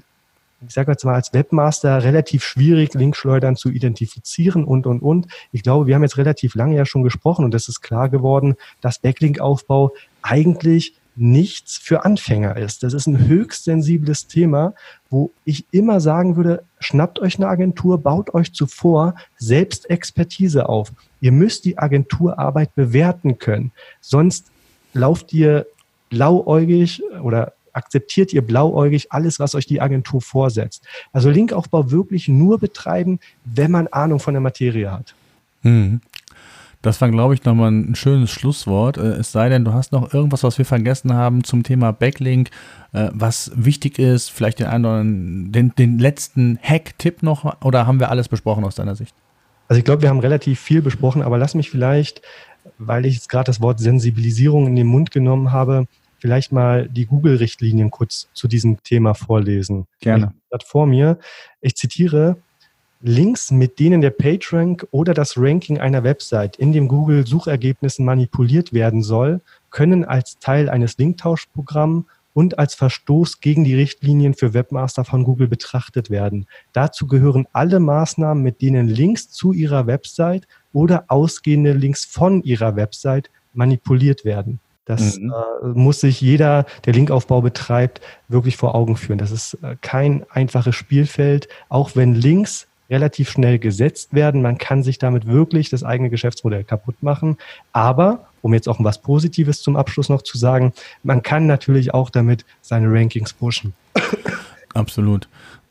ich 0.65 0.73
sage 0.73 0.91
jetzt 0.91 1.03
mal, 1.03 1.15
als 1.15 1.33
Webmaster 1.33 2.03
relativ 2.03 2.43
schwierig, 2.43 2.93
Linkschleudern 2.93 3.55
zu 3.55 3.69
identifizieren 3.69 4.63
und, 4.63 4.85
und, 4.85 5.01
und. 5.01 5.27
Ich 5.51 5.63
glaube, 5.63 5.87
wir 5.87 5.95
haben 5.95 6.03
jetzt 6.03 6.17
relativ 6.17 6.53
lange 6.53 6.75
ja 6.75 6.85
schon 6.85 7.03
gesprochen 7.03 7.43
und 7.43 7.53
es 7.55 7.67
ist 7.67 7.81
klar 7.81 8.09
geworden, 8.09 8.55
dass 8.81 8.99
Backlink-Aufbau 8.99 9.93
eigentlich 10.21 10.93
nichts 11.15 11.77
für 11.77 12.03
Anfänger 12.03 12.57
ist. 12.57 12.83
Das 12.83 12.93
ist 12.93 13.07
ein 13.07 13.27
höchst 13.27 13.63
sensibles 13.63 14.27
Thema, 14.27 14.73
wo 15.09 15.31
ich 15.45 15.65
immer 15.71 15.99
sagen 15.99 16.35
würde, 16.35 16.63
schnappt 16.79 17.19
euch 17.19 17.37
eine 17.37 17.47
Agentur, 17.47 17.97
baut 17.97 18.33
euch 18.33 18.53
zuvor 18.53 19.15
selbst 19.37 19.89
Expertise 19.89 20.67
auf. 20.67 20.91
Ihr 21.21 21.31
müsst 21.31 21.65
die 21.65 21.77
Agenturarbeit 21.77 22.75
bewerten 22.75 23.39
können. 23.39 23.71
Sonst 24.01 24.47
lauft 24.93 25.33
ihr 25.33 25.65
blauäugig 26.09 27.01
oder 27.21 27.53
akzeptiert 27.73 28.33
ihr 28.33 28.41
blauäugig 28.41 29.11
alles, 29.11 29.39
was 29.39 29.55
euch 29.55 29.65
die 29.65 29.81
Agentur 29.81 30.21
vorsetzt. 30.21 30.83
Also 31.11 31.29
Linkaufbau 31.29 31.91
wirklich 31.91 32.27
nur 32.27 32.59
betreiben, 32.59 33.19
wenn 33.43 33.71
man 33.71 33.87
Ahnung 33.87 34.19
von 34.19 34.33
der 34.33 34.41
Materie 34.41 34.91
hat. 34.91 35.13
Hm. 35.61 36.01
Das 36.85 37.01
war, 37.01 37.09
glaube 37.09 37.33
ich, 37.33 37.43
nochmal 37.43 37.71
ein 37.71 37.95
schönes 37.95 38.29
Schlusswort. 38.29 38.97
Äh, 38.97 39.13
es 39.13 39.31
sei 39.31 39.49
denn, 39.49 39.65
du 39.65 39.73
hast 39.73 39.91
noch 39.91 40.13
irgendwas, 40.13 40.43
was 40.43 40.59
wir 40.59 40.65
vergessen 40.65 41.13
haben 41.13 41.43
zum 41.43 41.63
Thema 41.63 41.91
Backlink, 41.91 42.51
äh, 42.93 43.09
was 43.11 43.51
wichtig 43.55 43.97
ist, 43.97 44.29
vielleicht 44.29 44.59
den 44.59 44.67
einen 44.67 44.85
oder 44.85 45.03
den, 45.03 45.73
den 45.75 45.97
letzten 45.97 46.59
Hack-Tipp 46.61 47.23
noch 47.23 47.63
oder 47.63 47.87
haben 47.87 47.99
wir 47.99 48.11
alles 48.11 48.29
besprochen 48.29 48.63
aus 48.63 48.75
deiner 48.75 48.95
Sicht? 48.95 49.15
Also 49.67 49.79
ich 49.79 49.85
glaube, 49.85 50.03
wir 50.03 50.09
haben 50.09 50.19
relativ 50.19 50.59
viel 50.59 50.83
besprochen, 50.83 51.23
aber 51.23 51.39
lass 51.39 51.55
mich 51.55 51.71
vielleicht, 51.71 52.21
weil 52.77 53.07
ich 53.07 53.15
jetzt 53.15 53.29
gerade 53.29 53.45
das 53.45 53.61
Wort 53.61 53.79
Sensibilisierung 53.79 54.67
in 54.67 54.75
den 54.75 54.85
Mund 54.85 55.09
genommen 55.09 55.51
habe, 55.51 55.87
vielleicht 56.19 56.51
mal 56.51 56.87
die 56.87 57.07
Google-Richtlinien 57.07 57.89
kurz 57.89 58.27
zu 58.33 58.47
diesem 58.47 58.83
Thema 58.83 59.15
vorlesen. 59.15 59.87
Gerne. 60.01 60.33
Ich 60.55 60.67
vor 60.67 60.85
mir. 60.85 61.17
Ich 61.61 61.75
zitiere, 61.75 62.37
Links, 63.07 63.51
mit 63.51 63.77
denen 63.79 64.01
der 64.01 64.09
PageRank 64.09 64.87
oder 64.89 65.13
das 65.13 65.37
Ranking 65.37 65.77
einer 65.77 66.03
Website 66.03 66.55
in 66.55 66.73
den 66.73 66.87
Google-Suchergebnissen 66.87 68.03
manipuliert 68.03 68.73
werden 68.73 69.03
soll, 69.03 69.41
können 69.69 70.03
als 70.05 70.39
Teil 70.39 70.69
eines 70.69 70.97
Linktauschprogramms 70.97 72.05
und 72.33 72.57
als 72.57 72.73
Verstoß 72.73 73.41
gegen 73.41 73.63
die 73.63 73.75
Richtlinien 73.75 74.33
für 74.33 74.55
Webmaster 74.55 75.05
von 75.05 75.23
Google 75.23 75.47
betrachtet 75.47 76.09
werden. 76.09 76.47
Dazu 76.73 77.05
gehören 77.05 77.45
alle 77.53 77.79
Maßnahmen, 77.79 78.43
mit 78.43 78.63
denen 78.63 78.87
Links 78.87 79.29
zu 79.29 79.53
Ihrer 79.53 79.85
Website 79.85 80.47
oder 80.73 81.05
ausgehende 81.07 81.73
Links 81.73 82.05
von 82.05 82.41
Ihrer 82.41 82.75
Website 82.75 83.29
manipuliert 83.53 84.25
werden. 84.25 84.59
Das 84.85 85.19
mhm. 85.19 85.31
äh, 85.63 85.67
muss 85.67 85.99
sich 85.99 86.21
jeder, 86.21 86.65
der 86.85 86.93
Linkaufbau 86.93 87.41
betreibt, 87.41 88.01
wirklich 88.27 88.57
vor 88.57 88.73
Augen 88.73 88.97
führen. 88.97 89.19
Das 89.19 89.29
ist 89.29 89.59
äh, 89.61 89.75
kein 89.81 90.25
einfaches 90.31 90.75
Spielfeld, 90.75 91.47
auch 91.69 91.95
wenn 91.95 92.15
Links 92.15 92.67
relativ 92.89 93.29
schnell 93.29 93.59
gesetzt 93.59 94.13
werden. 94.13 94.41
Man 94.41 94.57
kann 94.57 94.83
sich 94.83 94.99
damit 94.99 95.25
wirklich 95.27 95.69
das 95.69 95.83
eigene 95.83 96.09
Geschäftsmodell 96.09 96.63
kaputt 96.63 97.01
machen. 97.01 97.37
Aber, 97.71 98.27
um 98.41 98.53
jetzt 98.53 98.69
auch 98.69 98.77
was 98.79 99.01
Positives 99.01 99.61
zum 99.61 99.75
Abschluss 99.75 100.09
noch 100.09 100.21
zu 100.21 100.37
sagen, 100.37 100.73
man 101.03 101.23
kann 101.23 101.47
natürlich 101.47 101.93
auch 101.93 102.09
damit 102.09 102.45
seine 102.61 102.91
Rankings 102.91 103.33
pushen. 103.33 103.73
Absolut. 104.73 105.27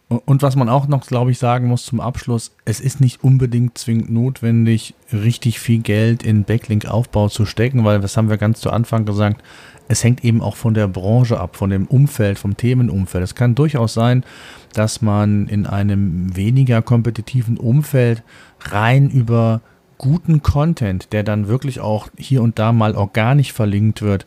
Und 0.09 0.43
was 0.43 0.55
man 0.55 0.69
auch 0.69 0.87
noch, 0.87 1.07
glaube 1.07 1.31
ich, 1.31 1.39
sagen 1.39 1.67
muss 1.67 1.87
zum 1.87 1.99
Abschluss, 1.99 2.55
es 2.67 2.81
ist 2.81 3.01
nicht 3.01 3.25
unbedingt 3.25 3.79
zwingend 3.79 4.11
notwendig, 4.11 4.95
richtig 5.13 5.59
viel 5.59 5.81
Geld 5.81 6.23
in 6.23 6.45
Backlink-Aufbau 6.45 7.29
zu 7.29 7.47
stecken, 7.47 7.85
weil 7.85 8.01
das 8.01 8.17
haben 8.17 8.29
wir 8.29 8.37
ganz 8.37 8.61
zu 8.61 8.71
Anfang 8.71 9.07
gesagt, 9.07 9.43
es 9.89 10.05
hängt 10.05 10.25
eben 10.25 10.43
auch 10.43 10.57
von 10.57 10.75
der 10.75 10.89
Branche 10.89 11.41
ab, 11.41 11.57
von 11.57 11.71
dem 11.71 11.87
Umfeld, 11.87 12.39
vom 12.39 12.57
Themenumfeld. 12.57 13.25
Es 13.25 13.35
kann 13.35 13.55
durchaus 13.55 13.95
sein, 13.95 14.25
dass 14.73 15.03
man 15.03 15.49
in 15.49 15.67
einem 15.67 16.37
weniger 16.37 16.83
kompetitiven 16.83 17.57
Umfeld 17.57 18.23
rein 18.61 19.11
über 19.11 19.63
guten 19.99 20.43
Content, 20.43 21.13
der 21.13 21.23
dann 21.23 21.49
wirklich 21.49 21.81
auch 21.81 22.09
hier 22.17 22.43
und 22.43 22.59
da 22.59 22.73
mal 22.73 22.95
organisch 22.95 23.53
verlinkt 23.53 24.03
wird, 24.03 24.27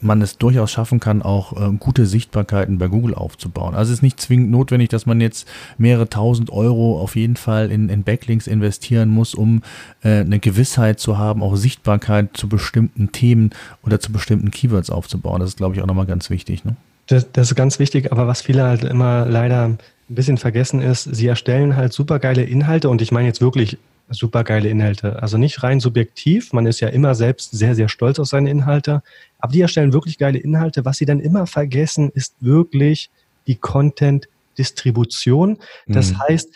man 0.00 0.20
es 0.20 0.38
durchaus 0.38 0.70
schaffen 0.70 1.00
kann, 1.00 1.22
auch 1.22 1.52
äh, 1.52 1.72
gute 1.78 2.06
Sichtbarkeiten 2.06 2.78
bei 2.78 2.88
Google 2.88 3.14
aufzubauen. 3.14 3.74
Also 3.74 3.92
es 3.92 3.98
ist 3.98 4.02
nicht 4.02 4.20
zwingend 4.20 4.50
notwendig, 4.50 4.90
dass 4.90 5.06
man 5.06 5.20
jetzt 5.20 5.48
mehrere 5.78 6.08
tausend 6.08 6.50
Euro 6.50 7.00
auf 7.00 7.16
jeden 7.16 7.36
Fall 7.36 7.70
in, 7.70 7.88
in 7.88 8.02
Backlinks 8.02 8.46
investieren 8.46 9.08
muss, 9.08 9.34
um 9.34 9.62
äh, 10.02 10.20
eine 10.20 10.38
Gewissheit 10.38 11.00
zu 11.00 11.18
haben, 11.18 11.42
auch 11.42 11.56
Sichtbarkeit 11.56 12.36
zu 12.36 12.48
bestimmten 12.48 13.12
Themen 13.12 13.50
oder 13.82 14.00
zu 14.00 14.12
bestimmten 14.12 14.50
Keywords 14.50 14.90
aufzubauen. 14.90 15.40
Das 15.40 15.50
ist, 15.50 15.56
glaube 15.56 15.74
ich, 15.74 15.82
auch 15.82 15.86
nochmal 15.86 16.06
ganz 16.06 16.28
wichtig. 16.28 16.64
Ne? 16.64 16.76
Das, 17.06 17.30
das 17.32 17.48
ist 17.50 17.54
ganz 17.54 17.78
wichtig, 17.78 18.12
aber 18.12 18.26
was 18.26 18.42
viele 18.42 18.64
halt 18.64 18.84
immer 18.84 19.26
leider 19.26 19.64
ein 19.64 19.78
bisschen 20.08 20.38
vergessen 20.38 20.80
ist, 20.80 21.04
sie 21.04 21.26
erstellen 21.26 21.76
halt 21.76 21.92
super 21.92 22.18
geile 22.18 22.42
Inhalte 22.42 22.88
und 22.88 23.02
ich 23.02 23.12
meine 23.12 23.26
jetzt 23.26 23.40
wirklich 23.40 23.78
super 24.10 24.44
geile 24.44 24.68
Inhalte. 24.68 25.22
Also 25.22 25.38
nicht 25.38 25.62
rein 25.62 25.80
subjektiv, 25.80 26.52
man 26.52 26.66
ist 26.66 26.80
ja 26.80 26.88
immer 26.88 27.14
selbst 27.14 27.52
sehr, 27.52 27.74
sehr 27.74 27.88
stolz 27.88 28.18
auf 28.18 28.28
seine 28.28 28.50
Inhalte, 28.50 29.02
aber 29.42 29.52
die 29.52 29.60
erstellen 29.60 29.92
wirklich 29.92 30.18
geile 30.18 30.38
Inhalte. 30.38 30.84
Was 30.84 30.98
sie 30.98 31.04
dann 31.04 31.20
immer 31.20 31.46
vergessen, 31.46 32.10
ist 32.14 32.36
wirklich 32.40 33.10
die 33.48 33.56
Content-Distribution. 33.56 35.58
Das 35.88 36.12
mhm. 36.12 36.20
heißt, 36.20 36.54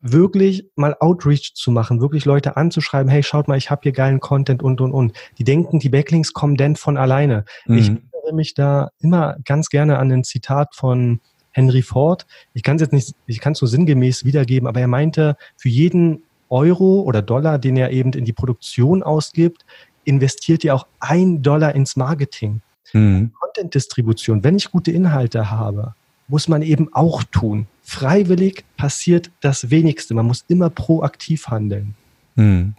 wirklich 0.00 0.64
mal 0.74 0.96
Outreach 0.98 1.52
zu 1.54 1.70
machen, 1.70 2.00
wirklich 2.00 2.24
Leute 2.24 2.56
anzuschreiben, 2.56 3.10
hey, 3.10 3.22
schaut 3.22 3.48
mal, 3.48 3.58
ich 3.58 3.70
habe 3.70 3.82
hier 3.82 3.92
geilen 3.92 4.18
Content 4.18 4.62
und, 4.62 4.80
und, 4.80 4.92
und. 4.92 5.12
Die 5.38 5.44
denken, 5.44 5.78
die 5.78 5.90
Backlinks 5.90 6.32
kommen 6.32 6.56
denn 6.56 6.74
von 6.74 6.96
alleine. 6.96 7.44
Mhm. 7.66 7.76
Ich 7.76 7.88
erinnere 7.88 8.34
mich 8.34 8.54
da 8.54 8.88
immer 8.98 9.36
ganz 9.44 9.68
gerne 9.68 9.98
an 9.98 10.10
ein 10.10 10.24
Zitat 10.24 10.74
von 10.74 11.20
Henry 11.50 11.82
Ford. 11.82 12.26
Ich 12.54 12.62
kann 12.62 12.76
es 12.76 12.82
jetzt 12.82 12.92
nicht, 12.92 13.14
ich 13.26 13.40
kann 13.40 13.52
es 13.52 13.58
so 13.58 13.66
sinngemäß 13.66 14.24
wiedergeben, 14.24 14.66
aber 14.66 14.80
er 14.80 14.88
meinte, 14.88 15.36
für 15.56 15.68
jeden 15.68 16.22
Euro 16.48 17.02
oder 17.02 17.20
Dollar, 17.20 17.58
den 17.58 17.76
er 17.76 17.90
eben 17.90 18.12
in 18.12 18.24
die 18.24 18.32
Produktion 18.32 19.02
ausgibt, 19.02 19.66
investiert 20.04 20.64
ihr 20.64 20.74
auch 20.74 20.86
ein 21.00 21.42
Dollar 21.42 21.74
ins 21.74 21.96
Marketing. 21.96 22.60
Mhm. 22.92 23.32
Content-Distribution, 23.38 24.44
wenn 24.44 24.56
ich 24.56 24.70
gute 24.70 24.90
Inhalte 24.90 25.50
habe, 25.50 25.94
muss 26.28 26.48
man 26.48 26.62
eben 26.62 26.92
auch 26.92 27.22
tun. 27.24 27.66
Freiwillig 27.82 28.64
passiert 28.76 29.30
das 29.40 29.70
wenigste. 29.70 30.14
Man 30.14 30.26
muss 30.26 30.44
immer 30.48 30.70
proaktiv 30.70 31.48
handeln. 31.48 31.94
Mhm. 32.36 32.74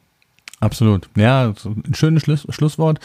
Absolut. 0.64 1.10
Ja, 1.18 1.54
ein 1.66 1.94
schönes 1.94 2.24
Schluss, 2.24 2.48
Schlusswort. 2.48 3.02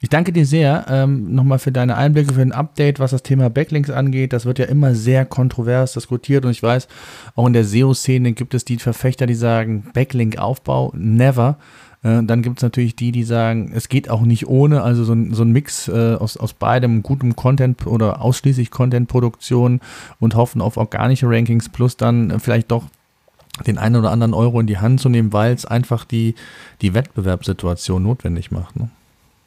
Ich 0.00 0.10
danke 0.10 0.30
dir 0.30 0.44
sehr 0.44 0.84
ähm, 0.90 1.34
nochmal 1.34 1.58
für 1.58 1.72
deine 1.72 1.96
Einblicke, 1.96 2.34
für 2.34 2.42
ein 2.42 2.52
Update, 2.52 3.00
was 3.00 3.12
das 3.12 3.22
Thema 3.22 3.48
Backlinks 3.48 3.88
angeht. 3.88 4.34
Das 4.34 4.44
wird 4.44 4.58
ja 4.58 4.66
immer 4.66 4.94
sehr 4.94 5.24
kontrovers 5.24 5.94
diskutiert 5.94 6.44
und 6.44 6.50
ich 6.50 6.62
weiß, 6.62 6.86
auch 7.34 7.46
in 7.46 7.54
der 7.54 7.64
SEO-Szene 7.64 8.32
gibt 8.32 8.52
es 8.52 8.66
die 8.66 8.76
Verfechter, 8.76 9.26
die 9.26 9.34
sagen, 9.34 9.84
Backlink-Aufbau, 9.94 10.92
never. 10.94 11.56
Äh, 12.02 12.22
dann 12.24 12.42
gibt 12.42 12.58
es 12.58 12.62
natürlich 12.62 12.94
die, 12.94 13.10
die 13.10 13.24
sagen, 13.24 13.72
es 13.74 13.88
geht 13.88 14.10
auch 14.10 14.20
nicht 14.20 14.46
ohne, 14.46 14.82
also 14.82 15.02
so 15.02 15.14
ein, 15.14 15.32
so 15.32 15.44
ein 15.44 15.50
Mix 15.50 15.88
äh, 15.88 16.14
aus, 16.14 16.36
aus 16.36 16.52
beidem, 16.52 17.02
gutem 17.02 17.36
Content 17.36 17.86
oder 17.86 18.20
ausschließlich 18.20 18.70
Content-Produktion 18.70 19.80
und 20.20 20.34
hoffen 20.34 20.60
auf 20.60 20.76
organische 20.76 21.26
Rankings 21.26 21.70
plus 21.70 21.96
dann 21.96 22.38
vielleicht 22.38 22.70
doch 22.70 22.84
den 23.62 23.78
einen 23.78 23.96
oder 23.96 24.10
anderen 24.10 24.34
Euro 24.34 24.60
in 24.60 24.66
die 24.66 24.78
Hand 24.78 25.00
zu 25.00 25.08
nehmen, 25.08 25.32
weil 25.32 25.52
es 25.52 25.64
einfach 25.64 26.04
die, 26.04 26.34
die 26.82 26.94
Wettbewerbssituation 26.94 28.02
notwendig 28.02 28.50
macht. 28.50 28.76
Ne? 28.76 28.88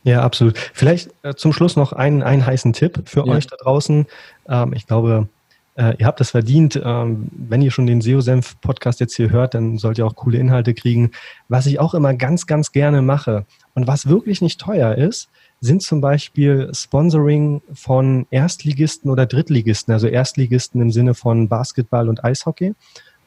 Ja, 0.03 0.23
absolut. 0.23 0.57
Vielleicht 0.73 1.11
äh, 1.23 1.35
zum 1.35 1.53
Schluss 1.53 1.75
noch 1.75 1.93
einen, 1.93 2.23
einen 2.23 2.45
heißen 2.45 2.73
Tipp 2.73 3.03
für 3.05 3.25
ja. 3.25 3.33
euch 3.33 3.47
da 3.47 3.55
draußen. 3.57 4.07
Ähm, 4.49 4.73
ich 4.73 4.87
glaube, 4.87 5.27
äh, 5.75 5.95
ihr 5.97 6.05
habt 6.05 6.19
es 6.21 6.31
verdient. 6.31 6.81
Ähm, 6.83 7.29
wenn 7.31 7.61
ihr 7.61 7.71
schon 7.71 7.85
den 7.85 8.01
SEO-Senf-Podcast 8.01 8.99
jetzt 8.99 9.15
hier 9.15 9.29
hört, 9.29 9.53
dann 9.53 9.77
sollt 9.77 9.97
ihr 9.97 10.05
auch 10.05 10.15
coole 10.15 10.37
Inhalte 10.37 10.73
kriegen. 10.73 11.11
Was 11.49 11.65
ich 11.65 11.79
auch 11.79 11.93
immer 11.93 12.13
ganz, 12.13 12.47
ganz 12.47 12.71
gerne 12.71 13.01
mache 13.01 13.45
und 13.75 13.87
was 13.87 14.07
wirklich 14.07 14.41
nicht 14.41 14.59
teuer 14.59 14.95
ist, 14.95 15.29
sind 15.59 15.83
zum 15.83 16.01
Beispiel 16.01 16.71
Sponsoring 16.73 17.61
von 17.73 18.25
Erstligisten 18.31 19.11
oder 19.11 19.27
Drittligisten, 19.27 19.93
also 19.93 20.07
Erstligisten 20.07 20.81
im 20.81 20.91
Sinne 20.91 21.13
von 21.13 21.47
Basketball 21.47 22.09
und 22.09 22.23
Eishockey 22.23 22.73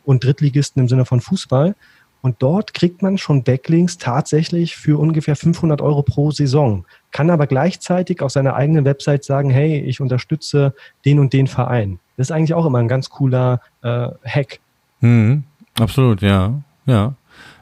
und 0.04 0.24
Drittligisten 0.24 0.82
im 0.82 0.88
Sinne 0.88 1.04
von 1.04 1.20
Fußball. 1.20 1.74
Und 2.24 2.36
dort 2.38 2.72
kriegt 2.72 3.02
man 3.02 3.18
schon 3.18 3.42
Backlinks 3.42 3.98
tatsächlich 3.98 4.76
für 4.76 4.98
ungefähr 4.98 5.36
500 5.36 5.82
Euro 5.82 6.02
pro 6.02 6.30
Saison, 6.30 6.86
kann 7.10 7.28
aber 7.28 7.46
gleichzeitig 7.46 8.22
auf 8.22 8.32
seiner 8.32 8.54
eigenen 8.54 8.86
Website 8.86 9.24
sagen, 9.24 9.50
hey, 9.50 9.80
ich 9.80 10.00
unterstütze 10.00 10.74
den 11.04 11.18
und 11.18 11.34
den 11.34 11.46
Verein. 11.46 11.98
Das 12.16 12.28
ist 12.28 12.30
eigentlich 12.30 12.54
auch 12.54 12.64
immer 12.64 12.78
ein 12.78 12.88
ganz 12.88 13.10
cooler 13.10 13.60
äh, 13.82 14.08
Hack. 14.24 14.60
Mhm, 15.00 15.44
absolut, 15.78 16.22
ja. 16.22 16.62
Ja. 16.86 17.14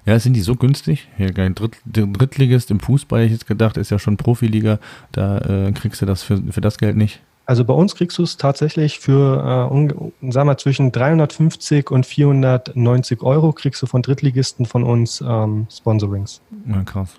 Ja, 0.05 0.18
sind 0.18 0.34
die 0.34 0.40
so 0.40 0.55
günstig? 0.55 1.09
Kein 1.34 1.57
Dritt, 1.57 1.76
Drittligist 1.84 2.70
im 2.70 2.78
Fußball, 2.78 3.22
ich 3.24 3.32
jetzt 3.32 3.47
gedacht, 3.47 3.76
ist 3.76 3.90
ja 3.90 3.99
schon 3.99 4.16
Profiliga. 4.16 4.78
Da 5.11 5.38
äh, 5.38 5.72
kriegst 5.72 6.03
du 6.03 6.07
das 6.07 6.22
für, 6.22 6.40
für 6.53 6.61
das 6.61 6.78
Geld 6.78 6.97
nicht. 6.97 7.20
Also 7.45 7.64
bei 7.64 7.74
uns 7.74 7.95
kriegst 7.95 8.18
du 8.18 8.22
es 8.22 8.36
tatsächlich 8.36 9.01
für, 9.01 9.70
äh, 10.20 10.30
sagen 10.30 10.49
wir, 10.49 10.59
zwischen 10.59 10.93
350 10.93 11.90
und 11.90 12.07
490 12.07 13.22
Euro 13.22 13.53
kriegst 13.53 13.82
du 13.82 13.86
von 13.86 14.03
Drittligisten 14.03 14.64
von 14.64 14.84
uns 14.84 15.22
ähm, 15.26 15.66
Sponsorings. 15.70 16.40
Ja, 16.68 16.82
krass. 16.84 17.11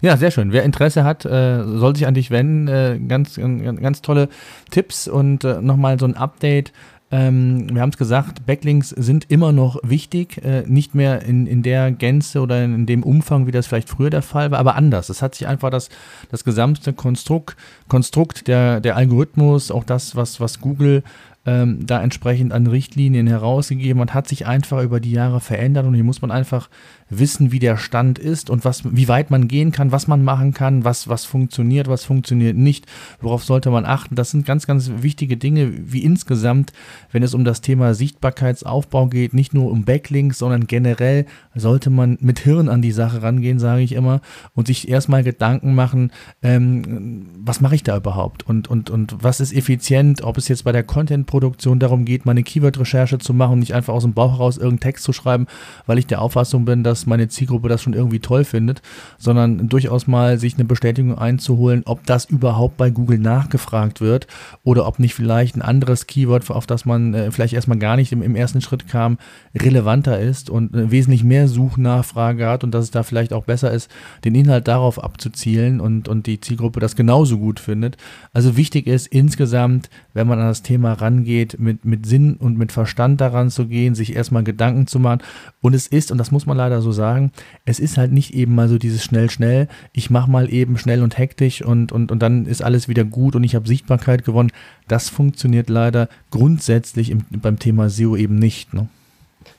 Ja, 0.00 0.16
sehr 0.16 0.30
schön. 0.30 0.52
Wer 0.52 0.62
Interesse 0.62 1.04
hat, 1.04 1.24
äh, 1.24 1.64
soll 1.64 1.96
sich 1.96 2.06
an 2.06 2.14
dich 2.14 2.30
wenden. 2.30 2.68
Äh, 2.68 3.00
ganz, 3.06 3.34
ganz, 3.34 3.80
ganz 3.80 4.02
tolle 4.02 4.28
Tipps 4.70 5.08
und 5.08 5.44
äh, 5.44 5.60
nochmal 5.60 5.98
so 5.98 6.06
ein 6.06 6.16
Update. 6.16 6.72
Ähm, 7.10 7.74
wir 7.74 7.80
haben 7.80 7.88
es 7.88 7.96
gesagt, 7.96 8.44
Backlinks 8.44 8.90
sind 8.90 9.30
immer 9.30 9.50
noch 9.50 9.78
wichtig, 9.82 10.44
äh, 10.44 10.64
nicht 10.66 10.94
mehr 10.94 11.22
in, 11.22 11.46
in 11.46 11.62
der 11.62 11.90
Gänze 11.90 12.40
oder 12.40 12.62
in, 12.62 12.84
dem 12.84 13.02
Umfang, 13.02 13.46
wie 13.46 13.50
das 13.50 13.66
vielleicht 13.66 13.88
früher 13.88 14.10
der 14.10 14.20
Fall 14.20 14.50
war, 14.50 14.58
aber 14.58 14.74
anders. 14.74 15.08
Es 15.08 15.22
hat 15.22 15.34
sich 15.34 15.46
einfach 15.46 15.70
das, 15.70 15.88
das 16.30 16.44
gesamte 16.44 16.92
Konstrukt, 16.92 17.56
Konstrukt 17.88 18.46
der, 18.46 18.80
der 18.80 18.96
Algorithmus, 18.96 19.70
auch 19.70 19.84
das, 19.84 20.16
was, 20.16 20.38
was 20.38 20.60
Google 20.60 21.02
ähm, 21.46 21.86
da 21.86 22.02
entsprechend 22.02 22.52
an 22.52 22.66
Richtlinien 22.66 23.26
herausgegeben 23.26 24.02
hat, 24.02 24.12
hat 24.12 24.28
sich 24.28 24.46
einfach 24.46 24.82
über 24.82 25.00
die 25.00 25.12
Jahre 25.12 25.40
verändert 25.40 25.86
und 25.86 25.94
hier 25.94 26.04
muss 26.04 26.20
man 26.20 26.30
einfach 26.30 26.68
wissen, 27.10 27.52
wie 27.52 27.58
der 27.58 27.76
Stand 27.76 28.18
ist 28.18 28.50
und 28.50 28.64
was, 28.64 28.82
wie 28.84 29.08
weit 29.08 29.30
man 29.30 29.48
gehen 29.48 29.72
kann, 29.72 29.92
was 29.92 30.06
man 30.06 30.24
machen 30.24 30.52
kann, 30.52 30.84
was, 30.84 31.08
was 31.08 31.24
funktioniert, 31.24 31.88
was 31.88 32.04
funktioniert 32.04 32.56
nicht, 32.56 32.86
worauf 33.20 33.44
sollte 33.44 33.70
man 33.70 33.86
achten. 33.86 34.14
Das 34.14 34.30
sind 34.30 34.46
ganz, 34.46 34.66
ganz 34.66 34.90
wichtige 35.00 35.36
Dinge, 35.36 35.72
wie 35.92 36.02
insgesamt, 36.02 36.72
wenn 37.12 37.22
es 37.22 37.34
um 37.34 37.44
das 37.44 37.60
Thema 37.60 37.94
Sichtbarkeitsaufbau 37.94 39.06
geht, 39.06 39.34
nicht 39.34 39.54
nur 39.54 39.70
um 39.70 39.84
Backlinks, 39.84 40.38
sondern 40.38 40.66
generell 40.66 41.26
sollte 41.54 41.90
man 41.90 42.18
mit 42.20 42.40
Hirn 42.40 42.68
an 42.68 42.82
die 42.82 42.92
Sache 42.92 43.22
rangehen, 43.22 43.58
sage 43.58 43.82
ich 43.82 43.92
immer, 43.92 44.20
und 44.54 44.66
sich 44.66 44.88
erstmal 44.88 45.22
Gedanken 45.22 45.74
machen, 45.74 46.12
ähm, 46.42 47.28
was 47.38 47.60
mache 47.60 47.74
ich 47.74 47.82
da 47.82 47.96
überhaupt? 47.96 48.46
Und, 48.46 48.68
und, 48.68 48.90
und 48.90 49.16
was 49.22 49.40
ist 49.40 49.52
effizient, 49.52 50.22
ob 50.22 50.38
es 50.38 50.48
jetzt 50.48 50.64
bei 50.64 50.72
der 50.72 50.82
Content-Produktion 50.82 51.78
darum 51.78 52.04
geht, 52.04 52.26
meine 52.26 52.42
Keyword-Recherche 52.42 53.18
zu 53.18 53.34
machen, 53.34 53.58
nicht 53.58 53.74
einfach 53.74 53.94
aus 53.94 54.02
dem 54.02 54.14
Bauch 54.14 54.32
heraus 54.32 54.56
irgendeinen 54.56 54.80
Text 54.80 55.04
zu 55.04 55.12
schreiben, 55.12 55.46
weil 55.86 55.98
ich 55.98 56.06
der 56.06 56.22
Auffassung 56.22 56.64
bin, 56.64 56.82
dass 56.84 56.97
dass 56.98 57.06
meine 57.06 57.28
Zielgruppe 57.28 57.68
das 57.68 57.82
schon 57.82 57.94
irgendwie 57.94 58.18
toll 58.18 58.44
findet, 58.44 58.82
sondern 59.18 59.68
durchaus 59.68 60.06
mal 60.06 60.38
sich 60.38 60.54
eine 60.54 60.64
Bestätigung 60.64 61.16
einzuholen, 61.16 61.82
ob 61.84 62.04
das 62.06 62.24
überhaupt 62.24 62.76
bei 62.76 62.90
Google 62.90 63.18
nachgefragt 63.18 64.00
wird 64.00 64.26
oder 64.64 64.86
ob 64.86 64.98
nicht 64.98 65.14
vielleicht 65.14 65.56
ein 65.56 65.62
anderes 65.62 66.06
Keyword, 66.06 66.50
auf 66.50 66.66
das 66.66 66.84
man 66.84 67.14
äh, 67.14 67.30
vielleicht 67.30 67.54
erstmal 67.54 67.78
gar 67.78 67.96
nicht 67.96 68.12
im, 68.12 68.22
im, 68.22 68.34
ersten 68.34 68.60
Schritt 68.60 68.88
kam, 68.88 69.18
relevanter 69.54 70.18
ist 70.18 70.50
und 70.50 70.74
äh, 70.74 70.90
wesentlich 70.90 71.22
mehr 71.22 71.46
Suchnachfrage 71.46 72.46
hat 72.46 72.64
und 72.64 72.72
dass 72.72 72.84
es 72.84 72.90
da 72.90 73.02
vielleicht 73.02 73.32
auch 73.32 73.44
besser 73.44 73.70
ist, 73.70 73.90
den 74.24 74.34
Inhalt 74.34 74.66
darauf 74.66 75.02
abzuzielen 75.02 75.80
und, 75.80 76.08
und 76.08 76.26
die 76.26 76.40
Zielgruppe 76.40 76.80
das 76.80 76.96
genauso 76.96 77.38
gut 77.38 77.60
findet. 77.60 77.96
Also 78.32 78.56
wichtig 78.56 78.86
ist 78.86 79.06
insgesamt, 79.06 79.88
wenn 80.14 80.26
man 80.26 80.40
an 80.40 80.48
das 80.48 80.62
Thema 80.62 80.94
rangeht, 80.94 81.60
mit, 81.60 81.84
mit 81.84 82.06
Sinn 82.06 82.36
und 82.36 82.58
mit 82.58 82.72
Verstand 82.72 83.20
daran 83.20 83.50
zu 83.50 83.66
gehen, 83.66 83.94
sich 83.94 84.16
erstmal 84.16 84.42
Gedanken 84.42 84.86
zu 84.86 84.98
machen. 84.98 85.22
Und 85.60 85.74
es 85.74 85.86
ist, 85.86 86.10
und 86.10 86.18
das 86.18 86.30
muss 86.30 86.46
man 86.46 86.56
leider 86.56 86.80
so 86.80 86.87
so 86.88 86.92
sagen, 86.92 87.32
es 87.64 87.78
ist 87.78 87.98
halt 87.98 88.12
nicht 88.12 88.34
eben 88.34 88.54
mal 88.54 88.68
so 88.68 88.78
dieses 88.78 89.04
schnell, 89.04 89.30
schnell, 89.30 89.68
ich 89.92 90.10
mache 90.10 90.30
mal 90.30 90.52
eben 90.52 90.78
schnell 90.78 91.02
und 91.02 91.18
hektisch 91.18 91.62
und, 91.62 91.92
und, 91.92 92.10
und 92.10 92.20
dann 92.20 92.46
ist 92.46 92.62
alles 92.62 92.88
wieder 92.88 93.04
gut 93.04 93.36
und 93.36 93.44
ich 93.44 93.54
habe 93.54 93.68
Sichtbarkeit 93.68 94.24
gewonnen. 94.24 94.52
Das 94.86 95.08
funktioniert 95.08 95.68
leider 95.68 96.08
grundsätzlich 96.30 97.10
im, 97.10 97.24
beim 97.30 97.58
Thema 97.58 97.90
SEO 97.90 98.16
eben 98.16 98.36
nicht. 98.36 98.72
Ne? 98.72 98.88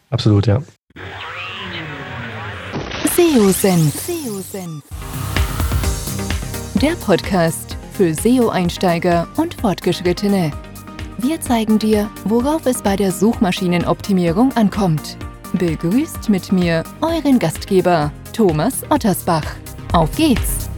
Absolut, 0.10 0.48
ja. 0.48 0.62
SEO-Senf. 3.16 3.94
Der 6.82 6.96
Podcast 7.06 7.78
für 7.94 8.14
SEO-Einsteiger 8.14 9.28
und 9.38 9.54
Fortgeschrittene. 9.54 10.52
Wir 11.22 11.42
zeigen 11.42 11.78
dir, 11.80 12.10
worauf 12.24 12.66
es 12.66 12.82
bei 12.82 12.96
der 12.96 13.12
Suchmaschinenoptimierung 13.12 14.54
ankommt. 14.56 15.18
Begrüßt 15.60 16.30
mit 16.30 16.54
mir 16.54 16.86
euren 17.02 17.38
Gastgeber 17.38 18.14
Thomas 18.32 18.82
Ottersbach. 18.90 19.44
Auf 19.92 20.10
geht's! 20.16 20.70